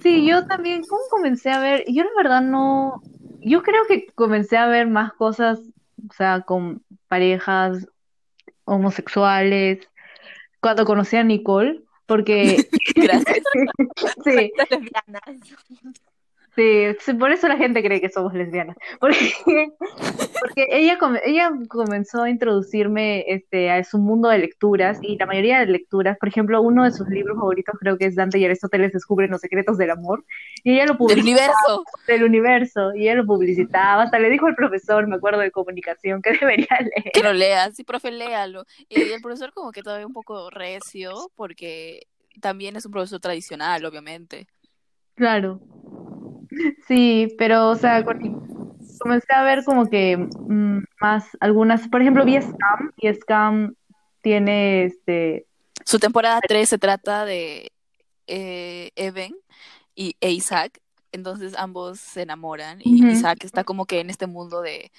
sí, 0.00 0.26
yo 0.26 0.46
también, 0.46 0.82
¿cómo 0.88 1.02
comencé 1.10 1.50
a 1.50 1.60
ver? 1.60 1.84
Yo 1.88 2.04
la 2.04 2.10
verdad 2.16 2.42
no, 2.42 3.02
yo 3.40 3.62
creo 3.62 3.84
que 3.86 4.06
comencé 4.14 4.56
a 4.56 4.66
ver 4.66 4.86
más 4.86 5.12
cosas, 5.14 5.60
o 6.08 6.12
sea, 6.12 6.42
con 6.42 6.82
parejas 7.08 7.86
homosexuales, 8.64 9.88
cuando 10.60 10.84
conocí 10.84 11.16
a 11.16 11.24
Nicole, 11.24 11.82
porque 12.06 12.68
Gracias. 12.96 13.42
sí. 14.24 14.52
Sí, 16.56 17.12
por 17.18 17.30
eso 17.30 17.46
la 17.48 17.56
gente 17.56 17.82
cree 17.82 18.00
que 18.00 18.08
somos 18.10 18.34
lesbianas. 18.34 18.76
Porque, 19.00 19.16
porque 20.40 20.66
ella, 20.70 20.98
come- 20.98 21.20
ella 21.24 21.50
comenzó 21.68 22.22
a 22.22 22.30
introducirme 22.30 23.24
este, 23.28 23.70
a 23.70 23.82
su 23.84 23.98
mundo 23.98 24.28
de 24.28 24.38
lecturas 24.38 24.98
y 25.00 25.16
la 25.16 25.26
mayoría 25.26 25.60
de 25.60 25.66
lecturas, 25.66 26.18
por 26.18 26.28
ejemplo, 26.28 26.60
uno 26.60 26.84
de 26.84 26.90
sus 26.92 27.08
libros 27.08 27.36
favoritos 27.36 27.76
creo 27.78 27.96
que 27.96 28.06
es 28.06 28.16
Dante 28.16 28.38
y 28.38 28.44
Aristóteles 28.44 28.92
descubren 28.92 29.30
los 29.30 29.40
secretos 29.40 29.78
del 29.78 29.90
amor 29.90 30.24
y 30.64 30.72
ella 30.74 30.86
lo 30.86 30.92
Del 30.92 30.98
publicitaba 30.98 31.22
universo. 31.52 31.84
del 32.08 32.24
universo 32.24 32.94
y 32.94 33.02
ella 33.04 33.14
lo 33.16 33.26
publicitaba, 33.26 34.02
hasta 34.02 34.18
le 34.18 34.28
dijo 34.30 34.46
al 34.46 34.56
profesor, 34.56 35.06
me 35.06 35.16
acuerdo 35.16 35.40
de 35.40 35.50
comunicación, 35.50 36.20
que 36.20 36.32
debería 36.40 36.66
leer. 36.80 37.12
Que 37.12 37.22
lo 37.22 37.32
leas, 37.32 37.76
sí, 37.76 37.84
profe, 37.84 38.10
léalo. 38.10 38.64
Y 38.88 39.00
el 39.00 39.20
profesor 39.22 39.52
como 39.52 39.70
que 39.72 39.82
todavía 39.82 40.06
un 40.06 40.12
poco 40.14 40.50
recio, 40.50 41.30
porque 41.36 42.06
también 42.40 42.76
es 42.76 42.84
un 42.86 42.92
profesor 42.92 43.20
tradicional, 43.20 43.84
obviamente. 43.84 44.46
Claro. 45.14 45.60
Sí, 46.86 47.34
pero, 47.38 47.68
o 47.70 47.76
sea, 47.76 48.04
comencé 48.04 49.32
a 49.32 49.42
ver 49.42 49.64
como 49.64 49.88
que 49.88 50.16
mm, 50.16 50.84
más 51.00 51.26
algunas, 51.40 51.88
por 51.88 52.00
ejemplo, 52.02 52.24
vi 52.24 52.40
Scam 52.40 52.92
y 52.96 53.12
Scam 53.14 53.74
tiene 54.22 54.84
este, 54.84 55.46
Su 55.84 55.98
temporada 55.98 56.40
3 56.46 56.68
se 56.68 56.78
trata 56.78 57.24
de 57.24 57.72
eh, 58.26 58.90
Evan 58.96 59.32
y 59.94 60.16
e 60.20 60.30
Isaac. 60.32 60.80
Entonces 61.12 61.54
ambos 61.56 61.98
se 61.98 62.22
enamoran 62.22 62.78
y. 62.84 63.04
Isaac 63.10 63.42
está 63.42 63.64
como 63.64 63.86
que 63.86 63.98
en 63.98 64.10
este 64.10 64.28
mundo 64.28 64.60
de 64.60 64.92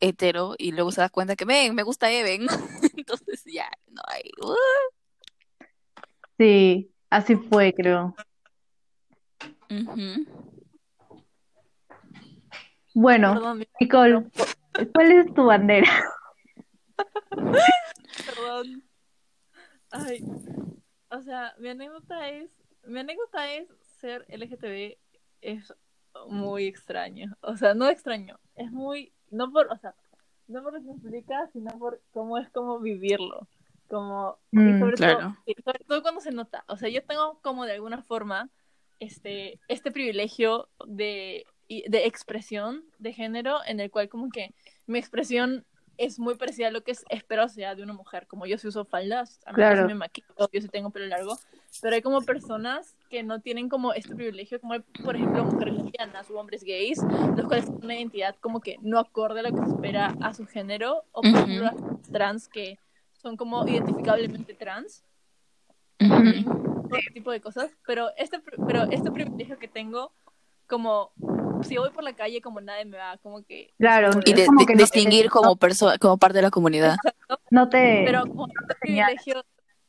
hetero 0.00 0.56
y 0.58 0.72
luego 0.72 0.90
se 0.90 1.00
da 1.00 1.08
cuenta 1.08 1.36
que, 1.36 1.44
ven, 1.44 1.74
me 1.74 1.84
gusta 1.84 2.10
Evan. 2.10 2.48
Entonces 2.96 3.44
ya, 3.44 3.70
no 3.88 4.02
hay... 4.08 4.30
uh, 4.42 4.54
sí, 6.38 6.90
así 7.08 7.36
fue, 7.36 7.72
creo. 7.72 8.16
Bueno, 12.94 13.34
Perdón, 13.34 13.64
Nicole, 13.80 14.26
¿cuál 14.94 15.12
es 15.12 15.34
tu 15.34 15.44
bandera? 15.44 15.90
perdón. 18.26 18.82
Ay, 19.90 20.24
o 21.10 21.20
sea, 21.22 21.54
mi 21.58 21.68
anécdota 21.68 22.28
es, 22.30 22.50
mi 22.84 23.00
anécdota 23.00 23.52
es 23.52 23.68
ser 24.00 24.24
LGTB 24.28 24.96
es 25.40 25.74
muy 26.28 26.66
extraño. 26.66 27.36
O 27.40 27.56
sea, 27.56 27.74
no 27.74 27.88
extraño, 27.88 28.38
es 28.54 28.70
muy, 28.70 29.12
no 29.30 29.50
por, 29.52 29.70
o 29.70 29.76
sea, 29.76 29.94
no 30.48 30.62
por 30.62 30.74
lo 30.74 30.80
que 30.82 30.88
implica, 30.90 31.48
sino 31.52 31.76
por 31.78 32.00
cómo 32.12 32.38
es 32.38 32.48
como 32.50 32.78
vivirlo. 32.80 33.46
Como, 33.88 34.38
y 34.50 34.56
Mm, 34.58 34.78
sobre 34.78 34.96
claro. 34.96 35.18
todo, 35.18 35.36
y 35.46 35.54
sobre 35.62 35.84
todo 35.84 36.02
cuando 36.02 36.20
se 36.20 36.32
nota. 36.32 36.64
O 36.68 36.76
sea, 36.76 36.88
yo 36.88 37.04
tengo 37.04 37.38
como 37.42 37.66
de 37.66 37.72
alguna 37.72 38.02
forma 38.02 38.50
este, 38.98 39.60
este 39.68 39.90
privilegio 39.92 40.68
de, 40.86 41.44
y- 41.68 41.88
de 41.88 42.06
expresión 42.06 42.84
de 42.98 43.12
género 43.12 43.58
en 43.66 43.80
el 43.80 43.90
cual 43.90 44.08
como 44.08 44.30
que 44.30 44.54
mi 44.86 44.98
expresión 44.98 45.64
es 45.96 46.18
muy 46.18 46.34
parecida 46.34 46.68
a 46.68 46.70
lo 46.72 46.82
que 46.82 46.90
es, 46.90 47.04
espero 47.08 47.48
sea 47.48 47.74
de 47.76 47.82
una 47.82 47.92
mujer. 47.92 48.26
Como 48.26 48.46
yo 48.46 48.58
sí 48.58 48.66
uso 48.66 48.84
faldas, 48.84 49.38
a 49.46 49.52
mí 49.52 49.56
Claro. 49.56 49.86
me 49.86 49.94
maquillo, 49.94 50.26
yo 50.52 50.60
sí 50.60 50.68
tengo 50.68 50.90
pelo 50.90 51.06
largo, 51.06 51.38
pero 51.80 51.94
hay 51.94 52.02
como 52.02 52.20
personas 52.22 52.96
que 53.08 53.22
no 53.22 53.40
tienen 53.40 53.68
como 53.68 53.92
este 53.92 54.14
privilegio, 54.14 54.60
como 54.60 54.72
hay, 54.72 54.80
por 55.04 55.14
ejemplo 55.14 55.44
mujeres 55.44 55.74
lesbianas 55.74 56.28
o 56.30 56.38
hombres 56.40 56.64
gays, 56.64 57.00
los 57.36 57.46
cuales 57.46 57.66
tienen 57.66 57.84
una 57.84 57.94
identidad 57.94 58.34
como 58.40 58.60
que 58.60 58.76
no 58.82 58.98
acorde 58.98 59.40
a 59.40 59.42
lo 59.44 59.50
que 59.50 59.64
se 59.64 59.72
espera 59.74 60.14
a 60.20 60.34
su 60.34 60.46
género, 60.46 61.04
o 61.12 61.22
por 61.22 61.30
ejemplo 61.30 61.62
las 61.62 61.76
trans 62.10 62.48
que 62.48 62.78
son 63.12 63.36
como 63.36 63.66
identificablemente 63.68 64.54
trans 64.54 65.04
tipo 67.12 67.30
de 67.30 67.40
cosas, 67.40 67.70
pero 67.86 68.10
este, 68.16 68.40
pero 68.66 68.82
este 68.90 69.10
privilegio 69.10 69.58
que 69.58 69.68
tengo, 69.68 70.12
como 70.66 71.12
si 71.64 71.76
voy 71.78 71.90
por 71.90 72.04
la 72.04 72.12
calle, 72.14 72.40
como 72.40 72.60
nadie 72.60 72.84
me 72.84 72.96
va, 72.98 73.16
como 73.18 73.42
que... 73.44 73.72
Claro, 73.78 74.10
Y 74.24 74.32
de- 74.34 74.46
como 74.46 74.60
de- 74.60 74.66
que 74.66 74.72
no 74.74 74.76
te- 74.78 74.82
distinguir 74.84 75.30
como 75.30 75.56
persona, 75.56 75.98
como 75.98 76.16
parte 76.18 76.36
de 76.38 76.42
la 76.42 76.50
comunidad. 76.50 76.96
No 77.50 77.68
te, 77.68 78.02
Pero 78.06 78.22
como 78.26 78.46
señala. 78.46 78.76
privilegio 78.80 79.44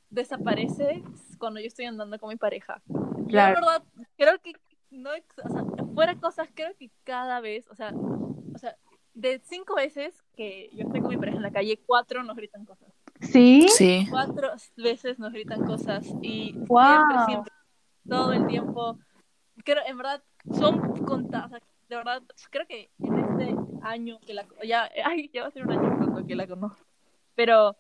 desaparece 0.09 1.03
cuando 1.37 1.59
yo 1.59 1.67
estoy 1.67 1.85
andando 1.85 2.17
con 2.19 2.29
mi 2.29 2.35
pareja. 2.37 2.81
Yo, 2.87 3.25
Claro. 3.27 3.59
la 3.59 3.67
verdad, 3.71 3.83
creo 4.17 4.39
que, 4.41 4.53
no, 4.91 5.09
o 5.11 5.49
sea, 5.49 5.63
fuera 5.93 6.15
cosas, 6.15 6.47
creo 6.53 6.71
que 6.77 6.89
cada 7.03 7.39
vez, 7.41 7.67
o 7.69 7.75
sea, 7.75 7.91
o 7.93 8.57
sea, 8.57 8.75
de 9.13 9.41
cinco 9.45 9.75
veces 9.75 10.23
que 10.35 10.69
yo 10.73 10.83
estoy 10.85 11.01
con 11.01 11.09
mi 11.09 11.17
pareja 11.17 11.37
en 11.37 11.43
la 11.43 11.51
calle, 11.51 11.79
cuatro 11.85 12.23
nos 12.23 12.35
gritan 12.35 12.65
cosas. 12.65 12.89
¿Sí? 13.21 13.67
Sí. 13.69 14.07
Cuatro 14.09 14.51
veces 14.77 15.19
nos 15.19 15.31
gritan 15.31 15.65
cosas 15.65 16.05
y 16.21 16.53
Wow. 16.67 16.85
siempre, 16.87 17.17
siempre, 17.25 17.53
todo 18.07 18.33
el 18.33 18.45
tiempo. 18.47 18.97
Creo, 19.63 19.81
en 19.87 19.97
verdad, 19.97 20.21
son 20.51 20.79
contadas. 21.05 21.61
De 21.89 21.95
verdad, 21.95 22.23
creo 22.49 22.65
que 22.67 22.89
en 22.99 23.19
este 23.19 23.55
año 23.81 24.19
que 24.25 24.33
la. 24.33 24.45
Ya, 24.63 24.89
ay, 25.05 25.29
ya 25.33 25.43
va 25.43 25.47
a 25.47 25.51
ser 25.51 25.65
un 25.65 25.71
año 25.71 25.97
pronto 25.97 26.25
que 26.25 26.35
la 26.35 26.47
conozco. 26.47 26.85
Pero 27.35 27.75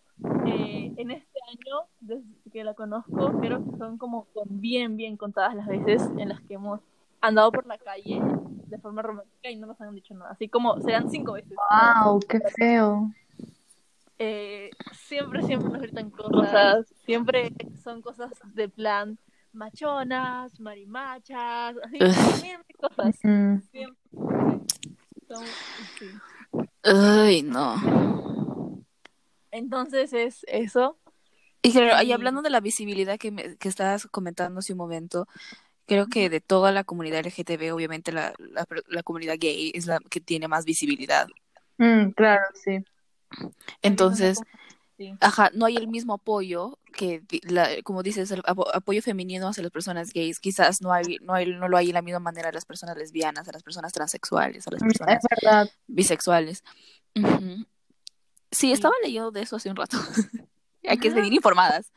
eh, 0.45 0.93
en 0.97 1.11
este 1.11 1.39
año, 1.49 1.87
desde 1.99 2.25
que 2.51 2.63
la 2.63 2.73
conozco, 2.73 3.39
creo 3.39 3.63
que 3.63 3.77
son 3.77 3.97
como 3.97 4.25
con 4.33 4.45
bien, 4.61 4.97
bien 4.97 5.17
contadas 5.17 5.55
las 5.55 5.67
veces 5.67 6.09
en 6.17 6.29
las 6.29 6.41
que 6.41 6.55
hemos 6.55 6.81
andado 7.21 7.51
por 7.51 7.65
la 7.65 7.77
calle 7.77 8.21
de 8.67 8.77
forma 8.79 9.01
romántica 9.01 9.49
y 9.49 9.55
no 9.55 9.67
nos 9.67 9.79
han 9.81 9.95
dicho 9.95 10.13
nada. 10.13 10.31
Así 10.31 10.47
como 10.47 10.79
serán 10.81 11.09
cinco 11.09 11.33
veces. 11.33 11.57
Wow, 12.03 12.19
qué 12.27 12.39
feo. 12.55 13.11
Eh, 14.17 14.69
siempre, 14.93 15.41
siempre 15.43 15.69
nos 15.69 15.81
gritan 15.81 16.09
cosas, 16.09 16.87
siempre 17.05 17.51
son 17.83 18.01
cosas 18.01 18.31
de 18.53 18.69
plan 18.69 19.17
machonas, 19.55 20.59
marimachas, 20.59 21.75
así, 21.83 21.97
mil 22.43 22.77
cosas. 22.79 23.15
Mm. 23.23 23.57
Siempre 23.71 24.09
son, 25.27 25.45
sí. 25.99 26.11
Ay, 26.83 27.41
no. 27.43 28.83
Entonces 29.51 30.13
es 30.13 30.45
eso. 30.47 30.97
Y 31.61 31.71
claro, 31.71 32.03
y 32.03 32.07
Y- 32.07 32.11
hablando 32.11 32.41
de 32.41 32.49
la 32.49 32.59
visibilidad 32.59 33.17
que, 33.17 33.31
me- 33.31 33.55
que 33.57 33.69
estabas 33.69 34.05
comentando 34.07 34.59
hace 34.59 34.73
un 34.73 34.77
momento, 34.77 35.27
creo 35.87 36.07
que 36.07 36.29
de 36.29 36.41
toda 36.41 36.71
la 36.71 36.83
comunidad 36.83 37.19
LGTB, 37.25 37.71
obviamente 37.73 38.11
la, 38.11 38.33
la, 38.37 38.65
la 38.87 39.03
comunidad 39.03 39.35
gay 39.39 39.71
es 39.73 39.87
la 39.87 39.99
que 40.09 40.19
tiene 40.19 40.47
más 40.47 40.65
visibilidad. 40.65 41.27
Mm, 41.77 42.09
claro, 42.11 42.43
sí. 42.53 42.83
Entonces, 43.81 44.39
Sí. 44.97 45.13
ajá, 45.19 45.51
no 45.53 45.65
hay 45.65 45.75
el 45.75 45.89
mismo 45.89 46.13
apoyo 46.13 46.79
que, 46.93 47.21
la, 47.49 47.67
como 47.83 48.01
dices, 48.01 48.31
el 48.31 48.41
apo- 48.43 48.69
apoyo 48.73 49.01
femenino 49.01 49.49
hacia 49.49 49.61
las 49.63 49.71
personas 49.71 50.13
gays. 50.13 50.39
Quizás 50.39 50.81
no 50.81 50.93
hay, 50.93 51.17
no 51.21 51.33
hay, 51.33 51.47
no 51.47 51.67
lo 51.67 51.75
hay 51.75 51.87
de 51.87 51.93
la 51.93 52.01
misma 52.01 52.19
manera 52.19 52.47
a 52.47 52.51
las 52.53 52.63
personas 52.63 52.95
lesbianas, 52.95 53.47
a 53.47 53.51
las 53.51 53.61
personas 53.63 53.91
transexuales, 53.91 54.65
a 54.67 54.71
las 54.71 54.81
Mm, 54.81 54.87
personas 54.87 55.69
bisexuales. 55.87 56.63
Sí, 58.51 58.71
estaba 58.71 58.93
leyendo 59.03 59.31
de 59.31 59.41
eso 59.41 59.55
hace 59.57 59.69
un 59.69 59.75
rato. 59.75 59.97
Hay 60.87 60.97
que 60.99 61.09
venir 61.09 61.33
informadas. 61.33 61.91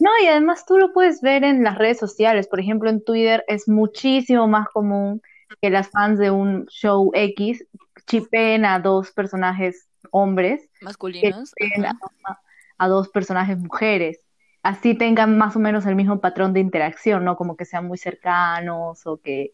No, 0.00 0.10
y 0.22 0.26
además 0.26 0.66
tú 0.66 0.76
lo 0.76 0.92
puedes 0.92 1.20
ver 1.20 1.44
en 1.44 1.62
las 1.62 1.78
redes 1.78 1.98
sociales. 1.98 2.48
Por 2.48 2.58
ejemplo, 2.60 2.90
en 2.90 3.02
Twitter 3.02 3.44
es 3.46 3.68
muchísimo 3.68 4.48
más 4.48 4.66
común 4.68 5.22
que 5.62 5.70
las 5.70 5.88
fans 5.88 6.18
de 6.18 6.30
un 6.32 6.66
show 6.66 7.10
X 7.14 7.64
chipeen 8.06 8.64
a 8.64 8.80
dos 8.80 9.12
personajes 9.12 9.86
hombres 10.14 10.70
Masculinos. 10.80 11.52
a, 12.24 12.38
a 12.78 12.88
dos 12.88 13.08
personajes 13.08 13.58
mujeres. 13.58 14.20
Así 14.62 14.94
tengan 14.94 15.36
más 15.36 15.56
o 15.56 15.58
menos 15.58 15.86
el 15.86 15.96
mismo 15.96 16.20
patrón 16.20 16.52
de 16.52 16.60
interacción, 16.60 17.24
¿no? 17.24 17.36
Como 17.36 17.56
que 17.56 17.64
sean 17.64 17.86
muy 17.86 17.98
cercanos 17.98 19.06
o 19.06 19.16
que 19.18 19.52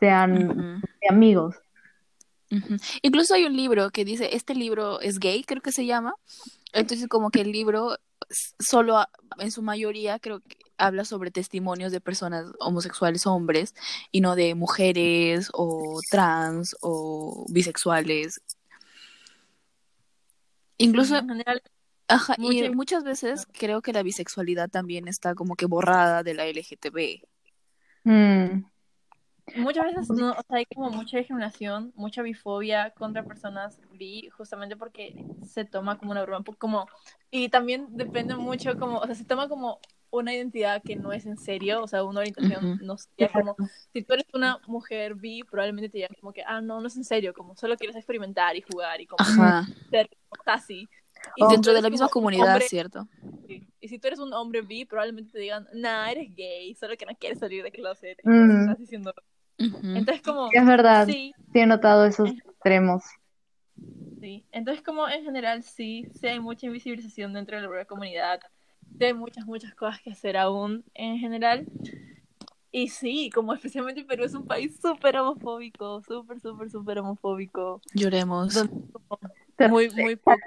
sean 0.00 0.82
amigos. 1.08 1.54
Incluso 3.02 3.34
hay 3.34 3.44
un 3.44 3.56
libro 3.56 3.90
que 3.90 4.04
dice, 4.04 4.34
este 4.34 4.54
libro 4.54 5.00
es 5.00 5.18
gay, 5.18 5.44
creo 5.44 5.62
que 5.62 5.72
se 5.72 5.86
llama. 5.86 6.14
Entonces 6.72 7.08
como 7.08 7.30
que 7.30 7.40
el 7.40 7.52
libro 7.52 7.96
solo 8.58 8.98
a- 8.98 9.08
en 9.38 9.50
su 9.52 9.62
mayoría 9.62 10.18
creo 10.18 10.40
que 10.40 10.56
habla 10.76 11.04
sobre 11.04 11.30
testimonios 11.30 11.92
de 11.92 12.00
personas 12.00 12.46
homosexuales 12.58 13.26
hombres 13.26 13.74
y 14.10 14.20
no 14.20 14.34
de 14.34 14.54
mujeres 14.56 15.50
o 15.52 16.00
trans 16.10 16.76
o 16.80 17.46
bisexuales. 17.48 18.40
Incluso, 20.78 21.16
en 21.16 21.28
general, 21.28 21.62
ajá, 22.08 22.34
y 22.38 22.42
mucha- 22.42 22.70
muchas 22.72 23.04
veces 23.04 23.46
creo 23.52 23.82
que 23.82 23.92
la 23.92 24.02
bisexualidad 24.02 24.68
también 24.70 25.08
está 25.08 25.34
como 25.34 25.56
que 25.56 25.66
borrada 25.66 26.22
de 26.22 26.34
la 26.34 26.46
LGTB. 26.46 27.22
Mm, 28.04 28.64
muchas 29.56 29.84
veces 29.86 30.10
no, 30.10 30.32
o 30.32 30.42
sea, 30.46 30.56
hay 30.58 30.66
como 30.66 30.90
mucha 30.90 31.18
discriminación, 31.18 31.92
mucha 31.96 32.22
bifobia 32.22 32.90
contra 32.90 33.24
personas 33.26 33.80
bi, 33.92 34.28
justamente 34.30 34.76
porque 34.76 35.14
se 35.42 35.64
toma 35.64 35.98
como 35.98 36.12
una 36.12 36.22
broma, 36.24 36.44
como, 36.58 36.86
y 37.30 37.48
también 37.48 37.88
depende 37.96 38.36
mucho 38.36 38.76
como, 38.76 38.98
o 38.98 39.06
sea, 39.06 39.14
se 39.14 39.24
toma 39.24 39.48
como 39.48 39.80
una 40.10 40.32
identidad 40.34 40.82
que 40.84 40.96
no 40.96 41.12
es 41.12 41.26
en 41.26 41.36
serio, 41.36 41.82
o 41.82 41.88
sea, 41.88 42.04
una 42.04 42.20
orientación 42.20 42.76
no 42.80 42.96
sería 42.98 43.32
como, 43.32 43.56
si 43.92 44.02
tú 44.02 44.12
eres 44.14 44.26
una 44.32 44.60
mujer 44.66 45.14
bi, 45.16 45.42
probablemente 45.42 45.88
te 45.88 45.98
digan 45.98 46.16
como 46.20 46.32
que, 46.32 46.42
ah, 46.46 46.60
no, 46.60 46.80
no 46.80 46.86
es 46.86 46.96
en 46.96 47.04
serio, 47.04 47.34
como 47.34 47.56
solo 47.56 47.76
quieres 47.76 47.96
experimentar 47.96 48.56
y 48.56 48.62
jugar 48.62 49.00
y 49.00 49.06
como 49.06 49.22
Ajá. 49.24 49.66
ser 49.90 50.08
así. 50.46 50.88
Y 51.36 51.42
Oh. 51.44 51.48
Dentro 51.48 51.72
de 51.72 51.80
la 51.80 51.88
misma 51.90 52.08
comunidad, 52.08 52.52
hombre- 52.54 52.68
¿cierto? 52.68 53.08
Sí. 53.46 53.66
Y 53.80 53.88
si 53.88 53.98
tú 53.98 54.08
eres 54.08 54.18
un 54.18 54.32
hombre 54.34 54.60
bi, 54.62 54.84
probablemente 54.84 55.32
te 55.32 55.38
digan, 55.38 55.66
nah, 55.72 56.10
eres 56.10 56.34
gay, 56.34 56.74
solo 56.74 56.96
que 56.96 57.06
no 57.06 57.12
quieres 57.18 57.38
salir 57.38 57.62
de 57.62 57.70
closet. 57.70 58.18
Y 58.24 58.28
Mm. 58.28 58.60
estás 58.60 58.78
diciendo. 58.78 59.14
Ujú. 59.58 59.78
Entonces, 59.96 60.20
como, 60.22 60.48
es 60.52 60.66
verdad, 60.66 61.06
sí, 61.06 61.32
sí 61.52 61.58
he 61.60 61.66
notado 61.66 62.04
esos 62.06 62.30
extremos. 62.30 63.02
sí. 64.20 64.44
Entonces, 64.52 64.82
como 64.84 65.08
en 65.08 65.24
general, 65.24 65.62
sí, 65.62 66.06
sí 66.20 66.26
hay 66.26 66.40
mucha 66.40 66.66
invisibilización 66.66 67.32
dentro 67.32 67.56
de 67.56 67.62
la 67.62 67.68
propia 67.68 67.84
comunidad. 67.86 68.40
Sí 68.98 69.04
hay 69.04 69.14
muchas, 69.14 69.46
muchas 69.46 69.74
cosas 69.74 70.00
que 70.02 70.10
hacer 70.10 70.36
aún 70.36 70.84
en 70.94 71.18
general. 71.18 71.66
Y 72.70 72.88
sí, 72.88 73.30
como 73.30 73.54
especialmente 73.54 74.04
Perú 74.04 74.24
es 74.24 74.34
un 74.34 74.46
país 74.46 74.78
súper 74.80 75.16
homofóbico, 75.16 76.02
súper, 76.02 76.40
súper, 76.40 76.70
súper 76.70 76.98
homofóbico. 76.98 77.80
Lloremos. 77.94 78.54
Donde 78.54 78.72
como 78.92 79.18
muy, 79.70 79.90
muy 79.90 80.16
poco. 80.16 80.38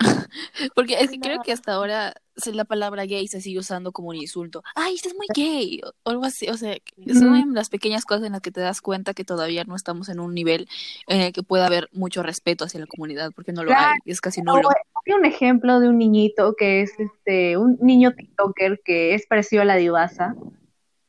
Porque 0.74 0.98
es 1.00 1.10
que 1.10 1.20
creo 1.20 1.40
que 1.42 1.52
hasta 1.52 1.72
ahora 1.74 2.14
la 2.52 2.64
palabra 2.64 3.04
gay 3.04 3.28
se 3.28 3.40
sigue 3.40 3.58
usando 3.60 3.92
como 3.92 4.08
un 4.08 4.16
insulto. 4.16 4.62
¡Ay, 4.74 4.96
este 4.96 5.08
es 5.08 5.14
muy 5.14 5.26
gay! 5.34 5.80
O 6.02 6.10
algo 6.10 6.24
así. 6.24 6.48
O 6.48 6.56
sea, 6.56 6.76
son 7.12 7.54
las 7.54 7.70
pequeñas 7.70 8.04
cosas 8.04 8.24
en 8.26 8.32
las 8.32 8.40
que 8.40 8.50
te 8.50 8.60
das 8.60 8.80
cuenta 8.80 9.14
que 9.14 9.24
todavía 9.24 9.64
no 9.64 9.76
estamos 9.76 10.08
en 10.08 10.18
un 10.20 10.34
nivel 10.34 10.68
en 11.06 11.20
el 11.20 11.32
que 11.32 11.42
pueda 11.42 11.66
haber 11.66 11.88
mucho 11.92 12.22
respeto 12.22 12.64
hacia 12.64 12.80
la 12.80 12.86
comunidad, 12.86 13.30
porque 13.34 13.52
no 13.52 13.62
lo 13.62 13.68
Claro. 13.70 13.92
hay. 13.92 13.98
Es 14.10 14.20
casi 14.20 14.42
nulo. 14.42 14.68
Hay 15.06 15.12
un 15.14 15.24
ejemplo 15.24 15.78
de 15.80 15.88
un 15.88 15.98
niñito 15.98 16.54
que 16.58 16.82
es 16.82 16.92
este 16.98 17.56
un 17.56 17.78
niño 17.80 18.12
TikToker 18.14 18.80
que 18.84 19.14
es 19.14 19.26
parecido 19.26 19.62
a 19.62 19.64
la 19.64 19.76
divasa. 19.76 20.34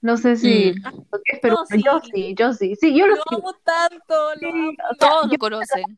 No 0.02 0.18
sé 0.18 0.36
si 0.38 0.74
Mm. 0.74 0.88
es, 1.26 1.40
pero 1.42 1.56
No, 1.56 1.66
sí. 1.66 1.82
yo 1.84 2.00
sí, 2.14 2.36
yo 2.38 2.54
sí. 2.54 2.76
Sí, 2.80 2.96
yo 2.96 3.08
lo 3.08 3.16
Lo 3.16 3.22
amo 3.32 3.54
tanto, 3.64 4.36
lo 4.36 4.40
Sí, 4.40 4.46
amo. 4.54 4.70
o 4.70 4.96
sea, 4.96 5.10
Todos 5.10 5.32
lo 5.32 5.38
conocen. 5.40 5.98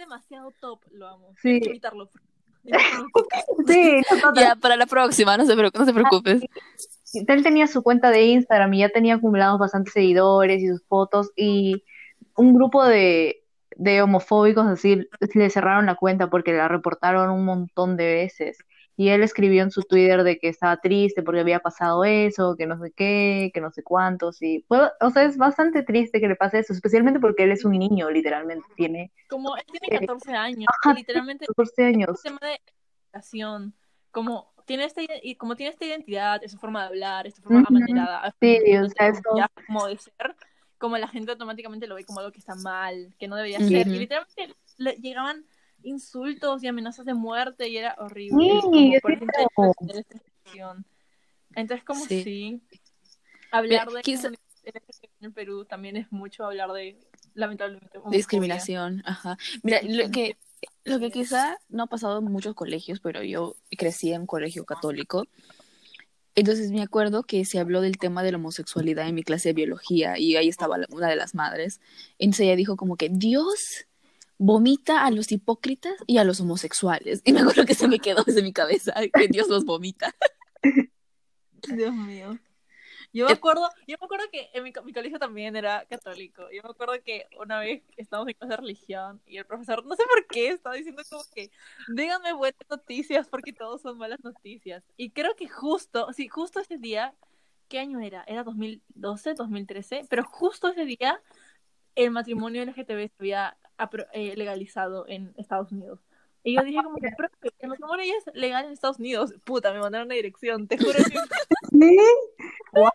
Demasiado 0.00 0.50
top, 0.60 0.80
lo 0.92 1.06
amo. 1.06 1.34
Sí. 1.42 1.60
Podcast. 3.12 3.48
Sí, 3.66 4.00
Ya, 4.34 4.56
para 4.56 4.76
la 4.76 4.86
próxima, 4.86 5.36
no 5.36 5.44
se, 5.44 5.54
no 5.54 5.84
se 5.84 5.92
preocupes. 5.92 6.42
Él 7.12 7.42
tenía 7.42 7.66
su 7.66 7.82
cuenta 7.82 8.10
de 8.10 8.22
Instagram 8.22 8.72
y 8.72 8.78
ya 8.78 8.88
tenía 8.88 9.16
acumulados 9.16 9.58
bastantes 9.58 9.92
seguidores 9.92 10.62
y 10.62 10.68
sus 10.68 10.82
fotos 10.86 11.30
y 11.36 11.84
un 12.34 12.54
grupo 12.54 12.82
de, 12.82 13.44
de 13.76 14.00
homofóbicos 14.00 14.66
así 14.66 15.06
le 15.34 15.50
cerraron 15.50 15.84
la 15.84 15.96
cuenta 15.96 16.30
porque 16.30 16.54
la 16.54 16.68
reportaron 16.68 17.28
un 17.28 17.44
montón 17.44 17.98
de 17.98 18.06
veces. 18.06 18.56
Y 19.00 19.08
él 19.08 19.22
escribió 19.22 19.62
en 19.62 19.70
su 19.70 19.80
Twitter 19.80 20.22
de 20.24 20.38
que 20.38 20.48
estaba 20.48 20.76
triste 20.76 21.22
porque 21.22 21.40
había 21.40 21.60
pasado 21.60 22.04
eso, 22.04 22.54
que 22.54 22.66
no 22.66 22.78
sé 22.78 22.92
qué, 22.94 23.50
que 23.54 23.62
no 23.62 23.70
sé 23.72 23.82
cuántos. 23.82 24.42
Y 24.42 24.62
fue, 24.68 24.90
o 25.00 25.08
sea, 25.08 25.22
es 25.24 25.38
bastante 25.38 25.82
triste 25.82 26.20
que 26.20 26.28
le 26.28 26.36
pase 26.36 26.58
eso, 26.58 26.74
especialmente 26.74 27.18
porque 27.18 27.44
él 27.44 27.52
es 27.52 27.64
un 27.64 27.78
niño, 27.78 28.10
literalmente. 28.10 28.66
Tiene 28.76 29.10
Como 29.26 29.56
él 29.56 29.64
tiene 29.80 30.00
14 30.00 30.34
años, 30.34 30.66
Ajá, 30.84 30.92
literalmente 30.92 31.46
14 31.46 31.82
es 31.88 31.94
años. 31.96 32.10
un 32.10 32.22
tema 32.38 32.38
de 32.42 32.60
educación. 33.10 33.74
Como 34.10 34.52
tiene, 34.66 34.84
esta, 34.84 35.00
y 35.22 35.34
como 35.36 35.56
tiene 35.56 35.72
esta 35.72 35.86
identidad, 35.86 36.44
esa 36.44 36.58
forma 36.58 36.82
de 36.82 36.88
hablar, 36.88 37.26
esta 37.26 37.40
forma 37.40 37.60
Ujú. 37.60 37.68
amanerada, 37.68 38.34
Sí, 38.38 38.58
o 38.76 38.86
sea, 38.90 39.08
eso- 39.08 39.50
como 39.66 39.86
de 39.86 39.96
ser, 39.96 40.36
como 40.76 40.98
la 40.98 41.08
gente 41.08 41.32
automáticamente 41.32 41.86
lo 41.86 41.94
ve 41.94 42.04
como 42.04 42.20
algo 42.20 42.32
que 42.32 42.40
está 42.40 42.54
mal, 42.54 43.14
que 43.18 43.28
no 43.28 43.36
debería 43.36 43.60
Ujú. 43.60 43.68
ser. 43.68 43.88
Y 43.88 43.98
literalmente 43.98 44.54
le 44.76 44.92
llegaban 44.96 45.46
insultos 45.82 46.62
y 46.62 46.66
amenazas 46.68 47.04
de 47.06 47.14
muerte 47.14 47.68
y 47.68 47.76
era 47.76 47.94
horrible. 47.98 48.60
Sí, 48.72 48.92
como 49.02 49.50
por. 49.54 49.76
Entonces, 51.54 51.84
como 51.84 52.04
Sí. 52.06 52.22
sí, 52.22 52.60
hablar 53.50 53.86
Mira, 53.88 53.96
de 53.98 54.02
quizá- 54.02 54.30
en 55.20 55.32
Perú 55.32 55.64
también 55.64 55.96
es 55.96 56.10
mucho 56.12 56.44
hablar 56.44 56.70
de, 56.72 56.96
lamentablemente, 57.34 57.98
homofobia. 57.98 58.16
Discriminación, 58.16 59.02
ajá. 59.04 59.36
Mira, 59.62 59.80
lo 59.82 60.10
que, 60.10 60.36
lo 60.84 60.98
que 61.00 61.10
quizá 61.10 61.58
no 61.68 61.84
ha 61.84 61.86
pasado 61.86 62.18
en 62.18 62.24
muchos 62.24 62.54
colegios, 62.54 63.00
pero 63.00 63.22
yo 63.22 63.56
crecí 63.76 64.12
en 64.12 64.22
un 64.22 64.26
colegio 64.26 64.64
católico. 64.64 65.24
Entonces 66.36 66.70
me 66.70 66.82
acuerdo 66.82 67.24
que 67.24 67.44
se 67.44 67.58
habló 67.58 67.80
del 67.80 67.98
tema 67.98 68.22
de 68.22 68.30
la 68.30 68.38
homosexualidad 68.38 69.08
en 69.08 69.14
mi 69.16 69.24
clase 69.24 69.48
de 69.48 69.52
biología 69.54 70.16
y 70.18 70.36
ahí 70.36 70.48
estaba 70.48 70.76
una 70.90 71.08
de 71.08 71.16
las 71.16 71.34
madres. 71.34 71.80
Entonces 72.18 72.44
ella 72.46 72.56
dijo 72.56 72.76
como 72.76 72.96
que 72.96 73.08
Dios 73.10 73.86
vomita 74.40 75.04
a 75.04 75.10
los 75.10 75.30
hipócritas 75.32 75.92
y 76.06 76.16
a 76.16 76.24
los 76.24 76.40
homosexuales. 76.40 77.20
Y 77.24 77.34
me 77.34 77.40
acuerdo 77.40 77.66
que 77.66 77.74
se 77.74 77.86
me 77.86 77.98
quedó 77.98 78.24
desde 78.24 78.42
mi 78.42 78.54
cabeza 78.54 78.94
que 79.12 79.28
Dios 79.28 79.48
los 79.48 79.66
vomita. 79.66 80.16
Dios 81.68 81.94
mío. 81.94 82.38
Yo 83.12 83.26
me 83.26 83.32
acuerdo, 83.32 83.68
yo 83.86 83.96
me 84.00 84.04
acuerdo 84.04 84.24
que 84.32 84.48
en 84.54 84.64
mi, 84.64 84.72
mi 84.84 84.92
colegio 84.94 85.18
también 85.18 85.56
era 85.56 85.84
católico. 85.84 86.44
Yo 86.50 86.62
me 86.62 86.70
acuerdo 86.70 86.94
que 87.04 87.26
una 87.38 87.58
vez 87.58 87.82
estábamos 87.98 88.28
en 88.28 88.34
clase 88.34 88.52
de 88.52 88.56
religión 88.56 89.20
y 89.26 89.36
el 89.36 89.44
profesor, 89.44 89.84
no 89.84 89.94
sé 89.94 90.04
por 90.08 90.26
qué, 90.26 90.48
estaba 90.48 90.76
diciendo 90.76 91.02
como 91.10 91.22
que 91.34 91.50
díganme 91.88 92.32
buenas 92.32 92.60
noticias 92.70 93.28
porque 93.28 93.52
todos 93.52 93.82
son 93.82 93.98
malas 93.98 94.24
noticias. 94.24 94.84
Y 94.96 95.10
creo 95.10 95.36
que 95.36 95.48
justo, 95.48 96.10
sí, 96.14 96.28
justo 96.28 96.60
ese 96.60 96.78
día, 96.78 97.14
¿qué 97.68 97.80
año 97.80 98.00
era? 98.00 98.24
Era 98.26 98.42
2012, 98.42 99.34
2013, 99.34 100.06
pero 100.08 100.24
justo 100.24 100.68
ese 100.68 100.86
día 100.86 101.20
el 101.94 102.10
matrimonio 102.10 102.64
LGTB 102.64 103.08
se 103.08 103.14
había 103.18 103.56
eh, 104.12 104.36
legalizado 104.36 105.06
en 105.08 105.32
Estados 105.36 105.72
Unidos. 105.72 106.00
Y 106.42 106.56
yo 106.56 106.62
dije 106.62 106.82
como 106.82 106.96
que, 106.96 107.08
el 107.58 107.68
matrimonio 107.68 108.04
ya 108.06 108.14
es 108.14 108.34
legal 108.34 108.64
en 108.64 108.72
Estados 108.72 108.98
Unidos. 108.98 109.34
Puta, 109.44 109.72
me 109.72 109.80
mandaron 109.80 110.06
una 110.06 110.14
dirección, 110.14 110.66
te 110.66 110.78
juro 110.78 110.92
que 110.94 111.02
¿Sí? 111.70 111.98
Wow. 112.72 112.88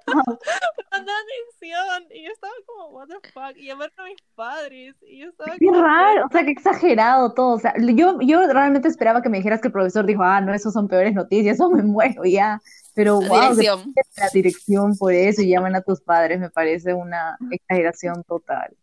mandaron 0.91 1.23
dirección. 1.27 2.07
Y 2.11 2.25
yo 2.25 2.31
estaba 2.31 2.53
como, 2.65 2.87
what 2.89 3.07
the 3.07 3.29
fuck. 3.31 3.55
Y 3.55 3.67
llamaron 3.67 3.93
a 3.97 4.03
mis 4.05 4.21
padres. 4.33 4.95
Y 5.03 5.19
yo 5.19 5.29
estaba 5.29 5.55
Qué 5.59 5.67
como, 5.67 5.83
raro, 5.83 6.25
o 6.25 6.29
sea, 6.31 6.43
qué 6.43 6.51
exagerado 6.51 7.33
todo. 7.33 7.55
O 7.55 7.59
sea, 7.59 7.73
yo, 7.77 8.19
yo 8.21 8.47
realmente 8.51 8.87
esperaba 8.87 9.21
que 9.21 9.29
me 9.29 9.37
dijeras 9.37 9.61
que 9.61 9.67
el 9.67 9.73
profesor 9.73 10.07
dijo, 10.07 10.23
ah, 10.23 10.41
no, 10.41 10.53
eso 10.53 10.71
son 10.71 10.87
peores 10.87 11.13
noticias, 11.13 11.55
eso 11.55 11.69
me 11.69 11.83
muero 11.83 12.23
ya. 12.25 12.59
Pero 12.95 13.21
La 13.21 13.27
wow, 13.27 13.55
dirección. 13.55 13.93
la 14.17 14.29
dirección 14.33 14.97
por 14.97 15.13
eso 15.13 15.41
y 15.43 15.49
llaman 15.49 15.75
a 15.75 15.81
tus 15.81 16.01
padres, 16.01 16.39
me 16.39 16.49
parece 16.49 16.95
una 16.95 17.37
exageración 17.51 18.23
total. 18.23 18.75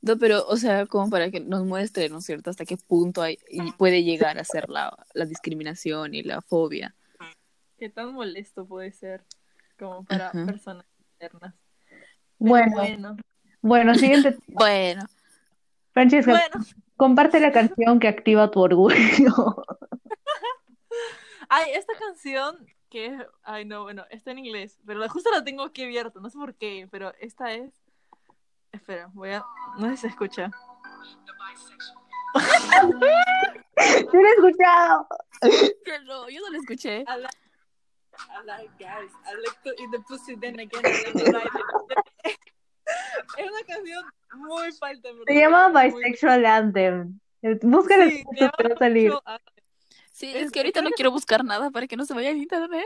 No, 0.00 0.16
pero, 0.16 0.46
o 0.46 0.56
sea, 0.56 0.86
como 0.86 1.10
para 1.10 1.30
que 1.30 1.40
nos 1.40 1.64
muestre, 1.64 2.08
¿no 2.08 2.18
es 2.18 2.24
cierto?, 2.24 2.50
hasta 2.50 2.64
qué 2.64 2.76
punto 2.76 3.20
hay, 3.20 3.38
y 3.48 3.72
puede 3.72 4.04
llegar 4.04 4.38
a 4.38 4.44
ser 4.44 4.68
la, 4.68 4.96
la 5.12 5.24
discriminación 5.24 6.14
y 6.14 6.22
la 6.22 6.40
fobia. 6.40 6.94
¿Qué 7.78 7.88
tan 7.88 8.12
molesto 8.12 8.66
puede 8.66 8.92
ser 8.92 9.24
como 9.78 10.04
para 10.04 10.28
Ajá. 10.28 10.46
personas 10.46 10.86
internas? 11.12 11.54
Bueno, 12.38 12.72
bueno. 12.72 13.16
bueno, 13.60 13.94
siguiente. 13.94 14.36
Bueno, 14.48 15.04
Francesca, 15.92 16.32
Bueno. 16.32 16.64
comparte 16.96 17.40
la 17.40 17.52
canción 17.52 17.98
que 17.98 18.08
activa 18.08 18.50
tu 18.50 18.60
orgullo. 18.60 18.94
Ay, 21.48 21.70
esta 21.74 21.94
canción 21.98 22.66
que 22.90 23.18
ay 23.42 23.64
no, 23.64 23.82
bueno, 23.82 24.04
está 24.10 24.30
en 24.30 24.38
inglés, 24.38 24.78
pero 24.86 25.06
justo 25.08 25.30
la 25.30 25.44
tengo 25.44 25.62
aquí 25.62 25.84
abierta, 25.84 26.20
no 26.20 26.30
sé 26.30 26.38
por 26.38 26.54
qué, 26.54 26.88
pero 26.90 27.12
esta 27.20 27.52
es, 27.52 27.72
espera, 28.72 29.08
voy 29.14 29.30
a, 29.30 29.44
no 29.78 29.88
sé 29.90 29.96
si 29.96 30.00
se 30.02 30.06
escucha. 30.08 30.50
Yo 34.12 34.20
lo 34.20 34.28
he 34.28 34.32
escuchado. 34.32 35.06
no, 36.06 36.28
yo 36.28 36.40
no 36.42 36.50
lo 36.50 36.58
escuché. 36.58 37.04
I 37.08 37.16
like, 37.20 37.36
I 38.28 38.44
like 38.44 38.70
guys, 38.78 39.10
I 39.24 39.34
like 39.36 39.62
to 39.64 39.70
eat 39.82 39.90
the 39.92 40.00
pussy, 40.00 40.34
then 40.36 40.58
again 40.58 40.82
I 40.84 40.90
like 40.90 41.12
to 41.12 41.32
ride 41.32 41.46
it. 42.24 42.38
Es 43.36 43.44
una 43.50 43.62
canción 43.66 44.04
muy 44.34 44.72
falta, 44.72 45.10
Se 45.26 45.34
llama 45.34 45.68
Bisexual 45.68 46.46
Anthem. 46.46 47.20
Búscala 47.62 48.04
en 48.04 48.10
Sí, 48.10 48.24
te 48.36 48.44
va 48.46 48.74
a 48.74 48.78
salir. 48.78 49.12
Sí, 50.10 50.30
Es- 50.30 50.46
es 50.46 50.50
que 50.52 50.60
ahorita 50.60 50.80
no 50.82 50.90
quiero 50.90 51.10
buscar 51.10 51.44
nada 51.44 51.70
para 51.70 51.86
que 51.86 51.96
no 51.96 52.04
se 52.06 52.14
vaya 52.14 52.30
el 52.30 52.38
internet. 52.38 52.84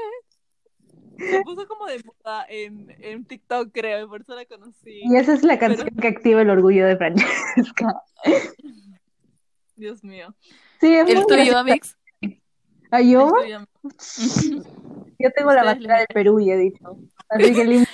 Se 1.18 1.42
puso 1.42 1.66
como 1.68 1.86
de 1.86 2.02
moda 2.04 2.46
en, 2.48 2.94
en 2.98 3.24
TikTok, 3.24 3.70
creo, 3.72 4.04
y 4.04 4.08
por 4.08 4.22
eso 4.22 4.34
la 4.34 4.44
conocí. 4.44 5.02
Y 5.04 5.16
esa 5.16 5.34
es 5.34 5.42
la 5.42 5.58
canción 5.58 5.90
que 5.90 6.08
activa 6.08 6.42
el 6.42 6.50
orgullo 6.50 6.86
de 6.86 6.96
Francesca. 6.96 8.02
Dios 9.76 10.04
mío. 10.04 10.34
Sí, 10.80 10.94
es 10.94 11.08
El 11.08 11.26
tuyo. 11.26 11.58
Amix. 11.58 11.96
¿Ah, 12.90 13.00
yo? 13.02 13.32
Yo 15.18 15.30
tengo 15.34 15.52
la 15.52 15.64
bandera 15.64 15.98
del 15.98 16.06
Perú 16.08 16.40
y 16.40 16.50
he 16.50 16.56
dicho. 16.56 16.98
Así 17.28 17.54
que. 17.54 17.86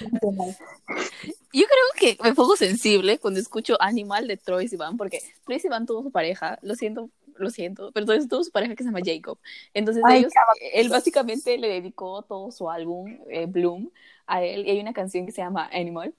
Yo 1.52 1.64
creo 1.64 1.86
que 1.96 2.18
me 2.22 2.34
pongo 2.34 2.56
sensible 2.56 3.18
cuando 3.18 3.40
escucho 3.40 3.76
Animal 3.80 4.26
de 4.28 4.36
Troy 4.36 4.68
Sivan, 4.68 4.96
porque 4.96 5.20
Troy 5.44 5.58
Sivan 5.60 5.86
tuvo 5.86 6.02
su 6.02 6.10
pareja, 6.10 6.58
lo 6.62 6.74
siento, 6.74 7.10
lo 7.40 7.50
siento, 7.50 7.90
pero 7.92 8.04
entonces 8.04 8.28
tuvo 8.28 8.44
su 8.44 8.50
pareja 8.50 8.74
que 8.74 8.82
se 8.82 8.88
llama 8.90 9.00
Jacob. 9.04 9.38
Entonces 9.74 10.04
Ay, 10.06 10.20
ellos, 10.20 10.32
él 10.72 10.88
básicamente 10.88 11.56
le 11.58 11.68
dedicó 11.68 12.22
todo 12.22 12.50
su 12.50 12.70
álbum, 12.70 13.18
eh, 13.30 13.46
Bloom, 13.46 13.90
a 14.26 14.42
él, 14.42 14.66
y 14.66 14.70
hay 14.70 14.80
una 14.80 14.92
canción 14.92 15.26
que 15.26 15.32
se 15.32 15.40
llama 15.42 15.68
Animal. 15.72 16.14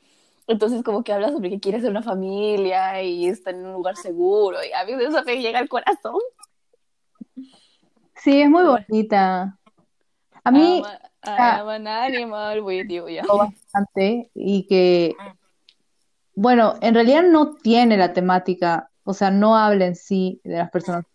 Entonces 0.48 0.82
como 0.84 1.04
que 1.04 1.14
habla 1.14 1.30
sobre 1.32 1.50
que 1.50 1.60
quiere 1.60 1.78
hacer 1.78 1.92
una 1.92 2.02
familia 2.02 3.02
y 3.04 3.28
está 3.28 3.52
en 3.52 3.66
un 3.66 3.74
lugar 3.74 3.96
seguro, 3.98 4.58
y 4.64 4.72
a 4.74 4.84
mí 4.86 4.94
eso 5.04 5.24
me 5.24 5.42
llega 5.42 5.60
al 5.60 5.70
corazón. 5.70 6.16
Sí, 8.16 8.42
es 8.42 8.50
muy 8.50 8.64
bonita. 8.64 9.58
A 10.44 10.52
mí 10.52 10.80
I'm 10.80 10.86
a- 10.86 11.10
I 11.24 11.60
am 11.60 11.68
an 11.68 11.88
animal 11.88 12.62
with 12.62 12.88
you, 12.90 13.08
ya. 13.08 13.24
bastante 13.28 14.32
y 14.34 14.66
que, 14.68 15.16
bueno, 16.34 16.76
en 16.82 16.96
realidad 16.96 17.24
no 17.24 17.56
tiene 17.56 17.98
la 17.98 18.14
temática, 18.14 18.90
o 19.04 19.14
sea, 19.14 19.32
no 19.32 19.56
habla 19.58 19.86
en 19.86 19.96
sí 19.96 20.40
de 20.44 20.58
las 20.58 20.70
personas 20.70 21.06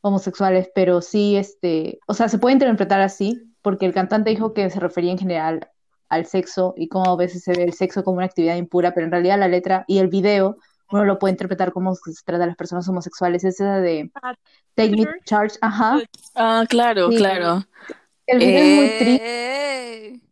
homosexuales, 0.00 0.68
pero 0.74 1.00
sí, 1.00 1.36
este, 1.36 1.98
o 2.06 2.14
sea, 2.14 2.28
se 2.28 2.38
puede 2.38 2.54
interpretar 2.54 3.00
así, 3.00 3.40
porque 3.62 3.86
el 3.86 3.94
cantante 3.94 4.30
dijo 4.30 4.52
que 4.54 4.68
se 4.70 4.80
refería 4.80 5.12
en 5.12 5.18
general 5.18 5.68
al 6.08 6.26
sexo 6.26 6.74
y 6.76 6.88
cómo 6.88 7.10
a 7.12 7.16
veces 7.16 7.42
se 7.44 7.52
ve 7.52 7.62
el 7.64 7.72
sexo 7.72 8.02
como 8.04 8.16
una 8.18 8.26
actividad 8.26 8.56
impura, 8.56 8.92
pero 8.92 9.06
en 9.06 9.12
realidad 9.12 9.38
la 9.38 9.48
letra 9.48 9.84
y 9.86 9.98
el 9.98 10.08
video 10.08 10.56
uno 10.90 11.04
lo 11.04 11.18
puede 11.18 11.32
interpretar 11.32 11.72
como 11.72 11.92
que 11.94 12.12
se 12.12 12.22
trata 12.24 12.40
de 12.40 12.48
las 12.48 12.56
personas 12.56 12.86
homosexuales, 12.88 13.44
es 13.44 13.54
esa 13.54 13.80
de 13.80 14.10
Ah, 14.22 14.34
Take 14.74 14.90
Me 14.90 15.04
to 15.04 15.10
Church, 15.24 15.54
ajá, 15.62 16.00
Ah, 16.34 16.64
claro, 16.68 17.10
Sí. 17.10 17.16
claro. 17.16 17.64
el 18.26 18.38
video 18.38 18.58
es 18.64 18.76
muy 18.76 18.88
triste, 18.98 19.22
¡Ey! 20.04 20.22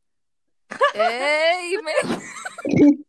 ¡Ey! 0.94 1.76
me- 1.82 3.04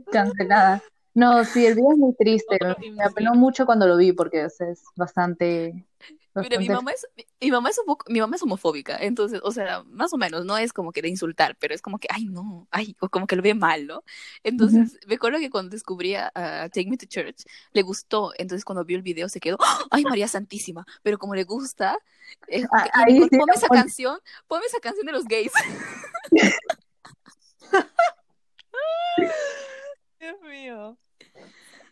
cancelada. 0.12 0.82
No, 1.16 1.42
sí, 1.46 1.64
el 1.64 1.76
video 1.76 1.92
es 1.92 1.98
muy 1.98 2.14
triste, 2.14 2.56
Otro 2.56 2.76
me, 2.92 3.02
apeló 3.02 3.34
mucho 3.34 3.64
cuando 3.64 3.86
lo 3.86 3.96
vi 3.96 4.12
porque 4.12 4.44
es 4.44 4.84
bastante, 4.94 5.86
Mira, 6.34 6.58
mi 6.58 6.68
mamá 6.68 6.90
es, 6.90 7.06
mi 7.40 7.50
mamá 7.50 7.70
es 7.70 7.78
un 7.78 7.86
poco, 7.86 8.04
mi 8.12 8.20
mamá 8.20 8.36
es 8.36 8.42
homofóbica, 8.42 8.98
entonces, 9.00 9.40
o 9.42 9.50
sea, 9.50 9.82
más 9.84 10.12
o 10.12 10.18
menos, 10.18 10.44
no 10.44 10.58
es 10.58 10.74
como 10.74 10.92
que 10.92 11.00
de 11.00 11.08
insultar, 11.08 11.56
pero 11.58 11.74
es 11.74 11.80
como 11.80 11.98
que, 11.98 12.06
ay, 12.10 12.26
no, 12.26 12.68
ay, 12.70 12.94
o 13.00 13.08
como 13.08 13.26
que 13.26 13.34
lo 13.34 13.40
ve 13.40 13.54
mal, 13.54 13.86
¿no? 13.86 14.04
Entonces, 14.42 14.98
me 15.06 15.14
acuerdo 15.14 15.38
que 15.38 15.48
cuando 15.48 15.70
descubrí 15.70 16.16
a 16.16 16.30
a 16.34 16.68
Take 16.68 16.90
Me 16.90 16.98
to 16.98 17.06
Church, 17.06 17.44
le 17.72 17.80
gustó, 17.80 18.32
entonces 18.36 18.66
cuando 18.66 18.84
vio 18.84 18.98
el 18.98 19.02
video 19.02 19.30
se 19.30 19.40
quedó, 19.40 19.56
¡Ah! 19.60 19.84
ay, 19.90 20.04
María 20.04 20.28
Santísima, 20.28 20.84
pero 21.02 21.16
como 21.16 21.34
le 21.34 21.44
gusta, 21.44 21.96
Ah, 22.72 22.90
"Y, 23.08 23.12
ahí 23.14 23.22
sí 23.22 23.30
ponme 23.30 23.54
esa 23.54 23.68
canción, 23.68 24.18
ponme 24.46 24.66
esa 24.66 24.80
canción 24.80 25.06
de 25.06 25.12
los 25.12 25.24
gays. 25.24 25.52
Dios 30.20 30.40
mío. 30.42 30.98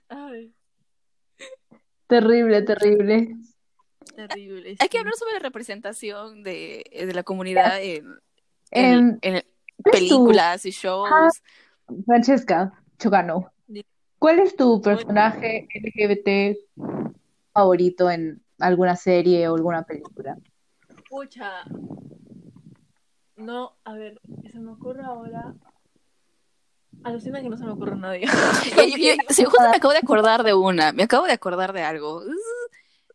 Ay, 0.08 0.54
terrible, 2.06 2.62
terrible. 2.62 3.36
terrible. 4.14 4.76
Hay 4.78 4.88
que 4.88 4.98
hablar 4.98 5.14
sobre 5.14 5.34
la 5.34 5.38
representación 5.40 6.42
de, 6.42 6.84
de 6.92 7.12
la 7.14 7.22
comunidad 7.22 7.82
en, 7.82 8.18
en, 8.70 9.18
en 9.22 9.42
¿cuál 9.82 9.94
es 10.02 10.08
tu- 10.08 10.24
películas 10.26 10.66
y 10.66 10.70
shows. 10.70 11.10
Ah, 11.12 11.28
Francesca 12.06 12.72
Chocano, 12.98 13.52
¿cuál 14.18 14.38
es 14.40 14.56
tu 14.56 14.80
personaje 14.80 15.68
LGBT 15.74 16.56
favorito 17.52 18.10
en 18.10 18.42
alguna 18.58 18.96
serie 18.96 19.48
o 19.48 19.54
alguna 19.54 19.82
película? 19.82 20.36
Pucha. 21.08 21.64
No, 23.36 23.76
a 23.84 23.94
ver, 23.94 24.20
se 24.50 24.60
me 24.60 24.70
ocurre 24.72 25.02
ahora. 25.04 25.54
Alucina 27.04 27.40
que 27.42 27.48
no 27.48 27.56
se 27.56 27.64
me 27.64 27.70
ocurre 27.72 27.96
nadie. 27.96 28.26
Yo- 28.76 28.96
yo- 28.96 29.14
sí, 29.28 29.44
justo 29.44 29.62
me 29.70 29.76
acabo 29.76 29.92
de 29.92 29.98
acordar 29.98 30.42
de 30.42 30.54
una, 30.54 30.92
me 30.92 31.02
acabo 31.04 31.26
de 31.26 31.32
acordar 31.32 31.72
de 31.72 31.82
algo. 31.82 32.22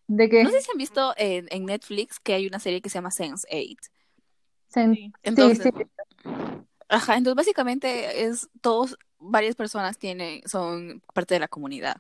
¿De 0.08 0.30
qué? 0.30 0.44
No 0.44 0.50
sé 0.50 0.62
si 0.62 0.72
han 0.72 0.78
visto 0.78 1.14
en, 1.18 1.48
en 1.52 1.66
Netflix 1.66 2.20
que 2.20 2.34
hay 2.34 2.48
una 2.48 2.60
serie 2.60 2.82
que 2.82 2.90
se 2.90 2.96
llama 2.96 3.10
Sense8. 3.10 3.78
Sen- 4.74 4.96
Sí. 4.96 5.12
Entonces, 5.24 5.72
sí, 5.76 5.86
Ajá, 6.88 7.18
entonces 7.18 7.36
básicamente 7.36 8.24
es 8.26 8.50
todos, 8.62 8.98
varias 9.20 9.56
personas 9.56 9.98
tienen, 9.98 10.42
son 10.48 11.02
parte 11.14 11.36
de 11.36 11.40
la 11.40 11.48
comunidad. 11.48 11.98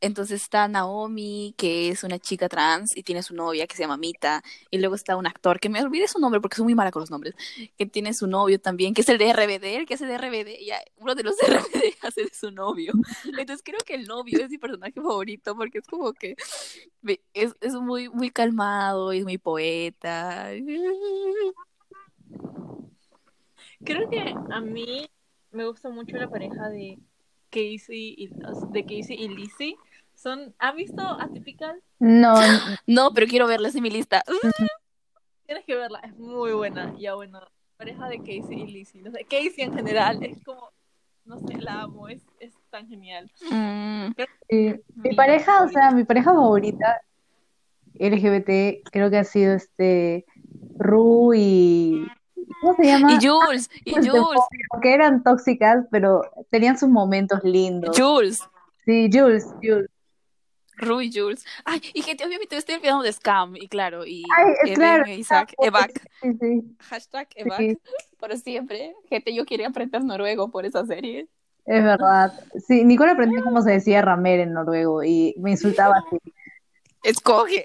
Entonces 0.00 0.42
está 0.42 0.66
Naomi, 0.68 1.54
que 1.56 1.90
es 1.90 2.04
una 2.04 2.18
chica 2.18 2.48
trans 2.48 2.96
y 2.96 3.02
tiene 3.02 3.22
su 3.22 3.34
novia 3.34 3.66
que 3.66 3.76
se 3.76 3.82
llama 3.82 3.96
Mita, 3.96 4.42
y 4.70 4.78
luego 4.78 4.94
está 4.94 5.16
un 5.16 5.26
actor 5.26 5.60
que 5.60 5.68
me 5.68 5.82
olvidé 5.82 6.08
su 6.08 6.18
nombre 6.18 6.40
porque 6.40 6.56
soy 6.56 6.64
muy 6.64 6.74
mala 6.74 6.90
con 6.90 7.00
los 7.00 7.10
nombres, 7.10 7.34
que 7.76 7.86
tiene 7.86 8.14
su 8.14 8.26
novio 8.26 8.60
también, 8.60 8.94
que 8.94 9.02
es 9.02 9.08
el 9.08 9.18
de 9.18 9.32
RBD, 9.32 9.64
el 9.76 9.86
que 9.86 9.94
hace 9.94 10.06
de 10.06 10.16
RBD, 10.16 10.60
y 10.60 10.66
ya, 10.66 10.80
uno 10.96 11.14
de 11.14 11.22
los 11.22 11.36
de 11.36 11.46
RBD 11.48 11.82
hace 12.02 12.24
de 12.24 12.34
su 12.34 12.50
novio. 12.50 12.92
Entonces 13.24 13.62
creo 13.64 13.80
que 13.84 13.94
el 13.94 14.06
novio 14.06 14.42
es 14.42 14.50
mi 14.50 14.58
personaje 14.58 14.94
favorito 14.94 15.56
porque 15.56 15.78
es 15.78 15.86
como 15.86 16.12
que 16.12 16.36
es, 17.34 17.54
es 17.60 17.74
muy, 17.74 18.08
muy 18.08 18.30
calmado, 18.30 19.12
es 19.12 19.24
muy 19.24 19.38
poeta. 19.38 20.50
Creo 23.84 24.10
que 24.10 24.34
a 24.50 24.60
mí 24.60 25.08
me 25.50 25.66
gusta 25.66 25.88
mucho 25.88 26.16
la 26.16 26.28
pareja 26.28 26.68
de 26.68 26.98
Casey 27.50 28.14
y, 28.16 28.30
de 28.70 28.82
Casey 28.82 29.16
y 29.16 29.28
Lizzie. 29.28 29.76
Son, 30.14 30.54
¿Han 30.58 30.76
visto 30.76 31.02
Atypical? 31.02 31.82
No, 31.98 32.34
No, 32.86 33.12
pero 33.12 33.26
quiero 33.26 33.46
verlas 33.46 33.74
en 33.74 33.82
mi 33.82 33.90
lista. 33.90 34.22
Tienes 35.46 35.64
que 35.64 35.74
verla, 35.74 36.00
es 36.04 36.16
muy 36.16 36.52
buena. 36.52 36.94
Ya 36.98 37.14
bueno, 37.14 37.40
pareja 37.76 38.08
de 38.08 38.18
Casey 38.18 38.62
y 38.62 38.66
Lizzie. 38.66 39.02
No 39.02 39.10
sé, 39.10 39.24
Casey 39.24 39.64
en 39.64 39.74
general 39.74 40.22
es 40.22 40.42
como, 40.44 40.70
no 41.24 41.38
sé, 41.38 41.58
la 41.58 41.82
amo, 41.82 42.08
es, 42.08 42.22
es 42.38 42.54
tan 42.70 42.88
genial. 42.88 43.30
Mm, 43.50 44.12
Sí. 44.48 44.74
Mi 44.96 45.14
pareja, 45.14 45.62
o 45.62 45.68
sea, 45.68 45.90
mi 45.92 46.04
pareja 46.04 46.32
favorita 46.32 47.00
LGBT 47.98 48.82
creo 48.90 49.10
que 49.10 49.18
ha 49.18 49.24
sido 49.24 49.54
este 49.54 50.24
Ru 50.78 51.34
y 51.34 52.06
¿cómo 52.60 52.74
se 52.76 52.84
llama? 52.84 53.12
Y 53.14 53.26
Jules, 53.26 53.70
y 53.84 53.92
Jules, 53.94 54.40
Porque 54.70 54.94
eran 54.94 55.22
tóxicas, 55.22 55.86
pero 55.90 56.22
tenían 56.50 56.78
sus 56.78 56.88
momentos 56.88 57.42
lindos. 57.44 57.96
Jules. 57.98 58.42
Sí, 58.84 59.08
Jules, 59.12 59.46
Jules. 59.62 59.88
Rue 60.76 61.04
y 61.04 61.12
Jules. 61.12 61.44
Ay, 61.64 61.82
y 61.92 62.02
gente, 62.02 62.24
obviamente 62.24 62.56
estoy 62.56 62.76
olvidando 62.76 63.02
de 63.02 63.12
Scam, 63.12 63.54
y 63.56 63.68
claro, 63.68 64.06
y 64.06 64.24
Ay, 64.36 64.54
Eden 64.64 64.74
claro, 64.76 65.04
e 65.04 65.14
Isaac, 65.16 65.54
Evac. 65.58 65.92
Sí, 66.22 66.32
sí, 66.40 66.76
Hashtag 66.78 67.28
Evac, 67.36 67.58
Sí. 67.58 67.78
por 68.18 68.36
siempre. 68.38 68.94
Gente, 69.08 69.34
yo 69.34 69.44
quería 69.44 69.68
aprender 69.68 70.02
noruego 70.02 70.50
por 70.50 70.64
esa 70.64 70.84
serie. 70.86 71.28
es 71.66 71.84
verdad. 71.84 72.32
Sí, 72.66 72.84
Nicole 72.84 73.12
aprendió 73.12 73.42
cómo 73.44 73.60
se 73.62 73.72
decía 73.72 74.00
ramer 74.02 74.40
en 74.40 74.54
noruego 74.54 75.04
y 75.04 75.34
me 75.38 75.50
insultaba 75.50 75.94
así. 76.06 76.18
Escoge. 77.02 77.64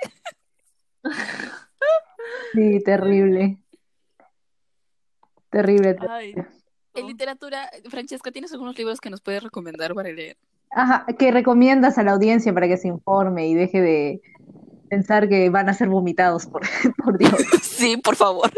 Sí, 2.54 2.84
terrible. 2.84 3.58
Terrible. 5.56 5.96
Ay, 6.10 6.36
En 6.96 7.08
literatura, 7.08 7.70
Francesca, 7.90 8.30
¿tienes 8.30 8.52
algunos 8.52 8.78
libros 8.78 9.00
que 9.00 9.10
nos 9.10 9.22
puedes 9.22 9.42
recomendar 9.42 9.94
para 9.94 10.12
leer? 10.12 10.36
Ajá, 10.72 11.06
¿qué 11.18 11.32
recomiendas 11.32 11.98
a 11.98 12.04
la 12.04 12.12
audiencia 12.12 12.54
para 12.54 12.68
que 12.68 12.76
se 12.76 12.90
informe 12.90 13.48
y 13.48 13.54
deje 13.54 13.80
de 13.82 14.22
pensar 14.90 15.30
que 15.30 15.50
van 15.50 15.70
a 15.70 15.74
ser 15.74 15.88
vomitados 15.88 16.46
por, 16.46 16.62
por 17.04 17.18
Dios? 17.18 17.32
Sí, 17.64 17.96
por 17.96 18.18
favor. 18.18 18.52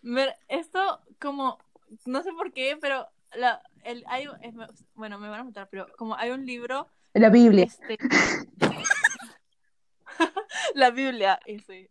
Ver, 0.00 0.34
esto 0.48 1.00
como, 1.20 1.58
no 2.06 2.22
sé 2.22 2.32
por 2.32 2.50
qué, 2.54 2.78
pero 2.80 3.06
la, 3.34 3.60
el, 3.84 4.02
hay, 4.08 4.24
es- 4.40 4.54
bueno, 4.94 5.18
me 5.18 5.28
van 5.28 5.40
a 5.40 5.44
matar, 5.44 5.68
pero 5.70 5.88
como 5.98 6.16
hay 6.16 6.30
un 6.30 6.46
libro, 6.46 6.88
La 7.12 7.28
Biblia. 7.28 7.64
este, 7.64 7.98
la 10.74 10.90
Biblia, 10.90 11.38
ese 11.46 11.90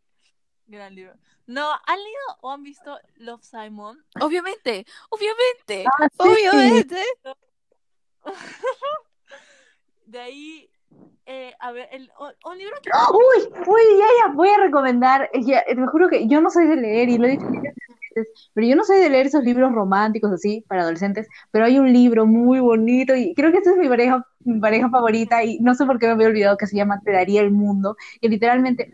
gran 0.68 0.96
libro. 0.96 1.14
No, 1.52 1.70
¿han 1.86 1.98
leído 1.98 2.38
o 2.40 2.52
han 2.52 2.64
visto 2.64 2.98
Love 3.18 3.44
Simon? 3.44 4.02
Obviamente, 4.22 4.86
obviamente, 5.10 5.86
Ah, 6.00 6.08
sí. 6.10 6.30
obviamente. 6.30 7.04
De 10.06 10.20
ahí, 10.20 10.70
eh, 11.26 11.54
a 11.60 11.74
ver, 11.74 11.90
el, 11.92 12.10
un 12.46 12.58
libro 12.58 12.76
que... 12.82 12.90
Uy, 12.90 13.54
uy, 13.68 13.82
ya, 14.00 14.06
ya, 14.06 14.34
voy 14.34 14.48
a 14.48 14.60
recomendar, 14.60 15.30
ya, 15.42 15.64
te 15.66 15.76
juro 15.88 16.08
que 16.08 16.26
yo 16.28 16.40
no 16.40 16.50
soy 16.50 16.68
de 16.68 16.78
leer 16.78 17.10
y 17.10 17.18
lo 17.18 17.28
he 17.28 17.32
dicho 17.32 17.46
muchas 17.46 17.74
veces, 18.16 18.50
pero 18.54 18.68
yo 18.68 18.76
no 18.78 18.86
soy 18.86 19.00
de 19.00 19.10
leer 19.10 19.28
esos 19.28 19.44
libros 19.44 19.74
románticos 19.74 20.32
así 20.32 20.64
para 20.70 20.84
adolescentes, 20.84 21.28
pero 21.52 21.66
hay 21.66 21.80
un 21.80 21.92
libro 21.92 22.26
muy 22.26 22.62
bonito 22.62 23.14
y 23.14 23.34
creo 23.36 23.52
que 23.52 23.58
esta 23.58 23.72
es 23.72 23.78
mi 23.78 23.90
pareja, 23.90 24.26
mi 24.46 24.60
pareja 24.62 24.90
favorita 24.90 25.44
y 25.44 25.60
no 25.60 25.76
sé 25.76 25.86
por 25.86 26.00
qué 26.00 26.08
me 26.08 26.14
había 26.14 26.28
olvidado 26.28 26.58
que 26.58 26.68
se 26.68 26.78
llama 26.78 27.02
Te 27.04 27.12
daría 27.12 27.42
el 27.42 27.52
mundo 27.52 27.98
y 28.22 28.30
literalmente 28.30 28.92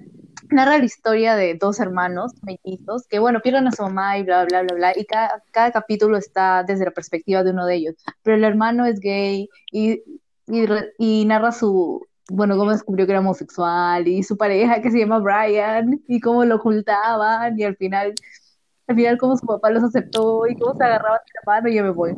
narra 0.50 0.78
la 0.78 0.86
historia 0.86 1.36
de 1.36 1.56
dos 1.56 1.80
hermanos 1.80 2.34
mellizos 2.42 3.08
que 3.08 3.20
bueno, 3.20 3.42
pierden 3.42 3.68
a 3.68 3.72
su 3.72 3.84
mamá 3.84 4.18
y 4.18 4.24
bla, 4.24 4.46
bla, 4.46 4.64
bla, 4.64 4.76
bla 4.76 4.94
y 4.96 5.06
cada, 5.06 5.44
cada 5.52 5.72
capítulo 5.72 6.18
está 6.18 6.64
desde 6.64 6.86
la 6.86 6.92
perspectiva 6.92 7.44
de 7.44 7.52
uno 7.52 7.66
de 7.66 7.76
ellos, 7.76 7.96
pero 8.24 8.38
el 8.38 8.44
hermano 8.44 8.86
es 8.86 9.00
gay 9.00 9.50
y, 9.72 10.04
y, 10.48 10.66
y 10.98 11.26
narra 11.26 11.52
su 11.52 12.08
bueno, 12.30 12.58
cómo 12.58 12.72
descubrió 12.72 13.06
que 13.06 13.14
era 13.14 13.22
homosexual 13.22 14.08
y 14.08 14.24
su 14.24 14.38
pareja 14.38 14.82
que 14.82 14.92
se 14.92 15.00
llama 15.00 15.20
Brian 15.20 16.02
y 16.08 16.20
cómo 16.20 16.44
lo 16.44 16.56
ocultaban 16.58 17.58
y 17.58 17.64
al 17.64 17.78
final, 17.78 18.14
al 18.88 18.96
final 18.96 19.18
cómo 19.18 19.36
su 19.38 19.46
papá 19.46 19.70
los 19.70 19.84
aceptó 19.84 20.48
y 20.48 20.56
cómo 20.56 20.76
se 20.76 20.84
agarraban 20.84 21.20
de 21.26 21.32
la 21.34 21.42
mano 21.54 21.70
y 21.70 21.76
ya 21.76 21.84
me 21.84 21.90
voy. 21.92 22.16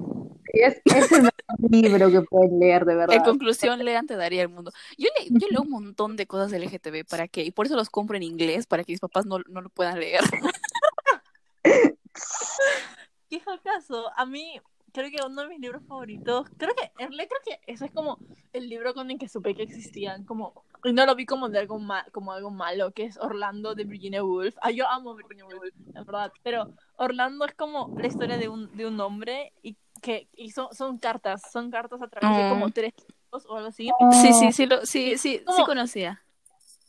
Es, 0.53 0.81
es 0.85 1.11
el 1.11 1.23
mejor 1.23 1.33
libro 1.69 2.11
que 2.11 2.21
pueden 2.23 2.59
leer, 2.59 2.85
de 2.85 2.93
En 2.93 2.97
verdad. 2.99 3.23
conclusión, 3.23 3.83
lean 3.83 4.07
Te 4.07 4.15
daría 4.15 4.41
el 4.41 4.49
mundo. 4.49 4.71
Yo, 4.97 5.07
le- 5.19 5.27
yo 5.39 5.47
leo 5.49 5.61
un 5.61 5.69
montón 5.69 6.15
de 6.15 6.25
cosas 6.27 6.49
del 6.51 6.63
LGTB, 6.63 7.05
¿para 7.09 7.27
qué? 7.27 7.43
Y 7.43 7.51
por 7.51 7.65
eso 7.65 7.75
los 7.75 7.89
compro 7.89 8.17
en 8.17 8.23
inglés, 8.23 8.65
para 8.65 8.83
que 8.83 8.91
mis 8.93 8.99
papás 8.99 9.25
no, 9.25 9.39
no 9.47 9.61
lo 9.61 9.69
puedan 9.69 9.99
leer. 9.99 10.21
¿Qué 13.29 13.35
es 13.37 13.47
el 13.47 13.61
caso? 13.61 14.09
A 14.15 14.25
mí, 14.25 14.59
creo 14.93 15.09
que 15.11 15.17
uno 15.25 15.41
de 15.43 15.47
mis 15.49 15.59
libros 15.59 15.83
favoritos, 15.87 16.47
creo 16.57 16.73
que, 16.75 16.91
creo 16.97 17.27
que 17.45 17.59
ese 17.67 17.85
es 17.85 17.91
como 17.91 18.19
el 18.53 18.67
libro 18.69 18.93
con 18.93 19.09
el 19.11 19.17
que 19.19 19.27
supe 19.29 19.53
que 19.55 19.63
existían, 19.63 20.25
como, 20.25 20.65
y 20.83 20.93
no 20.93 21.05
lo 21.05 21.15
vi 21.15 21.25
como 21.25 21.49
de 21.49 21.59
algo 21.59 21.79
ma- 21.79 22.05
como 22.11 22.31
algo 22.31 22.49
malo, 22.51 22.91
que 22.91 23.03
es 23.03 23.17
Orlando 23.17 23.75
de 23.75 23.83
Virginia 23.85 24.23
Woolf. 24.23 24.55
Ah, 24.61 24.71
yo 24.71 24.87
amo 24.87 25.13
Virginia 25.15 25.45
Woolf, 25.45 25.73
en 25.93 26.05
verdad, 26.05 26.31
pero 26.43 26.69
Orlando 26.97 27.45
es 27.45 27.53
como 27.55 27.91
la 27.97 28.07
historia 28.07 28.37
de 28.37 28.49
un, 28.49 28.75
de 28.75 28.87
un 28.87 28.99
hombre 28.99 29.53
y 29.61 29.77
que 30.01 30.29
y 30.33 30.51
son, 30.51 30.73
son 30.73 30.97
cartas, 30.97 31.41
son 31.51 31.69
cartas 31.71 32.01
a 32.01 32.07
través 32.07 32.35
de 32.35 32.49
como 32.49 32.67
Mm. 32.67 32.71
tres 32.71 32.93
o 33.31 33.55
algo 33.55 33.67
así. 33.69 33.89
Sí, 34.11 34.33
sí, 34.33 34.51
sí, 34.51 34.65
lo, 34.65 34.85
sí, 34.85 35.17
sí, 35.17 35.37
sí 35.39 35.45
¿Cómo? 35.45 35.65
conocía. 35.65 36.23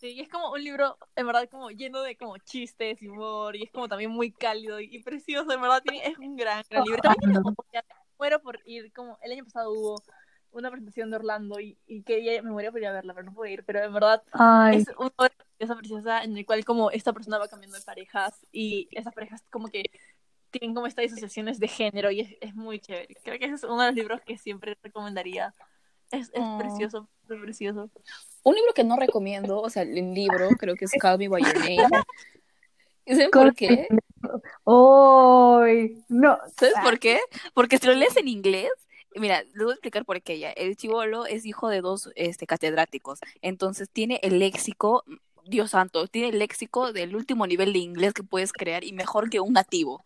Sí, 0.01 0.13
y 0.13 0.21
es 0.21 0.29
como 0.31 0.51
un 0.53 0.65
libro, 0.65 0.97
en 1.15 1.27
verdad, 1.27 1.47
como 1.51 1.71
lleno 1.71 2.01
de 2.03 2.17
como 2.17 2.39
chistes 2.39 3.03
y 3.03 3.09
humor, 3.09 3.55
y 3.55 3.65
es 3.65 3.71
como 3.71 3.87
también 3.87 4.11
muy 4.11 4.33
cálido 4.33 4.81
y, 4.81 5.03
precioso, 5.03 5.53
en 5.53 5.61
verdad, 5.61 5.83
tiene- 5.83 6.07
es 6.07 6.17
un 6.19 6.37
gran, 6.37 6.65
gran 6.71 6.85
libro. 6.85 7.03
También 7.03 7.21
tiene, 7.21 7.37
ya, 7.73 7.85
muero 8.19 8.41
por 8.41 8.59
ir, 8.65 8.91
como 8.95 9.19
el 9.23 9.33
año 9.33 9.45
pasado 9.45 9.73
hubo 9.73 10.03
una 10.53 10.71
presentación 10.71 11.11
de 11.11 11.17
Orlando 11.17 11.61
y, 11.61 11.79
y 11.87 12.03
que 12.03 12.41
me 12.43 12.51
moría 12.51 12.71
por 12.73 12.81
ir 12.81 12.87
a 12.87 12.93
verla, 12.93 13.13
pero 13.15 13.27
no 13.27 13.35
pude 13.35 13.53
ir, 13.53 13.65
pero 13.65 13.85
en 13.85 13.93
verdad 13.93 14.23
Ay, 14.33 14.79
es 14.79 14.89
una 14.99 15.13
obra 15.17 15.31
preciosa, 15.59 15.77
preciosa, 15.77 16.25
en 16.25 16.37
el 16.37 16.47
cual 16.47 16.65
como 16.65 16.91
esta 16.91 17.13
persona 17.13 17.39
va 17.39 17.49
cambiando 17.49 17.77
de 17.77 17.83
parejas 17.85 18.47
y 18.53 18.89
esas 18.93 19.13
parejas 19.15 19.45
como 19.51 19.69
que 19.69 19.85
tienen 20.51 20.75
como 20.75 20.87
estas 20.87 21.05
disociaciones 21.05 21.61
de 21.61 21.69
género 21.69 22.11
y 22.11 22.21
es, 22.21 22.37
es 22.41 22.55
muy 22.55 22.81
chévere. 22.81 23.15
Creo 23.23 23.39
que 23.39 23.45
ese 23.47 23.55
es 23.57 23.65
uno 23.65 23.81
de 23.83 23.89
los 23.89 23.95
libros 23.97 24.21
que 24.23 24.39
siempre 24.39 24.77
recomendaría. 24.83 25.55
Es, 26.11 26.29
es 26.29 26.31
Oh. 26.35 26.59
precioso, 26.59 27.09
es 27.29 27.41
precioso. 27.41 27.91
Un 28.43 28.55
libro 28.55 28.73
que 28.75 28.85
no 28.85 28.97
recomiendo, 28.97 29.61
o 29.61 29.71
sea, 29.71 29.83
el 29.83 30.15
libro, 30.15 30.49
creo 30.59 30.75
que 30.75 30.87
es 30.87 30.93
Call 30.99 31.19
Me 31.19 31.29
By 31.29 31.43
Your 31.43 31.59
Name. 31.59 31.89
¿Y 33.07 33.15
¿Saben 33.15 33.31
por 33.31 33.55
qué? 33.55 33.89
Uy, 34.65 36.05
no. 36.09 36.39
¿Sabes 36.57 36.75
por 36.83 36.99
qué? 36.99 37.21
Porque 37.55 37.79
si 37.79 37.87
lo 37.87 37.95
lees 37.95 38.17
en 38.17 38.29
inglés, 38.29 38.71
mira, 39.17 39.43
les 39.43 39.55
voy 39.57 39.71
a 39.71 39.75
explicar 39.75 40.05
por 40.05 40.21
qué 40.23 40.39
ya. 40.39 40.51
El 40.51 40.77
chivolo 40.77 41.27
es 41.27 41.47
hijo 41.47 41.69
de 41.69 41.81
dos 41.81 42.11
este, 42.15 42.47
catedráticos, 42.47 43.21
entonces 43.43 43.89
tiene 43.91 44.21
el 44.23 44.39
léxico, 44.39 45.05
Dios 45.47 45.71
santo, 45.71 46.07
tiene 46.07 46.29
el 46.29 46.39
léxico 46.39 46.93
del 46.93 47.17
último 47.17 47.47
nivel 47.47 47.73
de 47.73 47.81
inglés 47.81 48.13
que 48.15 48.23
puedes 48.23 48.53
crear 48.53 48.85
y 48.85 48.93
mejor 48.93 49.31
que 49.31 49.41
un 49.41 49.53
nativo. 49.53 50.05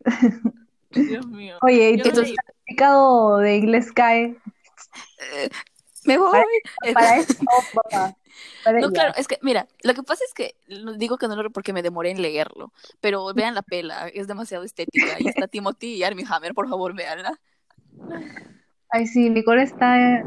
Dios 0.90 1.26
mío. 1.26 1.56
Oye, 1.62 1.90
¿y 1.90 1.98
tu 1.98 2.10
certificado 2.10 3.38
de 3.38 3.56
inglés 3.56 3.92
cae? 3.92 4.36
Eh, 5.18 5.48
me 6.04 6.18
voy. 6.18 6.32
Para 6.92 7.16
eso, 7.18 7.34
no, 7.40 7.82
papá. 7.82 8.16
Para 8.64 8.80
No, 8.80 8.88
ya. 8.88 8.92
claro, 8.92 9.12
es 9.16 9.28
que, 9.28 9.38
mira, 9.42 9.66
lo 9.82 9.94
que 9.94 10.02
pasa 10.02 10.24
es 10.26 10.34
que 10.34 10.54
digo 10.96 11.18
que 11.18 11.28
no 11.28 11.40
lo 11.40 11.50
porque 11.50 11.72
me 11.72 11.82
demoré 11.82 12.10
en 12.10 12.22
leerlo, 12.22 12.72
pero 13.00 13.32
vean 13.34 13.54
la 13.54 13.62
pela, 13.62 14.08
es 14.08 14.26
demasiado 14.26 14.64
estética. 14.64 15.16
Y 15.18 15.28
está 15.28 15.48
Timothy 15.48 15.94
y 15.94 16.02
Armie 16.04 16.24
Hammer, 16.28 16.54
por 16.54 16.68
favor, 16.68 16.94
véanla. 16.94 17.38
Ay, 18.90 19.06
sí, 19.06 19.30
Nicole 19.30 19.62
está 19.62 20.22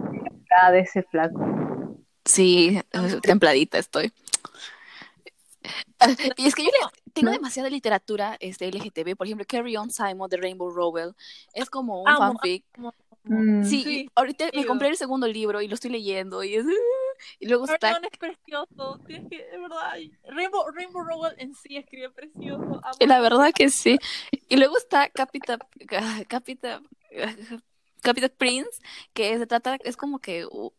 de 0.72 0.80
ese 0.80 1.04
flaco. 1.04 1.40
Sí, 2.26 2.82
templadita 3.22 3.78
estoy. 3.78 4.12
Y 6.38 6.46
es 6.48 6.56
que 6.56 6.64
yo 6.64 6.70
le- 6.70 7.12
tengo 7.14 7.32
demasiada 7.32 7.70
literatura 7.70 8.36
este, 8.40 8.68
LGTB, 8.68 9.16
por 9.16 9.26
ejemplo, 9.28 9.46
Carry 9.48 9.78
On 9.78 9.90
Simon 9.90 10.30
de 10.30 10.38
Rainbow 10.38 10.70
Rowell. 10.70 11.14
Es 11.54 11.70
como 11.70 12.02
un 12.02 12.10
Amo, 12.10 12.20
fanfic. 12.20 12.66
amo. 12.78 12.94
Mm. 13.26 13.64
Sí, 13.64 14.10
ahorita 14.16 14.46
me 14.54 14.66
compré 14.66 14.90
el 14.90 14.98
segundo 14.98 15.28
libro 15.28 15.62
y 15.62 15.68
lo 15.68 15.76
estoy 15.76 15.92
leyendo 15.92 16.44
y 16.44 16.56
es... 16.56 16.66
Y 17.40 17.48
luego 17.48 17.64
está... 17.64 17.94
Perdón, 17.94 18.10
es 18.12 18.18
precioso. 18.20 19.00
Tienes 19.08 19.30
que, 19.30 19.38
de 19.38 19.58
verdad. 19.58 19.94
Rainbow, 20.28 20.70
Rainbow 20.70 21.02
Rowell 21.02 21.34
en 21.38 21.56
sí 21.56 21.78
escribe 21.78 22.10
precioso. 22.10 22.82
amo. 22.84 22.98
La 23.00 23.22
verdad 23.22 23.54
que 23.56 23.70
sí. 23.70 23.98
Y 24.50 24.58
luego 24.58 24.78
está 24.78 25.08
Capita, 25.08 25.58
Capita, 26.28 26.82
Capita 28.02 28.28
Prince, 28.30 28.82
que 29.14 29.38
se 29.38 29.48
trata, 29.48 29.78
es 29.86 29.96
como 29.96 30.20
que 30.20 30.46
uh, 30.46 30.74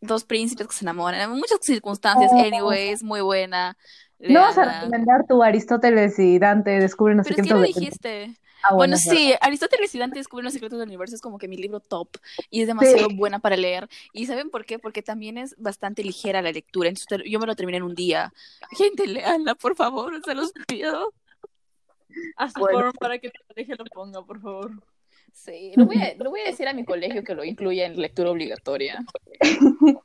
dos 0.00 0.24
príncipes 0.24 0.66
que 0.66 0.74
se 0.74 0.84
enamoran, 0.84 1.20
en 1.20 1.30
muchas 1.30 1.60
circunstancias, 1.62 2.30
Oh. 2.34 2.40
anyway, 2.40 2.88
es 2.88 3.02
muy 3.04 3.20
buena. 3.20 3.76
No 4.20 4.40
vas 4.40 4.58
a 4.58 4.64
recomendar 4.80 5.26
tu 5.26 5.42
Aristóteles 5.42 6.18
y 6.18 6.38
Dante 6.38 6.70
descubren 6.80 7.18
los 7.18 7.24
Pero 7.24 7.36
es 7.36 7.42
que 7.42 7.48
secretos 7.48 7.60
lo 7.60 7.62
del 7.62 7.74
dijiste. 7.74 8.34
Ah, 8.64 8.74
Bueno, 8.74 8.96
verdad. 8.96 9.12
sí, 9.12 9.32
Aristóteles 9.40 9.94
y 9.94 9.98
Dante 10.00 10.18
descubren 10.18 10.44
los 10.44 10.52
secretos 10.52 10.80
del 10.80 10.88
universo 10.88 11.14
es 11.14 11.20
como 11.20 11.38
que 11.38 11.46
mi 11.46 11.56
libro 11.56 11.78
top 11.78 12.08
y 12.50 12.62
es 12.62 12.66
demasiado 12.66 13.08
buena 13.14 13.38
para 13.38 13.56
leer. 13.56 13.88
¿Y 14.12 14.26
saben 14.26 14.50
por 14.50 14.64
qué? 14.66 14.80
Porque 14.80 15.00
también 15.02 15.38
es 15.38 15.54
bastante 15.58 16.02
ligera 16.02 16.42
la 16.42 16.50
lectura. 16.50 16.88
Entonces 16.88 17.22
yo 17.30 17.38
me 17.38 17.46
lo 17.46 17.54
terminé 17.54 17.78
en 17.78 17.84
un 17.84 17.94
día. 17.94 18.32
Gente, 18.72 19.06
leanla, 19.06 19.54
por 19.54 19.76
favor, 19.76 20.20
se 20.24 20.34
los 20.34 20.52
pido. 20.66 21.14
Haz 22.36 22.52
Bueno. 22.54 22.78
forma 22.78 22.92
para 22.94 23.18
que 23.18 23.30
tu 23.30 23.40
colegio 23.46 23.76
lo 23.78 23.84
ponga, 23.84 24.22
por 24.24 24.40
favor. 24.40 24.72
Sí, 25.32 25.72
lo 25.76 25.86
voy, 25.86 25.96
a, 25.98 26.14
lo 26.18 26.30
voy 26.30 26.40
a 26.40 26.46
decir 26.46 26.66
a 26.66 26.72
mi 26.72 26.84
colegio 26.84 27.22
que 27.22 27.36
lo 27.36 27.44
incluya 27.44 27.86
en 27.86 28.00
lectura 28.00 28.30
obligatoria. 28.30 29.04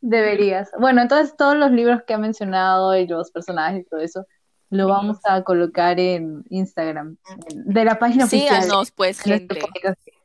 Deberías. 0.00 0.70
Bueno, 0.78 1.02
entonces 1.02 1.36
todos 1.36 1.56
los 1.56 1.70
libros 1.70 2.02
que 2.06 2.14
ha 2.14 2.18
mencionado 2.18 2.96
y 2.96 3.06
los 3.06 3.30
personajes 3.30 3.82
y 3.82 3.84
todo 3.84 4.00
eso, 4.00 4.26
Lo 4.70 4.88
vamos 4.88 5.18
a 5.24 5.42
colocar 5.44 5.98
en 5.98 6.44
Instagram, 6.50 7.16
de 7.52 7.84
la 7.84 7.98
página 7.98 8.24
oficial. 8.26 8.62
Síganos, 8.62 8.90
pues, 8.92 9.20
gente. 9.20 9.60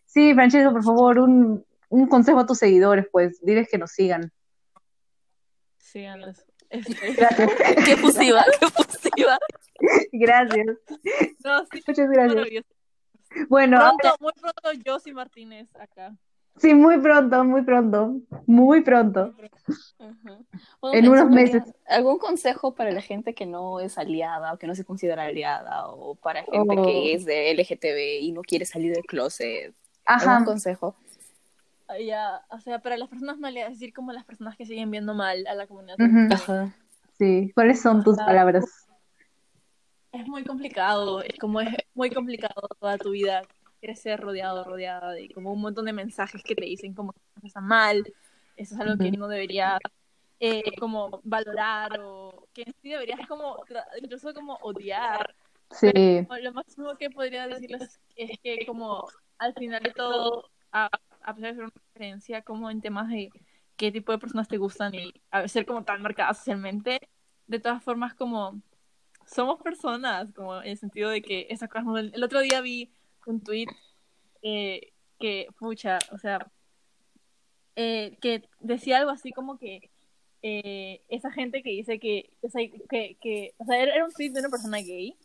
Sí, 0.05 0.33
Francesco, 0.33 0.71
por 0.73 0.83
favor, 0.83 1.19
un, 1.19 1.65
un 1.89 2.07
consejo 2.07 2.39
a 2.39 2.45
tus 2.45 2.57
seguidores, 2.59 3.07
pues, 3.11 3.39
diles 3.41 3.67
que 3.69 3.77
nos 3.77 3.91
sigan. 3.91 4.31
Síganos. 5.77 6.43
Este, 6.69 7.13
Gracias. 7.13 7.51
Qué 7.85 7.95
fusiva, 7.97 8.43
qué 8.59 8.67
fusiva. 8.67 9.37
Gracias. 10.11 10.65
no, 11.43 11.65
sí, 11.71 11.83
Muchas 11.87 12.09
gracias. 12.09 12.65
Bueno, 13.47 13.77
Pronto, 13.77 14.07
ahora- 14.07 14.17
muy 14.19 14.31
pronto, 14.33 14.81
Josie 14.85 15.13
Martínez 15.13 15.69
acá. 15.75 16.15
Sí, 16.57 16.73
muy 16.73 16.99
pronto, 16.99 17.43
muy 17.43 17.61
pronto, 17.63 18.15
muy 18.45 18.81
pronto. 18.81 19.33
En 20.93 21.07
unos 21.07 21.29
¿tú 21.29 21.29
meses. 21.35 21.63
¿Algún 21.87 22.17
consejo 22.17 22.75
para 22.75 22.91
la 22.91 23.01
gente 23.01 23.33
que 23.33 23.45
no 23.45 23.79
es 23.79 23.97
aliada 23.97 24.53
o 24.53 24.57
que 24.57 24.67
no 24.67 24.75
se 24.75 24.83
considera 24.85 25.23
aliada 25.23 25.87
o 25.87 26.15
para 26.15 26.43
gente 26.43 26.75
Oh. 26.77 26.85
que 26.85 27.13
es 27.13 27.25
de 27.25 27.51
LGTB 27.51 28.21
y 28.21 28.31
no 28.31 28.41
quiere 28.41 28.65
salir 28.65 28.93
del 28.93 29.05
closet? 29.05 29.73
Ajá. 30.05 30.31
¿Algún 30.33 30.45
consejo? 30.45 30.95
Ah, 31.87 31.97
Ya, 31.99 32.41
o 32.49 32.59
sea, 32.59 32.79
para 32.79 32.97
las 32.97 33.09
personas 33.09 33.37
mal, 33.39 33.55
es 33.57 33.69
decir, 33.69 33.93
como 33.93 34.11
las 34.11 34.25
personas 34.25 34.55
que 34.57 34.65
siguen 34.65 34.91
viendo 34.91 35.13
mal 35.13 35.45
a 35.47 35.55
la 35.55 35.67
comunidad. 35.67 35.97
Ajá. 36.31 36.73
Sí, 37.17 37.51
¿cuáles 37.53 37.81
son 37.81 38.03
tus 38.03 38.17
Ajá. 38.17 38.25
palabras? 38.27 38.65
Es 40.11 40.27
muy 40.27 40.43
complicado, 40.43 41.21
es 41.23 41.37
como 41.39 41.59
es 41.61 41.69
muy 41.95 42.09
complicado 42.11 42.67
toda 42.79 42.97
tu 42.97 43.11
vida 43.11 43.41
crecer 43.83 44.17
rodeado, 44.21 44.63
rodeada 44.63 45.11
de 45.11 45.29
como 45.29 45.51
un 45.51 45.59
montón 45.59 45.85
de 45.85 45.91
mensajes 45.91 46.41
que 46.41 46.55
te 46.55 46.63
dicen 46.63 46.93
como 46.93 47.11
que 47.11 47.47
está 47.47 47.59
mal, 47.59 48.01
eso 48.55 48.75
es 48.75 48.79
algo 48.79 48.97
que 48.97 49.11
no 49.11 49.27
debería 49.27 49.77
eh, 50.39 50.63
como 50.79 51.19
valorar 51.23 51.99
o 51.99 52.47
que 52.53 52.61
en 52.61 52.73
sí 52.81 52.89
deberías 52.89 53.27
como 53.27 53.57
incluso 54.01 54.33
como 54.33 54.55
odiar. 54.61 55.35
Sí, 55.69 55.91
O 56.29 56.37
Lo 56.37 56.53
máximo 56.53 56.95
que 56.95 57.09
podría 57.09 57.47
decirles 57.47 57.99
es 58.15 58.39
que 58.41 58.65
como 58.65 59.05
al 59.37 59.53
final 59.53 59.83
de 59.83 59.91
todo, 59.91 60.49
a, 60.71 60.89
a 61.21 61.35
pesar 61.35 61.51
de 61.51 61.55
ser 61.55 61.63
una 61.65 61.73
diferencia 61.87 62.41
como 62.41 62.69
en 62.71 62.79
temas 62.79 63.09
de 63.09 63.31
qué 63.75 63.91
tipo 63.91 64.13
de 64.13 64.19
personas 64.19 64.47
te 64.47 64.57
gustan 64.57 64.95
y 64.95 65.13
a 65.29 65.45
ser 65.47 65.65
como 65.65 65.83
tan 65.83 66.01
marcadas 66.01 66.37
socialmente, 66.37 67.01
de 67.47 67.59
todas 67.59 67.83
formas 67.83 68.13
como 68.13 68.61
somos 69.25 69.61
personas, 69.61 70.31
como 70.33 70.61
en 70.61 70.69
el 70.69 70.77
sentido 70.77 71.09
de 71.09 71.21
que 71.21 71.47
esas 71.49 71.69
cosas 71.69 71.87
El 72.13 72.23
otro 72.23 72.39
día 72.39 72.61
vi 72.61 72.91
un 73.25 73.41
tweet 73.41 73.67
eh, 74.41 74.93
que, 75.19 75.47
pucha, 75.59 75.99
o 76.11 76.17
sea, 76.17 76.51
eh, 77.75 78.17
que 78.21 78.49
decía 78.59 78.99
algo 78.99 79.11
así 79.11 79.31
como 79.31 79.57
que 79.57 79.89
eh, 80.41 81.01
esa 81.09 81.31
gente 81.31 81.63
que 81.63 81.71
dice 81.71 81.99
que, 81.99 82.29
o 82.41 82.49
sea, 82.49 82.61
que, 82.89 83.17
que, 83.21 83.55
o 83.57 83.65
sea, 83.65 83.81
era 83.81 84.05
un 84.05 84.11
tweet 84.11 84.31
de 84.31 84.41
una 84.41 84.49
persona 84.49 84.77
gay 84.79 85.15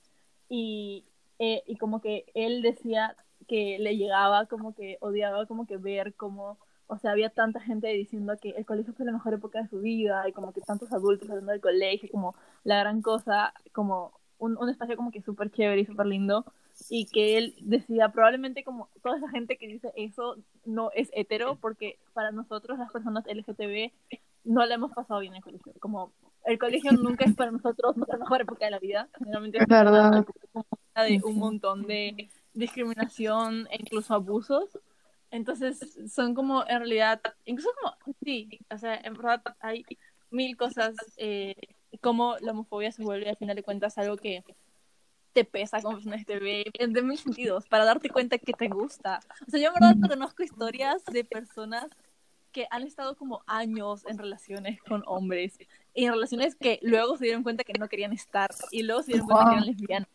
y, 0.48 1.04
eh, 1.38 1.62
y 1.66 1.76
como 1.76 2.00
que 2.00 2.26
él 2.34 2.62
decía 2.62 3.16
que 3.48 3.78
le 3.78 3.96
llegaba 3.96 4.46
como 4.46 4.74
que 4.74 4.98
odiaba 5.00 5.46
como 5.46 5.66
que 5.66 5.76
ver 5.76 6.14
como 6.14 6.58
o 6.86 6.98
sea 6.98 7.12
había 7.12 7.30
tanta 7.30 7.60
gente 7.60 7.88
diciendo 7.88 8.36
que 8.40 8.50
el 8.50 8.66
colegio 8.66 8.92
fue 8.94 9.06
la 9.06 9.12
mejor 9.12 9.34
época 9.34 9.62
de 9.62 9.68
su 9.68 9.80
vida 9.80 10.28
y 10.28 10.32
como 10.32 10.52
que 10.52 10.60
tantos 10.60 10.92
adultos 10.92 11.30
hablando 11.30 11.52
del 11.52 11.60
colegio 11.60 12.08
como 12.10 12.34
la 12.64 12.78
gran 12.80 13.02
cosa 13.02 13.54
como 13.72 14.12
un, 14.38 14.56
un 14.58 14.68
espacio 14.68 14.96
como 14.96 15.10
que 15.10 15.22
súper 15.22 15.50
chévere 15.50 15.82
y 15.82 15.86
súper 15.86 16.06
lindo 16.06 16.44
y 16.90 17.06
que 17.06 17.38
él 17.38 17.54
decía 17.60 18.10
probablemente 18.10 18.64
como 18.64 18.88
toda 19.02 19.18
esa 19.18 19.28
gente 19.30 19.56
que 19.56 19.66
dice 19.66 19.92
eso 19.96 20.36
no 20.64 20.90
es 20.94 21.10
hetero 21.12 21.56
porque 21.56 21.98
para 22.12 22.30
nosotros 22.30 22.78
las 22.78 22.90
personas 22.92 23.24
LGTB 23.26 23.90
no 24.44 24.64
la 24.64 24.74
hemos 24.74 24.92
pasado 24.92 25.20
bien 25.20 25.34
en 25.34 25.38
el 25.38 25.42
colegio. 25.42 25.72
Como 25.80 26.12
el 26.44 26.58
colegio 26.58 26.92
nunca 26.92 27.24
es 27.24 27.34
para 27.34 27.50
nosotros 27.50 27.96
nuestra 27.96 28.18
mejor 28.18 28.40
época 28.40 28.64
de 28.64 28.70
la 28.70 28.78
vida. 28.78 29.08
Generalmente 29.18 29.58
es 29.58 29.66
verdad. 29.66 30.24
una 30.54 31.04
de 31.04 31.20
un 31.24 31.38
montón 31.38 31.86
de 31.86 32.28
discriminación 32.54 33.68
e 33.70 33.76
incluso 33.80 34.14
abusos. 34.14 34.78
Entonces 35.30 35.98
son 36.10 36.34
como 36.34 36.62
en 36.66 36.78
realidad 36.78 37.20
incluso 37.44 37.70
como 37.80 38.14
sí 38.24 38.60
o 38.70 38.78
sea 38.78 38.96
en 38.96 39.12
verdad 39.12 39.42
hay 39.60 39.84
mil 40.30 40.56
cosas 40.56 40.96
eh, 41.18 41.54
como 42.00 42.36
la 42.40 42.52
homofobia 42.52 42.92
se 42.92 43.02
vuelve 43.02 43.28
al 43.28 43.36
final 43.36 43.54
de 43.54 43.62
cuentas 43.62 43.98
algo 43.98 44.16
que 44.16 44.42
te 45.38 45.44
pesa 45.44 45.78
te 46.26 46.38
ve 46.38 46.64
de 46.78 47.02
mil 47.02 47.18
sentidos 47.18 47.68
para 47.68 47.84
darte 47.84 48.10
cuenta 48.10 48.38
que 48.38 48.52
te 48.52 48.68
gusta 48.68 49.20
o 49.46 49.50
sea 49.50 49.60
yo 49.60 49.68
en 49.68 49.74
verdad 49.74 50.08
conozco 50.08 50.42
historias 50.42 51.04
de 51.04 51.24
personas 51.24 51.86
que 52.50 52.66
han 52.70 52.82
estado 52.82 53.16
como 53.16 53.42
años 53.46 54.04
en 54.06 54.18
relaciones 54.18 54.82
con 54.82 55.04
hombres 55.06 55.58
y 55.94 56.04
en 56.06 56.12
relaciones 56.12 56.56
que 56.56 56.80
luego 56.82 57.16
se 57.16 57.24
dieron 57.26 57.44
cuenta 57.44 57.62
que 57.62 57.78
no 57.78 57.88
querían 57.88 58.12
estar 58.12 58.50
y 58.72 58.82
luego 58.82 59.02
se 59.02 59.12
dieron 59.12 59.26
cuenta 59.28 59.44
que 59.44 59.56
eran 59.56 59.66
lesbianas 59.66 60.08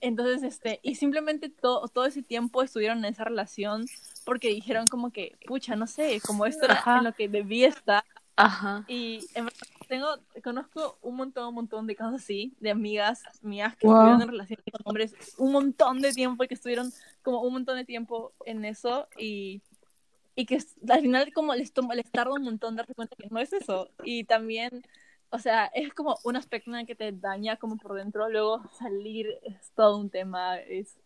entonces, 0.00 0.42
este, 0.42 0.78
y 0.82 0.94
simplemente 0.96 1.48
todo, 1.48 1.88
todo 1.88 2.04
ese 2.04 2.22
tiempo 2.22 2.62
estuvieron 2.62 2.98
en 2.98 3.06
esa 3.06 3.24
relación 3.24 3.86
porque 4.24 4.48
dijeron 4.48 4.86
como 4.86 5.10
que, 5.10 5.38
pucha, 5.46 5.74
no 5.74 5.86
sé, 5.86 6.20
como 6.20 6.44
esto 6.44 6.66
era 6.66 6.74
Ajá. 6.74 6.98
en 6.98 7.04
lo 7.04 7.12
que 7.14 7.28
debía 7.28 7.68
estar. 7.68 8.04
Ajá. 8.36 8.84
Y 8.86 9.26
en 9.34 9.46
verdad 9.46 9.58
tengo, 9.86 10.06
conozco 10.42 10.98
un 11.02 11.16
montón, 11.16 11.48
un 11.48 11.54
montón 11.54 11.86
de 11.86 11.96
casos 11.96 12.22
así, 12.22 12.54
de 12.60 12.70
amigas 12.70 13.22
mías 13.42 13.76
que 13.76 13.86
Wow. 13.86 13.96
estuvieron 13.96 14.22
en 14.22 14.28
relaciones 14.28 14.64
con 14.70 14.80
hombres 14.84 15.14
un 15.38 15.52
montón 15.52 16.00
de 16.00 16.12
tiempo 16.12 16.44
y 16.44 16.48
que 16.48 16.54
estuvieron 16.54 16.90
como 17.22 17.42
un 17.42 17.52
montón 17.52 17.76
de 17.76 17.84
tiempo 17.84 18.32
en 18.44 18.64
eso 18.64 19.08
y, 19.18 19.62
y 20.34 20.46
que 20.46 20.58
al 20.88 21.00
final 21.00 21.32
como 21.32 21.54
les, 21.54 21.72
toma, 21.72 21.94
les 21.94 22.10
tarda 22.10 22.34
un 22.34 22.42
montón 22.42 22.76
darse 22.76 22.94
cuenta 22.94 23.16
que 23.16 23.28
no 23.30 23.38
es 23.40 23.52
eso. 23.52 23.88
Y 24.04 24.24
también, 24.24 24.82
o 25.30 25.38
sea, 25.38 25.66
es 25.66 25.92
como 25.94 26.18
un 26.24 26.36
aspecto 26.36 26.70
en 26.70 26.76
el 26.76 26.86
que 26.86 26.94
te 26.94 27.12
daña 27.12 27.56
como 27.56 27.76
por 27.76 27.94
dentro, 27.94 28.28
luego 28.28 28.62
salir 28.78 29.28
es 29.42 29.70
todo 29.74 29.98
un 29.98 30.10
tema, 30.10 30.58
es... 30.58 30.98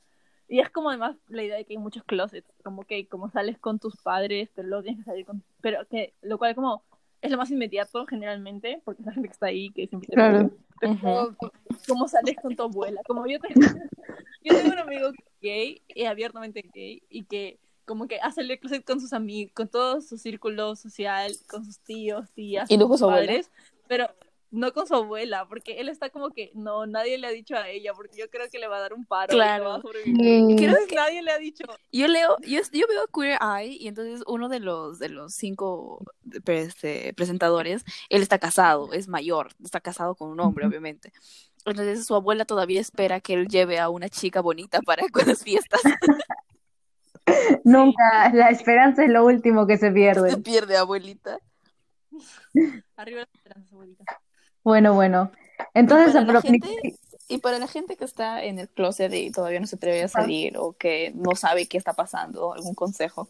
Y 0.49 0.59
es 0.59 0.69
como 0.69 0.89
además 0.91 1.17
la 1.29 1.45
idea 1.45 1.57
de 1.57 1.65
que 1.65 1.75
hay 1.75 1.79
muchos 1.79 2.03
closets, 2.03 2.51
como 2.65 2.83
que 2.83 3.07
como 3.07 3.31
sales 3.31 3.57
con 3.59 3.79
tus 3.79 3.97
padres, 4.03 4.51
pero 4.53 4.67
luego 4.67 4.83
tienes 4.83 5.05
que 5.05 5.11
salir 5.11 5.25
con... 5.25 5.45
Pero 5.61 5.87
que 5.87 6.13
lo 6.23 6.39
cual 6.39 6.57
como 6.57 6.83
es 7.23 7.31
lo 7.31 7.37
más 7.37 7.51
inmediato 7.51 8.07
generalmente, 8.07 8.81
porque 8.85 9.03
es 9.03 9.07
la 9.07 9.13
gente 9.13 9.29
que 9.29 9.33
está 9.33 9.47
ahí 9.47 9.71
que 9.71 9.87
siempre 9.87 10.09
te 10.09 10.15
Claro. 10.15 10.51
cómo 11.87 12.09
sales 12.09 12.37
con 12.41 12.57
tu 12.57 12.63
abuela, 12.63 13.01
como 13.07 13.27
yo 13.27 13.39
tengo, 13.41 13.61
yo 14.43 14.57
tengo 14.57 14.73
un 14.73 14.79
amigo 14.79 15.11
gay, 15.41 15.83
y 15.89 16.05
abiertamente 16.05 16.63
gay, 16.73 17.03
y 17.09 17.25
que 17.25 17.59
como 17.85 18.07
que 18.07 18.21
hace 18.21 18.43
el 18.43 18.59
closet 18.59 18.85
con 18.85 19.01
sus 19.01 19.13
amigos, 19.13 19.53
con 19.55 19.69
todo 19.69 20.01
su 20.01 20.17
círculo 20.17 20.77
social, 20.77 21.33
con 21.49 21.65
sus 21.65 21.79
tíos, 21.81 22.31
tías, 22.33 22.71
Y 22.71 22.79
con 22.79 22.89
sus 22.89 23.03
abuela. 23.03 23.27
padres, 23.27 23.51
pero 23.89 24.09
no 24.51 24.73
con 24.73 24.87
su 24.87 24.95
abuela, 24.95 25.47
porque 25.49 25.81
él 25.81 25.89
está 25.89 26.11
como 26.11 26.31
que, 26.31 26.51
no, 26.55 26.87
nadie 26.87 27.19
le 27.19 27.27
ha 27.27 27.31
dicho 27.31 27.57
a 27.57 27.69
ella, 27.69 27.93
porque 27.95 28.17
yo 28.19 28.29
creo 28.31 28.49
que 28.51 28.59
le 28.59 28.67
va 28.69 28.79
a 28.79 28.81
dar 28.81 28.93
un 28.95 29.05
paro 29.05 29.33
y 29.33 29.37
Claro. 29.37 29.65
no 29.65 29.71
va 29.71 29.77
a 29.77 29.81
sobrevivir. 29.83 30.57
Creo 30.57 30.69
Entonces 30.71 30.95
nadie 30.95 31.23
le 31.23 31.31
ha 31.31 31.39
dicho, 31.39 31.65
Yo 31.93 32.09
leo, 32.09 32.37
yo, 32.43 32.61
yo 32.73 32.87
veo 32.89 33.07
Queer 33.15 33.39
Eye 33.41 33.77
y 33.79 33.89
entonces 33.89 34.23
uno 34.27 34.49
de 34.49 34.61
los 34.61 34.99
de 34.99 35.09
los 35.09 35.35
cinco 35.35 36.05
este, 36.47 37.13
presentadores, 37.15 37.85
él 38.09 38.23
está 38.23 38.39
casado, 38.39 38.93
es 38.93 39.09
mayor, 39.09 39.51
está 39.63 39.81
casado 39.81 40.15
con 40.15 40.31
un 40.31 40.41
hombre, 40.41 40.67
obviamente. 40.67 41.13
Entonces 41.67 42.07
su 42.07 42.15
abuela 42.15 42.45
todavía 42.45 42.81
espera 42.81 43.21
que 43.21 43.35
él 43.35 43.47
lleve 43.49 43.79
a 43.79 43.89
una 43.91 44.09
chica 44.09 44.41
bonita 44.41 44.81
para 44.83 45.07
con 45.11 45.27
las 45.29 45.43
fiestas. 45.45 45.81
Nunca, 47.65 48.33
la 48.33 48.51
esperanza 48.51 49.05
es 49.05 49.11
lo 49.11 49.25
último 49.25 49.67
que 49.67 49.77
se 49.77 49.87
Se 49.87 49.93
pierde. 49.93 50.37
pierde, 50.39 50.77
abuelita. 50.77 51.39
arriba 52.97 53.21
la 53.21 53.29
esperanza, 53.33 53.69
abuelita. 53.73 54.05
Bueno, 54.65 54.95
bueno. 54.95 55.31
Entonces, 55.75 56.13
para 56.13 56.33
la 56.33 56.43
gente- 56.43 56.97
Y 57.29 57.39
para 57.39 57.59
la 57.61 57.69
gente 57.69 57.97
que 57.97 58.05
está 58.05 58.43
en 58.43 58.59
el 58.59 58.69
closet 58.69 59.13
y 59.15 59.31
todavía 59.31 59.61
no 59.61 59.67
se 59.69 59.77
atreve 59.77 60.03
a 60.03 60.09
salir 60.09 60.57
o 60.59 60.73
que 60.73 61.13
no 61.15 61.37
sabe 61.37 61.67
qué 61.67 61.79
está 61.79 61.93
pasando, 61.93 62.53
algún 62.55 62.75
consejo. 62.75 63.29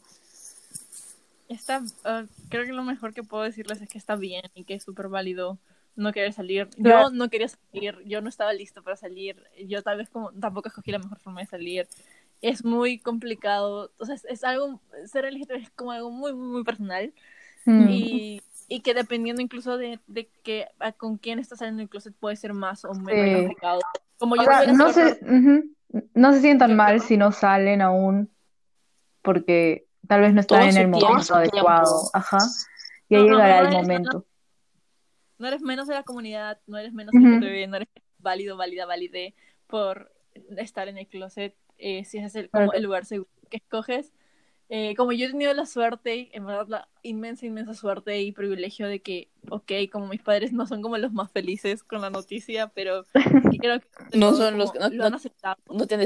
Está, 1.48 1.82
ah, 2.04 2.24
creo 2.48 2.64
que 2.64 2.72
lo 2.72 2.82
mejor 2.84 3.12
que 3.12 3.22
puedo 3.24 3.42
decirles 3.42 3.82
es 3.82 3.88
que 3.88 3.98
está 3.98 4.16
bien 4.16 4.42
y 4.54 4.64
que 4.64 4.74
es 4.74 4.84
súper 4.84 5.08
válido 5.08 5.58
no 5.96 6.12
querer 6.12 6.32
salir. 6.32 6.68
Claro. 6.68 7.10
Yo 7.10 7.10
no 7.10 7.28
quería 7.28 7.48
salir, 7.48 7.98
yo 8.06 8.22
no 8.22 8.28
estaba 8.28 8.52
listo 8.54 8.82
para 8.82 8.96
salir, 8.96 9.36
yo 9.66 9.82
tal 9.82 9.98
vez 9.98 10.08
como 10.08 10.30
tampoco 10.32 10.68
escogí 10.68 10.92
la 10.92 10.98
mejor 10.98 11.18
forma 11.18 11.40
de 11.40 11.46
salir. 11.48 11.86
Es 12.40 12.64
muy 12.64 12.98
complicado, 12.98 13.90
o 13.98 14.06
sea, 14.06 14.14
es, 14.14 14.24
es 14.24 14.44
algo, 14.44 14.80
ser 15.12 15.26
LGTB 15.26 15.56
es 15.56 15.70
como 15.70 15.90
algo 15.90 16.10
muy, 16.10 16.32
muy, 16.32 16.48
muy 16.48 16.64
personal 16.64 17.12
Mm. 17.66 17.88
y, 17.90 18.42
y 18.70 18.80
que 18.82 18.94
dependiendo 18.94 19.42
incluso 19.42 19.76
de, 19.76 19.98
de 20.06 20.30
que 20.44 20.68
a- 20.78 20.92
con 20.92 21.18
quién 21.18 21.40
estás 21.40 21.58
saliendo 21.58 21.80
en 21.82 21.86
el 21.86 21.90
closet 21.90 22.14
puede 22.14 22.36
ser 22.36 22.54
más 22.54 22.84
o 22.84 22.94
menos 22.94 23.24
Sí. 23.26 23.34
complicado. 23.34 23.80
Como 24.16 24.34
O 24.36 24.44
sea, 24.44 24.64
no 24.72 24.92
se, 24.92 25.18
no 26.14 26.32
se 26.32 26.40
sientan 26.40 26.76
mal 26.76 27.00
si 27.00 27.16
no 27.16 27.32
salen 27.32 27.82
aún, 27.82 28.30
porque 29.22 29.86
tal 30.06 30.20
vez 30.20 30.32
no 30.32 30.40
están 30.40 30.62
en 30.68 30.76
el 30.76 30.88
momento 30.88 31.34
adecuado. 31.34 32.10
Ajá. 32.14 32.38
Ya 33.08 33.18
No, 33.18 33.24
llegará 33.24 33.62
no 33.62 33.68
el 33.68 33.74
momento. 33.74 34.24
no 35.38 35.48
eres 35.48 35.62
menos 35.62 35.88
de 35.88 35.94
la 35.94 36.04
comunidad, 36.04 36.60
no 36.68 36.78
eres 36.78 36.92
menos 36.92 37.12
Ujú. 37.14 37.26
LGTB, 37.26 37.66
no 37.68 37.76
eres 37.76 37.88
válido, 38.18 38.56
válida, 38.56 38.86
valide 38.86 39.34
por 39.66 40.12
estar 40.58 40.86
en 40.86 40.96
el 40.98 41.08
closet, 41.08 41.56
eh, 41.78 42.04
si 42.04 42.18
ese 42.18 42.26
es 42.26 42.34
el, 42.36 42.50
como 42.50 42.72
el 42.72 42.82
lugar 42.84 43.04
seguro 43.04 43.28
que 43.50 43.56
escoges. 43.56 44.12
Eh, 44.72 44.94
como 44.96 45.10
yo 45.10 45.26
he 45.26 45.30
tenido 45.30 45.52
la 45.52 45.66
suerte, 45.66 46.30
en 46.32 46.46
verdad 46.46 46.66
la 46.68 46.88
inmensa, 47.02 47.44
inmensa 47.44 47.74
suerte 47.74 48.20
y 48.22 48.30
privilegio 48.30 48.86
de 48.86 49.00
que, 49.02 49.28
ok, 49.50 49.72
como 49.92 50.06
mis 50.06 50.22
padres 50.22 50.52
no 50.52 50.64
son 50.66 50.80
como 50.80 50.96
los 50.96 51.12
más 51.12 51.30
felices 51.32 51.82
con 51.82 52.00
la 52.00 52.08
noticia, 52.10 52.68
pero 52.68 53.04
sí 53.50 53.58
creo 53.58 53.80
que 53.80 53.88
No 54.16 54.32
son 54.34 54.58
los 54.58 54.70
que- 54.72 54.78
no- 54.78 54.88
lo 54.88 55.04
han 55.06 55.14
aceptado. 55.14 55.56
No 55.68 55.86
te 55.88 55.96
han 55.96 56.00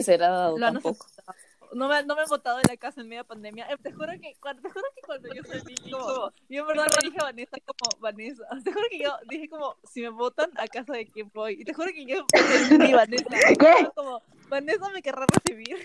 han 0.64 0.74
tampoco. 0.74 1.04
aceptado. 1.04 1.38
No 1.74 1.88
me, 1.88 2.02
no 2.04 2.14
me 2.14 2.22
han 2.22 2.28
botado 2.28 2.56
de 2.58 2.62
la 2.68 2.76
casa 2.76 3.00
en 3.00 3.08
media 3.08 3.24
pandemia. 3.24 3.66
Eh, 3.68 3.76
te 3.82 3.92
juro 3.92 4.12
que 4.20 4.34
cuando, 4.40 4.62
te 4.62 4.70
juro 4.70 4.84
que 4.94 5.02
cuando 5.02 5.28
yo 5.34 5.42
salí, 5.42 5.74
como, 5.90 6.32
yo 6.48 6.60
en 6.62 6.66
verdad 6.68 6.86
le 7.02 7.08
dije 7.08 7.18
a 7.20 7.24
Vanessa 7.24 7.56
como, 7.66 8.00
Vanessa, 8.00 8.44
te 8.64 8.72
juro 8.72 8.86
que 8.90 8.98
yo 9.00 9.10
dije 9.28 9.48
como, 9.48 9.76
si 9.92 10.00
me 10.02 10.08
votan, 10.10 10.50
¿a 10.56 10.68
casa 10.68 10.92
de 10.94 11.06
quién 11.06 11.30
voy? 11.34 11.54
Y 11.60 11.64
te 11.64 11.74
juro 11.74 11.88
que 11.92 12.06
yo 12.06 12.24
entendí, 12.32 12.92
Vanessa. 12.94 13.28
¿Qué? 13.58 13.88
Como, 13.94 14.22
Vanessa 14.48 14.88
me 14.90 15.02
querrá 15.02 15.26
recibir. 15.26 15.76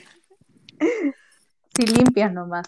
Si 1.80 1.86
limpias 1.86 2.34
nomás. 2.34 2.68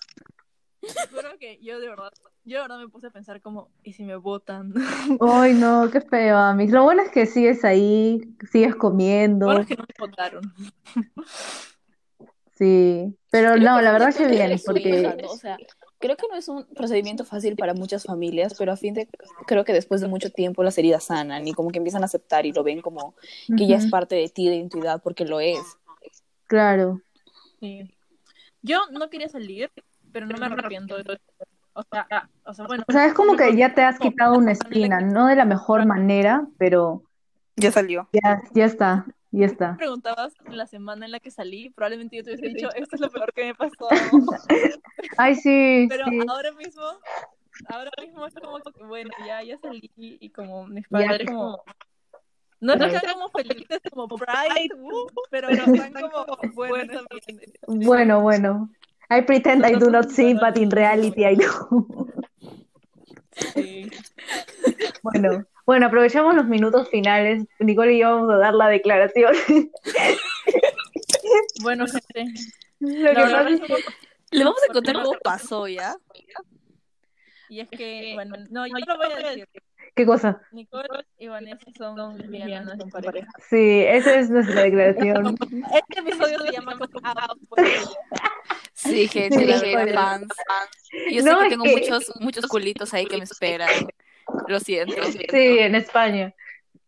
Juro 1.12 1.38
que 1.38 1.60
yo 1.62 1.82
de 1.82 1.90
verdad, 1.90 2.14
yo 2.46 2.56
de 2.56 2.62
verdad 2.62 2.80
me 2.80 2.88
puse 2.88 3.08
a 3.08 3.10
pensar 3.12 3.42
como, 3.42 3.70
¿y 3.84 3.92
si 3.92 4.06
me 4.06 4.16
votan? 4.16 4.74
Ay, 5.20 5.54
no, 5.54 5.90
qué 5.92 6.00
feo, 6.00 6.38
Amis. 6.38 6.72
Lo 6.72 6.84
bueno 6.84 7.02
es 7.02 7.12
que 7.12 7.26
sigues 7.26 7.66
ahí, 7.66 8.22
sigues 8.50 8.74
comiendo. 8.76 9.48
Bueno, 9.48 9.62
es 9.62 9.68
que 9.68 9.76
no 9.76 9.84
me 9.84 10.08
votaron. 10.08 10.54
Sí, 12.56 13.18
pero 13.32 13.54
Creo 13.56 13.70
no, 13.70 13.78
que 13.78 13.84
la 13.84 13.92
verdad 13.92 14.16
que 14.16 14.28
bien, 14.28 14.60
porque. 14.66 15.26
O 15.28 15.36
sea, 15.36 15.58
creo 16.00 16.16
que 16.16 16.28
no 16.30 16.38
es 16.38 16.48
un 16.48 16.66
procedimiento 16.68 17.26
fácil 17.26 17.58
para 17.58 17.74
muchas 17.74 18.04
familias, 18.04 18.54
pero 18.58 18.72
a 18.72 18.78
fin 18.78 18.94
de, 18.94 19.10
creo 19.46 19.66
que 19.66 19.74
después 19.74 20.00
de 20.00 20.08
mucho 20.08 20.30
tiempo 20.30 20.64
las 20.64 20.78
heridas 20.78 21.06
sanan 21.06 21.46
y 21.48 21.54
como 21.54 21.72
que 21.72 21.80
empiezan 21.80 22.04
a 22.04 22.06
aceptar 22.06 22.46
y 22.46 22.54
lo 22.54 22.64
ven 22.64 22.82
como 22.82 23.16
que 23.58 23.68
ya 23.68 23.76
es 23.76 23.88
parte 23.88 24.16
de 24.16 24.30
ti, 24.30 24.46
de 24.46 24.52
tu 24.52 24.58
identidad, 24.58 25.02
porque 25.04 25.26
lo 25.26 25.42
es. 25.42 25.60
claro. 26.48 27.02
Sí. 27.60 27.92
Yo 28.62 28.82
no 28.92 29.10
quería 29.10 29.30
salir, 29.30 29.72
pero 30.12 30.26
no 30.26 30.38
me 30.38 30.46
arrepiento 30.46 30.98
de 30.98 31.20
O 31.74 31.84
sea, 31.84 32.30
o 32.46 32.54
sea, 32.54 32.66
bueno. 32.68 32.84
O 32.88 32.92
sea, 32.92 33.06
es 33.06 33.14
como 33.14 33.36
que 33.36 33.56
ya 33.56 33.74
te 33.74 33.82
has 33.82 33.98
quitado 34.00 34.36
una 34.38 34.52
espina, 34.52 35.00
no 35.02 35.28
de 35.28 35.36
la 35.36 35.46
mejor 35.46 35.86
manera, 35.86 36.48
pero 36.58 37.04
Ya 37.56 37.72
salió. 37.72 38.10
ya, 38.14 38.42
ya 38.54 38.66
está, 38.66 39.06
ya 39.32 39.40
me 39.40 39.46
está. 39.46 39.76
preguntabas 39.78 40.34
en 40.46 40.58
la 40.58 40.68
semana 40.68 41.06
en 41.06 41.12
la 41.14 41.20
que 41.20 41.32
salí, 41.32 41.70
probablemente 41.70 42.18
yo 42.18 42.24
te 42.24 42.32
hubiese 42.32 42.48
dicho, 42.50 42.70
esto 42.76 42.96
es 42.96 43.02
lo 43.02 43.10
peor 43.10 43.34
que 43.34 43.46
me 43.46 43.56
pasó. 43.56 43.88
Ay, 45.18 45.36
sí, 45.36 45.88
Pero 45.90 46.06
sí. 46.06 46.20
ahora 46.28 46.52
mismo, 46.52 46.84
ahora 47.70 47.92
mismo 48.02 48.26
es 48.28 48.34
como 48.36 48.60
que, 48.60 48.84
bueno, 48.84 49.12
ya, 49.26 49.42
ya 49.44 49.58
salí 49.58 49.90
y 49.96 50.30
como 50.30 50.68
mis 50.68 50.86
Ya. 50.90 51.08
padres 51.08 51.28
como... 51.30 51.64
No 52.62 52.76
Claro. 52.76 52.96
están 52.96 53.14
como 53.14 53.30
felices 53.30 53.80
como 53.92 54.08
Pride, 54.08 54.74
uh, 54.80 55.08
pero 55.30 55.50
están 55.50 55.94
como 55.94 56.26
buenos 56.54 57.06
también. 57.10 57.54
Bueno, 57.68 58.22
bueno. 58.22 58.70
I 59.10 59.22
pretend 59.24 59.66
I 59.66 59.74
do 59.76 59.90
not 59.90 60.10
see, 60.10 60.34
but 60.36 60.58
in 60.58 60.72
reality 60.72 61.26
I 61.26 61.36
do. 61.36 62.08
Sí. 63.54 63.90
Bueno, 65.04 65.44
bueno, 65.66 65.88
aprovechamos 65.88 66.36
los 66.36 66.46
minutos 66.46 66.88
finales. 66.90 67.44
Nicole 67.60 67.94
y 67.96 68.00
yo 68.02 68.12
vamos 68.16 68.32
a 68.34 68.38
dar 68.38 68.54
la 68.54 68.68
declaración. 68.70 69.34
Bueno, 71.62 71.86
gente, 71.88 72.34
Lo 72.80 73.10
que 73.10 73.16
pasa 73.16 73.50
es 73.50 73.54
es 73.56 73.62
que, 73.62 73.68
que- 73.68 73.84
Le 74.32 74.44
vamos 74.44 74.62
a 74.70 74.74
contar 74.74 74.96
cómo 74.96 75.14
pasó, 75.24 75.68
¿ya? 75.68 75.96
y 77.50 77.60
es 77.60 77.70
que, 77.70 78.12
bueno, 78.16 78.36
no, 78.50 78.66
yo 78.66 78.74
lo 78.88 78.98
voy 78.98 79.08
a 79.12 79.18
decir. 79.30 79.48
¿Qué 79.96 80.06
cosa? 80.06 80.42
Nicole 80.52 80.88
y 81.18 81.28
Vanessa 81.28 81.66
son 81.78 82.18
lesbianas 82.18 82.80
en 82.80 82.90
pareja. 82.90 83.28
Sí, 83.50 83.84
esa 83.88 84.16
es 84.16 84.30
nuestra 84.30 84.64
declaración. 84.64 85.36
Este 85.74 86.00
episodio 86.00 86.40
se 86.40 86.52
llama. 86.52 86.78
Sí, 88.74 89.08
gente, 89.08 89.58
Sí, 89.60 89.74
fans. 89.94 90.28
Yo 91.12 91.22
sé 91.22 91.30
No, 91.30 91.40
que 91.40 91.44
es 91.46 91.50
tengo 91.52 91.64
que- 91.64 91.72
muchos, 91.76 92.12
muchos 92.20 92.46
culitos 92.48 92.94
ahí 92.94 93.06
que 93.06 93.18
me 93.18 93.24
esperan. 93.24 93.70
Lo 94.48 94.60
siento. 94.60 94.96
Sí, 95.04 95.60
en 95.60 95.76
España. 95.76 96.34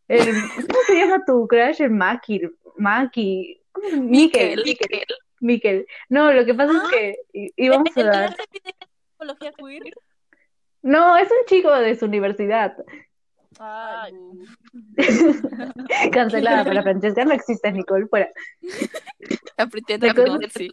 El- 0.08 0.34
¿cómo 0.68 0.80
se 0.88 0.96
llama 0.96 1.24
tu 1.26 1.48
crush? 1.48 1.82
El 1.82 1.92
Maki. 1.92 2.42
Maki. 2.78 3.62
¿Cómo 3.72 3.90
se- 3.90 3.98
Miquel. 4.00 4.64
Miquel. 4.66 5.06
Miquel. 5.40 5.88
No, 6.10 6.32
lo 6.32 6.46
que 6.46 6.54
pasa 6.54 6.74
es 6.74 6.90
que 6.90 7.16
í- 7.34 7.54
íbamos 7.58 7.90
a 7.96 8.00
¿El 8.00 8.06
que 8.06 8.18
dar. 8.18 8.36
psicología 9.12 9.52
queer? 9.58 9.84
No, 10.84 11.18
es 11.18 11.30
un 11.32 11.46
chico 11.48 11.72
de 11.72 11.96
su 11.96 12.06
universidad. 12.06 12.76
Ay, 13.60 14.14
Cancelada 16.12 16.66
para 16.66 16.82
Francesca, 16.82 17.24
no 17.24 17.34
existe 17.34 17.72
Nicole, 17.72 18.08
fuera. 18.08 18.30
La 20.08 20.14
cosa- 20.16 20.40
sí. 20.54 20.72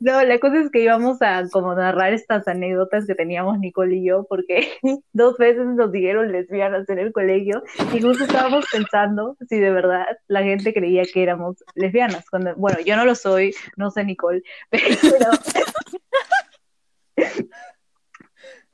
No, 0.00 0.24
la 0.24 0.38
cosa 0.38 0.60
es 0.60 0.70
que 0.70 0.80
íbamos 0.80 1.20
a 1.20 1.44
como 1.52 1.74
narrar 1.74 2.14
estas 2.14 2.48
anécdotas 2.48 3.06
que 3.06 3.14
teníamos 3.14 3.58
Nicole 3.58 3.96
y 3.96 4.06
yo, 4.06 4.24
porque 4.28 4.72
dos 5.12 5.36
veces 5.36 5.66
nos 5.66 5.92
dijeron 5.92 6.32
lesbianas 6.32 6.88
en 6.88 6.98
el 6.98 7.12
colegio 7.12 7.62
y 7.92 8.00
justo 8.00 8.24
estábamos 8.24 8.64
pensando 8.72 9.36
si 9.48 9.60
de 9.60 9.70
verdad 9.70 10.06
la 10.26 10.42
gente 10.42 10.72
creía 10.72 11.02
que 11.04 11.22
éramos 11.22 11.62
lesbianas. 11.74 12.28
Cuando, 12.30 12.54
bueno, 12.56 12.78
yo 12.80 12.96
no 12.96 13.04
lo 13.04 13.14
soy, 13.14 13.54
no 13.76 13.90
sé 13.90 14.02
Nicole, 14.04 14.42
pero, 14.70 15.30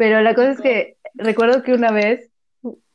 pero 0.01 0.23
la 0.23 0.35
cosa 0.35 0.53
es 0.53 0.61
que 0.63 0.97
recuerdo 1.13 1.63
que 1.63 1.75
una 1.75 1.91
vez 1.91 2.31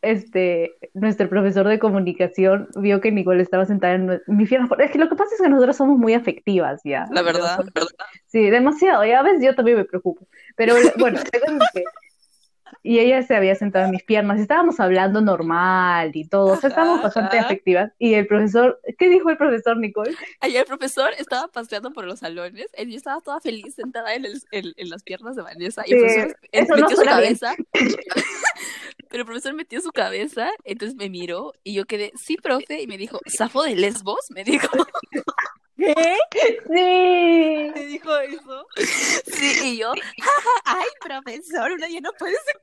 este, 0.01 0.73
nuestro 0.95 1.29
profesor 1.29 1.67
de 1.67 1.77
comunicación 1.77 2.67
vio 2.77 2.99
que 2.99 3.11
Nicole 3.11 3.43
estaba 3.43 3.63
sentada 3.67 3.93
en 3.93 4.21
mi 4.25 4.47
pierna. 4.47 4.67
Es 4.79 4.89
que 4.89 4.97
lo 4.97 5.07
que 5.07 5.15
pasa 5.15 5.35
es 5.35 5.39
que 5.39 5.47
nosotros 5.47 5.77
somos 5.77 5.99
muy 5.99 6.15
afectivas, 6.15 6.81
ya. 6.83 7.05
La 7.11 7.21
verdad, 7.21 7.59
la 7.59 7.71
verdad. 7.75 8.05
Sí, 8.25 8.49
demasiado. 8.49 9.05
Y 9.05 9.11
a 9.11 9.21
veces 9.21 9.43
yo 9.45 9.53
también 9.53 9.77
me 9.77 9.85
preocupo. 9.85 10.25
Pero 10.55 10.73
bueno, 10.97 11.19
la 11.31 11.39
cosa 11.39 11.57
es 11.57 11.71
que... 11.75 11.83
Y 12.87 12.99
ella 12.99 13.23
se 13.23 13.35
había 13.35 13.55
sentado 13.55 13.85
en 13.85 13.91
mis 13.91 14.03
piernas 14.03 14.37
y 14.37 14.41
estábamos 14.43 14.79
hablando 14.79 15.19
normal 15.19 16.11
y 16.13 16.27
todo. 16.27 16.53
O 16.53 16.55
sea, 16.55 16.69
estábamos 16.69 17.01
bastante 17.01 17.39
afectivas. 17.39 17.91
Y 17.97 18.13
el 18.13 18.27
profesor, 18.27 18.79
¿qué 18.99 19.09
dijo 19.09 19.31
el 19.31 19.37
profesor 19.37 19.75
Nicole? 19.77 20.13
Ayer 20.39 20.59
el 20.61 20.67
profesor 20.67 21.11
estaba 21.17 21.47
paseando 21.47 21.91
por 21.91 22.05
los 22.05 22.19
salones 22.19 22.67
y 22.77 22.91
yo 22.91 22.95
estaba 22.97 23.21
toda 23.21 23.41
feliz 23.41 23.73
sentada 23.73 24.13
en, 24.13 24.25
el- 24.25 24.39
en- 24.51 24.73
en 24.77 24.89
las 24.91 25.01
piernas 25.01 25.35
de 25.35 25.41
Vanessa 25.41 25.81
y 25.87 25.93
el 25.93 25.99
Sí, 25.99 26.05
profesor 26.05 26.37
no 26.69 26.75
metió 26.75 26.95
su 26.97 27.03
cabeza. 27.03 27.55
Pero 29.09 29.21
el 29.21 29.25
profesor 29.25 29.53
metió 29.53 29.81
su 29.81 29.91
cabeza, 29.91 30.49
entonces 30.63 30.95
me 30.95 31.09
miró 31.09 31.53
y 31.63 31.73
yo 31.73 31.85
quedé, 31.85 32.11
sí, 32.15 32.35
profe, 32.37 32.81
y 32.81 32.87
me 32.87 32.97
dijo, 32.97 33.19
¿Safo 33.25 33.63
de 33.63 33.75
Lesbos? 33.75 34.19
Me 34.29 34.43
dijo, 34.43 34.67
¿Qué? 35.77 35.95
Sí. 36.67 37.71
¿Te 37.73 37.85
dijo 37.87 38.17
eso? 38.17 38.67
sí, 38.77 39.59
y 39.63 39.77
yo, 39.79 39.91
"Ja, 39.91 40.31
ja, 40.43 40.77
ay, 40.79 40.87
profesor, 41.01 41.71
uno 41.71 41.87
ya 41.87 41.99
no 42.01 42.11
puede 42.17 42.33
ser 42.33 42.55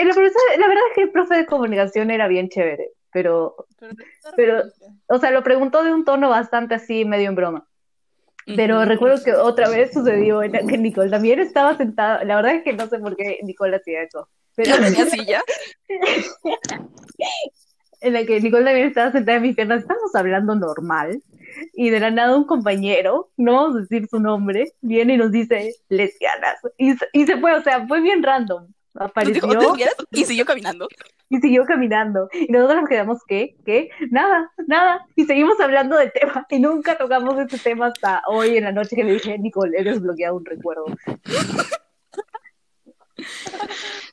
el 0.00 0.08
profesor- 0.10 0.58
la 0.58 0.68
verdad 0.68 0.84
es 0.88 0.94
que 0.94 1.02
el 1.02 1.10
profe 1.10 1.34
de 1.36 1.46
comunicación 1.46 2.10
era 2.10 2.28
bien 2.28 2.48
chévere. 2.48 2.92
Pero, 3.10 3.56
Pero, 3.80 3.94
Pero- 4.36 4.62
o 5.08 5.18
sea, 5.18 5.30
lo 5.30 5.42
preguntó 5.42 5.82
de 5.82 5.92
un 5.92 6.04
tono 6.04 6.28
bastante 6.28 6.74
así, 6.74 7.04
medio 7.04 7.28
en 7.30 7.34
broma. 7.36 7.66
Pero 8.56 8.84
recuerdo 8.84 9.22
que 9.22 9.32
otra 9.34 9.68
vez 9.68 9.92
sucedió 9.92 10.42
en 10.42 10.52
la 10.52 10.60
que 10.66 10.78
Nicole 10.78 11.10
también 11.10 11.38
estaba 11.38 11.76
sentada. 11.76 12.24
La 12.24 12.36
verdad 12.36 12.54
es 12.56 12.62
que 12.64 12.72
no 12.72 12.86
sé 12.86 12.98
por 12.98 13.14
qué 13.16 13.40
Nicole 13.42 13.76
hacía 13.76 14.02
eso. 14.02 14.28
Pero 14.56 14.76
tenía 14.76 15.06
silla. 15.06 15.42
en 18.00 18.12
la 18.12 18.24
que 18.24 18.40
Nicole 18.40 18.64
también 18.64 18.88
estaba 18.88 19.12
sentada 19.12 19.36
en 19.38 19.42
mis 19.42 19.56
piernas, 19.56 19.80
estábamos 19.82 20.14
hablando 20.14 20.54
normal, 20.54 21.22
y 21.74 21.90
de 21.90 22.00
la 22.00 22.10
nada 22.10 22.36
un 22.36 22.44
compañero, 22.44 23.30
no 23.36 23.54
vamos 23.54 23.76
a 23.76 23.80
decir 23.80 24.06
su 24.08 24.20
nombre, 24.20 24.72
viene 24.80 25.14
y 25.14 25.16
nos 25.16 25.32
dice 25.32 25.74
lesbianas, 25.88 26.58
y, 26.76 26.94
se- 26.94 27.08
y 27.12 27.26
se 27.26 27.36
fue, 27.38 27.54
o 27.54 27.62
sea, 27.62 27.86
fue 27.86 28.00
bien 28.00 28.22
random, 28.22 28.66
apareció 28.94 29.42
y 30.12 30.24
siguió 30.24 30.44
caminando. 30.44 30.88
y 31.30 31.38
siguió 31.38 31.64
caminando, 31.64 32.28
y 32.32 32.50
nosotros 32.52 32.80
nos 32.82 32.88
quedamos, 32.88 33.18
¿qué? 33.26 33.56
¿Qué? 33.66 33.90
Nada, 34.10 34.50
nada, 34.66 35.04
y 35.16 35.24
seguimos 35.24 35.58
hablando 35.60 35.96
del 35.96 36.12
tema, 36.12 36.46
y 36.50 36.60
nunca 36.60 36.96
tocamos 36.96 37.36
ese 37.38 37.58
tema 37.58 37.86
hasta 37.86 38.22
hoy 38.28 38.56
en 38.56 38.64
la 38.64 38.72
noche 38.72 38.94
que 38.96 39.04
le 39.04 39.14
dije, 39.14 39.38
Nicole, 39.38 39.76
he 39.78 39.84
desbloqueado 39.84 40.36
un 40.36 40.44
recuerdo. 40.44 40.84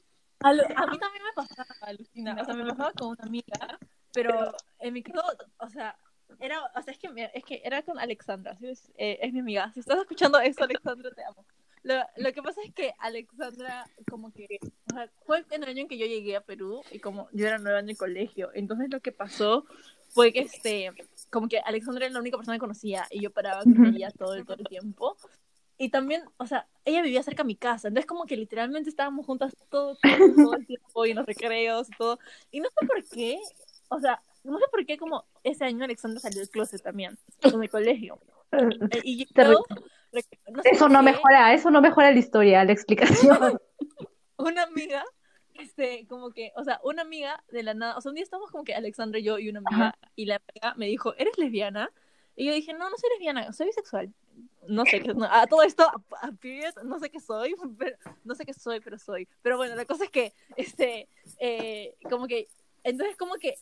A, 0.46 0.54
lo- 0.54 0.64
a 0.64 0.88
mí 0.88 0.98
también 1.00 1.24
me 1.24 1.34
pasaba, 1.36 1.66
alucina. 1.82 2.38
O 2.40 2.46
sea, 2.46 2.54
me 2.54 2.66
pasaba 2.66 2.92
con 2.94 3.10
una 3.10 3.24
amiga, 3.24 3.80
pero 4.14 4.54
en 4.80 4.94
mi 4.94 5.02
caso, 5.04 5.24
o 5.60 5.70
sea, 5.70 5.98
era, 6.40 6.62
o 6.76 6.82
sea, 6.82 6.94
es 6.94 7.00
que, 7.00 7.32
es 7.34 7.44
que 7.44 7.62
era 7.64 7.82
con 7.84 7.98
Alexandra, 8.00 8.56
¿sí? 8.58 8.68
es, 8.68 8.92
eh, 8.98 9.20
es 9.22 9.34
mi 9.34 9.40
amiga. 9.40 9.72
Si 9.74 9.80
estás 9.80 10.00
escuchando 10.00 10.40
esto, 10.40 10.64
Alexandra, 10.64 11.12
te 11.12 11.24
amo. 11.24 11.46
Lo, 11.84 11.96
lo 12.18 12.34
que 12.34 12.42
pasa 12.42 12.62
es 12.64 12.74
que 12.74 12.94
Alexandra, 13.00 13.86
como 14.10 14.32
que, 14.34 14.48
o 14.92 14.94
sea, 14.96 15.10
fue 15.26 15.46
en 15.52 15.64
el 15.64 15.70
año 15.70 15.82
en 15.82 15.88
que 15.88 15.98
yo 16.00 16.08
llegué 16.08 16.36
a 16.36 16.42
Perú 16.42 16.82
y 16.92 17.00
como 17.00 17.28
yo 17.32 17.46
era 17.46 17.60
nueva 17.60 17.80
en 17.80 17.90
el 17.90 17.98
colegio, 17.98 18.50
entonces 18.56 18.90
lo 18.90 19.02
que 19.02 19.12
pasó 19.12 19.66
fue 20.10 20.34
que, 20.34 20.40
este, 20.40 20.92
como 21.30 21.48
que 21.48 21.60
Alexandra 21.60 22.06
era 22.06 22.14
la 22.14 22.20
única 22.22 22.38
persona 22.38 22.56
que 22.56 22.62
conocía 22.62 23.06
y 23.12 23.22
yo 23.22 23.30
paraba 23.32 23.62
con 23.64 23.86
ella 23.96 24.10
todo 24.12 24.34
el, 24.34 24.46
todo 24.46 24.58
el 24.58 24.66
tiempo. 24.68 25.16
Y 25.78 25.90
también, 25.90 26.24
o 26.38 26.48
sea, 26.48 26.68
ella 26.86 27.02
vivía 27.02 27.24
cerca 27.24 27.44
de 27.44 27.48
mi 27.48 27.56
casa, 27.56 27.88
entonces 27.88 28.08
como 28.08 28.26
que 28.26 28.38
literalmente 28.38 28.90
estábamos 28.90 29.26
juntas 29.26 29.54
todo, 29.70 29.96
todo, 29.96 30.02
todo 30.54 30.56
el 30.56 30.66
tiempo 30.66 31.06
y 31.06 31.12
en 31.12 31.18
los 31.18 31.26
recreos 31.26 31.90
y 31.90 31.98
todo. 31.98 32.20
Y 32.52 32.60
no 32.62 32.70
sé 32.70 32.88
por 32.88 33.04
qué, 33.10 33.40
o 33.90 34.00
sea, 34.00 34.22
no 34.44 34.58
sé 34.60 34.66
por 34.72 34.86
qué 34.86 34.98
como 34.98 35.26
ese 35.44 35.66
año 35.66 35.84
Alexandra 35.84 36.20
salió 36.20 36.40
del 36.40 36.50
closet 36.50 36.82
también, 36.82 37.18
en 37.42 37.64
el 37.64 37.70
colegio. 37.70 38.20
Eh, 38.52 39.02
Y 39.04 39.26
yo, 39.36 39.66
no 40.50 40.62
sé 40.64 40.70
Eso 40.72 40.88
no 40.88 41.00
qué, 41.00 41.06
mejora, 41.06 41.54
eso 41.54 41.72
no 41.72 41.82
mejora 41.82 42.12
la 42.12 42.20
historia, 42.20 42.64
la 42.64 42.72
explicación. 42.72 43.60
una 44.38 44.64
amiga, 44.64 45.04
este, 45.56 46.06
como 46.08 46.32
que, 46.32 46.52
o 46.56 46.64
sea, 46.64 46.80
una 46.84 47.02
amiga 47.02 47.44
de 47.52 47.64
la 47.64 47.74
nada, 47.74 47.98
o 47.98 48.02
sea, 48.02 48.10
un 48.10 48.16
día 48.16 48.24
estábamos 48.24 48.52
como 48.52 48.64
que 48.64 48.76
Alexandra 48.76 49.20
y 49.20 49.24
yo 49.24 49.40
y 49.40 49.50
una 49.50 49.62
amiga, 49.66 49.98
y 50.16 50.26
la 50.26 50.36
amiga 50.36 50.76
me 50.78 50.86
dijo, 50.86 51.16
¿eres 51.18 51.38
lesbiana? 51.38 51.92
Y 52.36 52.46
yo 52.46 52.54
dije, 52.54 52.74
no, 52.74 52.90
no 52.90 52.98
soy 52.98 53.10
lesbiana, 53.12 53.52
soy 53.54 53.68
bisexual. 53.68 54.14
No 54.68 54.84
sé 54.86 55.02
qué, 55.02 55.14
no, 55.14 55.26
a 55.26 55.46
todo 55.48 55.62
esto, 55.62 55.84
a- 55.84 56.28
a 56.28 56.32
period, 56.32 56.74
no 56.84 57.00
sé 57.00 57.10
qué 57.10 57.20
soy, 57.20 57.54
pero, 57.78 57.98
no 58.24 58.36
sé 58.36 58.46
qué 58.46 58.54
soy, 58.54 58.80
pero 58.80 58.98
soy. 58.98 59.28
Pero 59.42 59.58
bueno, 59.58 59.76
la 59.76 59.86
cosa 59.86 60.06
es 60.06 60.10
que, 60.10 60.34
este, 60.58 61.08
eh, 61.40 61.96
como 62.10 62.28
que, 62.28 62.48
entonces 62.84 63.16
como 63.18 63.36
que 63.36 63.56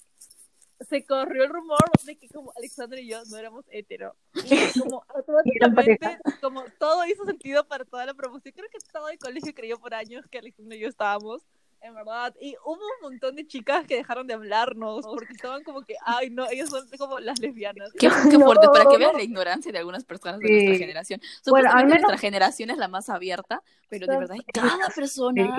se 0.89 1.05
corrió 1.05 1.43
el 1.43 1.49
rumor 1.49 1.79
de 2.03 2.17
que 2.17 2.27
como 2.27 2.51
Alexandra 2.57 2.99
y 2.99 3.07
yo 3.07 3.23
no 3.29 3.37
éramos 3.37 3.65
hetero. 3.69 4.15
Y 4.33 4.79
como 4.79 5.03
automáticamente, 5.15 6.17
como 6.41 6.63
todo 6.79 7.05
hizo 7.05 7.23
sentido 7.25 7.65
para 7.65 7.85
toda 7.85 8.05
la 8.05 8.13
promoción. 8.13 8.53
Creo 8.53 8.69
que 8.69 8.79
todo 8.91 9.07
el 9.09 9.17
colegio 9.17 9.53
creyó 9.53 9.79
por 9.79 9.93
años 9.93 10.25
que 10.29 10.39
Alexandra 10.39 10.75
y 10.75 10.79
yo 10.81 10.87
estábamos, 10.89 11.41
en 11.83 11.93
verdad. 11.95 12.33
Y 12.39 12.55
hubo 12.65 12.73
un 12.73 13.01
montón 13.11 13.35
de 13.35 13.45
chicas 13.45 13.85
que 13.85 13.95
dejaron 13.97 14.25
de 14.25 14.33
hablarnos 14.33 15.05
porque 15.05 15.33
estaban 15.33 15.63
como 15.63 15.81
que, 15.83 15.95
ay, 16.05 16.29
no, 16.29 16.47
ellas 16.49 16.69
son 16.69 16.87
como 16.97 17.19
las 17.19 17.39
lesbianas. 17.39 17.91
Qué, 17.93 18.09
qué 18.29 18.39
fuerte, 18.39 18.67
para 18.73 18.89
que 18.89 18.97
vean 18.97 19.15
la 19.15 19.21
ignorancia 19.23 19.71
de 19.71 19.77
algunas 19.79 20.05
personas 20.05 20.39
de 20.39 20.47
Sí. 20.47 20.53
nuestra 20.53 20.77
generación. 20.77 21.21
Bueno, 21.47 21.69
al 21.71 21.85
menos- 21.85 22.01
nuestra 22.01 22.17
generación 22.17 22.69
es 22.69 22.77
la 22.77 22.87
más 22.87 23.09
abierta, 23.09 23.61
pero 23.89 24.07
de 24.07 24.17
verdad, 24.17 24.35
cada 24.53 24.87
persona. 24.95 25.57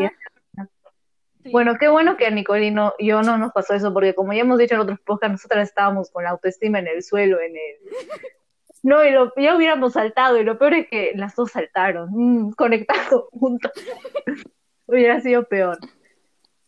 Sí. 1.42 1.50
Bueno, 1.50 1.74
qué 1.78 1.88
bueno 1.88 2.16
que 2.16 2.26
a 2.26 2.30
Nicole 2.30 2.66
y 2.66 2.70
no, 2.70 2.94
yo 2.98 3.20
no 3.22 3.36
nos 3.36 3.52
pasó 3.52 3.74
eso, 3.74 3.92
porque 3.92 4.14
como 4.14 4.32
ya 4.32 4.40
hemos 4.40 4.56
dicho 4.58 4.74
en 4.76 4.80
otros 4.80 4.98
podcasts, 5.00 5.32
nosotras 5.32 5.68
estábamos 5.68 6.10
con 6.10 6.24
la 6.24 6.30
autoestima 6.30 6.78
en 6.78 6.88
el 6.88 7.02
suelo, 7.02 7.38
en 7.40 7.54
el... 7.56 7.76
No, 8.82 9.02
y 9.02 9.10
lo, 9.12 9.32
ya 9.36 9.56
hubiéramos 9.56 9.94
saltado, 9.94 10.38
y 10.38 10.44
lo 10.44 10.58
peor 10.58 10.74
es 10.74 10.88
que 10.88 11.12
las 11.16 11.34
dos 11.34 11.52
saltaron, 11.52 12.10
mm, 12.12 12.50
conectados 12.52 13.24
juntos. 13.30 13.72
Hubiera 14.86 15.22
sido 15.22 15.44
peor. 15.48 15.78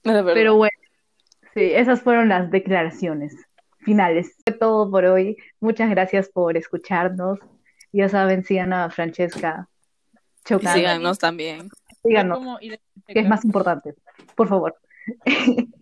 Pero 0.35 0.57
bueno, 0.57 0.77
sí, 1.55 1.63
esas 1.63 2.01
fueron 2.03 2.29
las 2.29 2.51
declaraciones 2.51 3.35
finales. 3.79 4.37
Fue 4.47 4.57
todo 4.57 4.91
por 4.91 5.05
hoy. 5.05 5.37
Muchas 5.61 5.91
gracias 5.91 6.29
por 6.29 6.57
escucharnos. 6.57 7.39
Ya 7.93 8.09
saben, 8.09 8.45
sigan 8.45 8.73
a 8.73 8.91
Francesca 8.91 9.69
Y 10.45 10.49
Chocando. 10.49 10.79
síganos 10.79 11.19
también. 11.19 11.69
Síganos. 12.03 12.39
Identificar- 12.61 13.15
que 13.15 13.21
es 13.21 13.29
más 13.29 13.45
importante, 13.45 13.95
por 14.35 14.49
favor. 14.49 14.77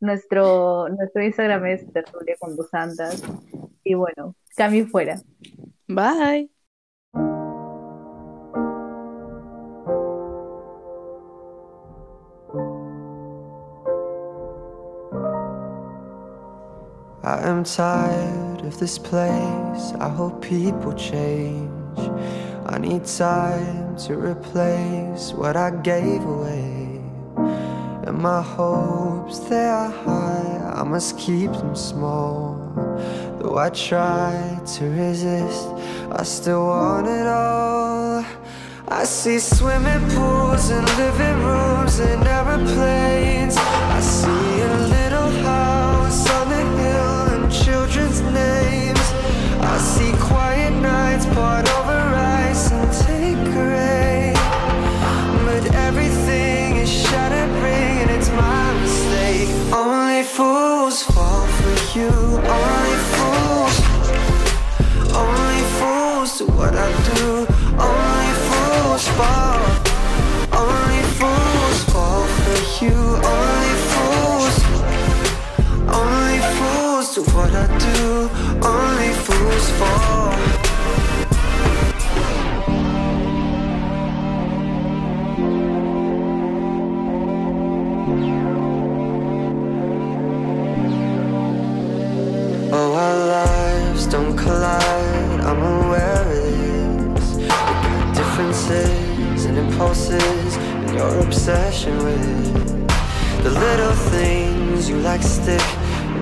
nuestro, 0.00 0.88
nuestro 0.88 1.22
Instagram 1.22 1.66
es 1.66 1.92
Tertulia 1.92 2.36
con 2.38 2.56
dos 2.56 2.68
santas. 2.68 3.22
Y 3.82 3.94
bueno, 3.94 4.34
cambio 4.56 4.86
fuera. 4.86 5.20
Bye. 5.86 6.53
I 17.34 17.48
am 17.48 17.64
tired 17.64 18.60
of 18.64 18.78
this 18.78 18.96
place. 18.96 19.92
I 19.98 20.08
hope 20.08 20.40
people 20.40 20.92
change. 20.92 21.98
I 22.66 22.78
need 22.78 23.06
time 23.06 23.96
to 24.06 24.14
replace 24.14 25.32
what 25.32 25.56
I 25.56 25.70
gave 25.82 26.22
away. 26.22 27.02
And 28.06 28.18
my 28.18 28.40
hopes, 28.40 29.40
they 29.48 29.66
are 29.66 29.90
high. 29.90 30.74
I 30.76 30.84
must 30.84 31.18
keep 31.18 31.50
them 31.50 31.74
small. 31.74 32.54
Though 33.40 33.58
I 33.58 33.70
try 33.70 34.60
to 34.76 34.84
resist, 34.84 35.66
I 36.12 36.22
still 36.22 36.66
want 36.66 37.08
it 37.08 37.26
all. 37.26 38.24
I 38.86 39.02
see 39.02 39.40
swimming 39.40 40.08
pools 40.10 40.70
and 40.70 40.86
living 40.96 41.38
rooms 41.42 41.98
and 41.98 42.22
aeroplanes. 42.24 42.83
What 77.34 77.52
I 77.52 77.66
do. 77.78 78.30
Only 78.62 79.12
fools 79.24 79.70
fall. 79.78 80.32
Oh, 92.72 92.94
our 92.94 93.16
lives 93.26 94.06
don't 94.06 94.36
collide. 94.36 95.40
I'm 95.40 95.62
aware 95.62 96.22
of 96.22 97.14
this. 97.14 97.34
We 97.34 97.46
got 97.48 98.14
differences 98.14 99.44
and 99.46 99.58
impulses, 99.58 100.56
and 100.56 100.94
your 100.94 101.18
obsession 101.20 101.96
with 101.98 102.54
the 103.42 103.50
little 103.50 103.96
things 104.10 104.88
you 104.88 104.98
like 104.98 105.22
stick, 105.22 105.62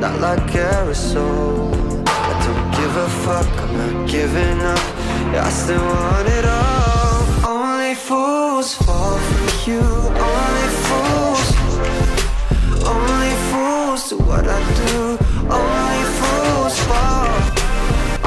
not 0.03 0.21
like 0.21 0.51
aerosol. 0.51 1.71
I 2.09 2.33
don't 2.45 2.71
give 2.75 2.95
a 2.97 3.09
fuck. 3.25 3.47
I'm 3.63 3.73
not 3.79 4.11
giving 4.11 4.59
up. 4.61 4.85
Yeah, 5.33 5.47
I 5.47 5.51
still 5.51 5.79
want 5.81 6.27
it 6.27 6.45
all. 6.45 7.23
Only 7.55 7.95
fools 7.95 8.75
fall 8.75 9.17
for 9.17 9.71
you. 9.71 9.85
Only 10.29 10.69
fools. 10.87 11.49
Only 12.93 13.35
fools 13.51 14.09
do 14.11 14.17
what 14.31 14.45
I 14.59 14.61
do. 14.83 14.99
Only 15.61 16.03
fools 16.19 16.77
fall. 16.89 17.31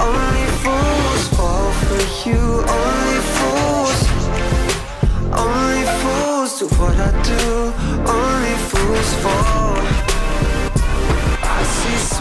Only 0.06 0.48
fools 0.64 1.24
fall 1.36 1.72
for 1.88 2.04
you. 2.24 2.44
Only 2.80 3.20
fools. 3.36 4.00
Only 5.44 5.84
fools 6.00 6.52
do 6.60 6.66
what 6.80 6.96
I 6.96 7.12
do. 7.32 7.95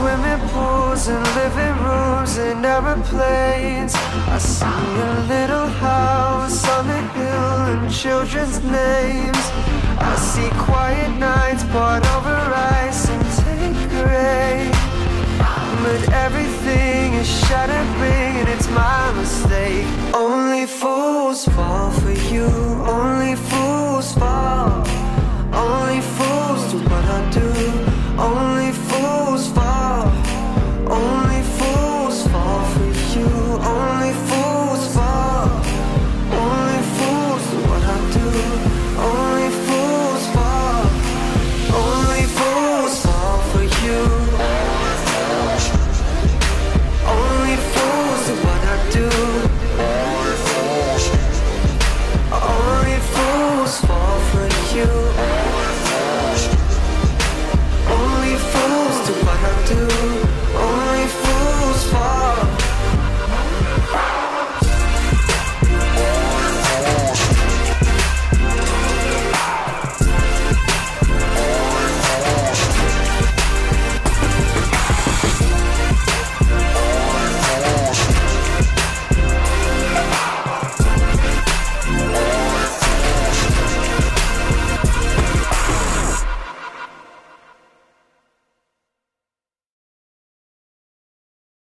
Swimming 0.04 0.48
pools 0.50 1.08
and 1.08 1.24
living 1.40 1.76
rooms 1.82 2.36
and 2.36 2.64
aeroplanes. 2.66 3.94
I 4.36 4.38
see 4.38 4.90
a 5.08 5.14
little 5.34 5.68
house 5.86 6.60
on 6.76 6.86
the 6.92 7.02
hill 7.16 7.56
and 7.72 7.90
children's 7.90 8.58
names. 8.64 9.44
I 10.10 10.14
see 10.30 10.50
quiet 10.68 11.12
nights 11.18 11.64
poured 11.72 12.04
over 12.16 12.36
ice 12.84 13.08
and 13.14 13.24
take 13.44 13.92
rain. 14.10 14.70
But 15.84 16.02
everything 16.26 17.14
is 17.22 17.30
shattering 17.46 18.32
and 18.40 18.48
it's 18.54 18.68
my 18.82 19.10
mistake. 19.20 19.86
Only 20.12 20.66
fools 20.66 21.46
fall 21.56 21.90
for 22.00 22.16
you. 22.32 22.50
Only 22.98 23.36
fools 23.36 24.12
fall. 24.20 24.84
Only 25.66 26.00
fools 26.16 26.60
do 26.72 26.78
what 26.90 27.04
I 27.18 27.20
do. 27.30 27.73
Only 28.18 28.70
fools 28.72 29.48
fall. 29.48 30.06
Only 30.88 31.33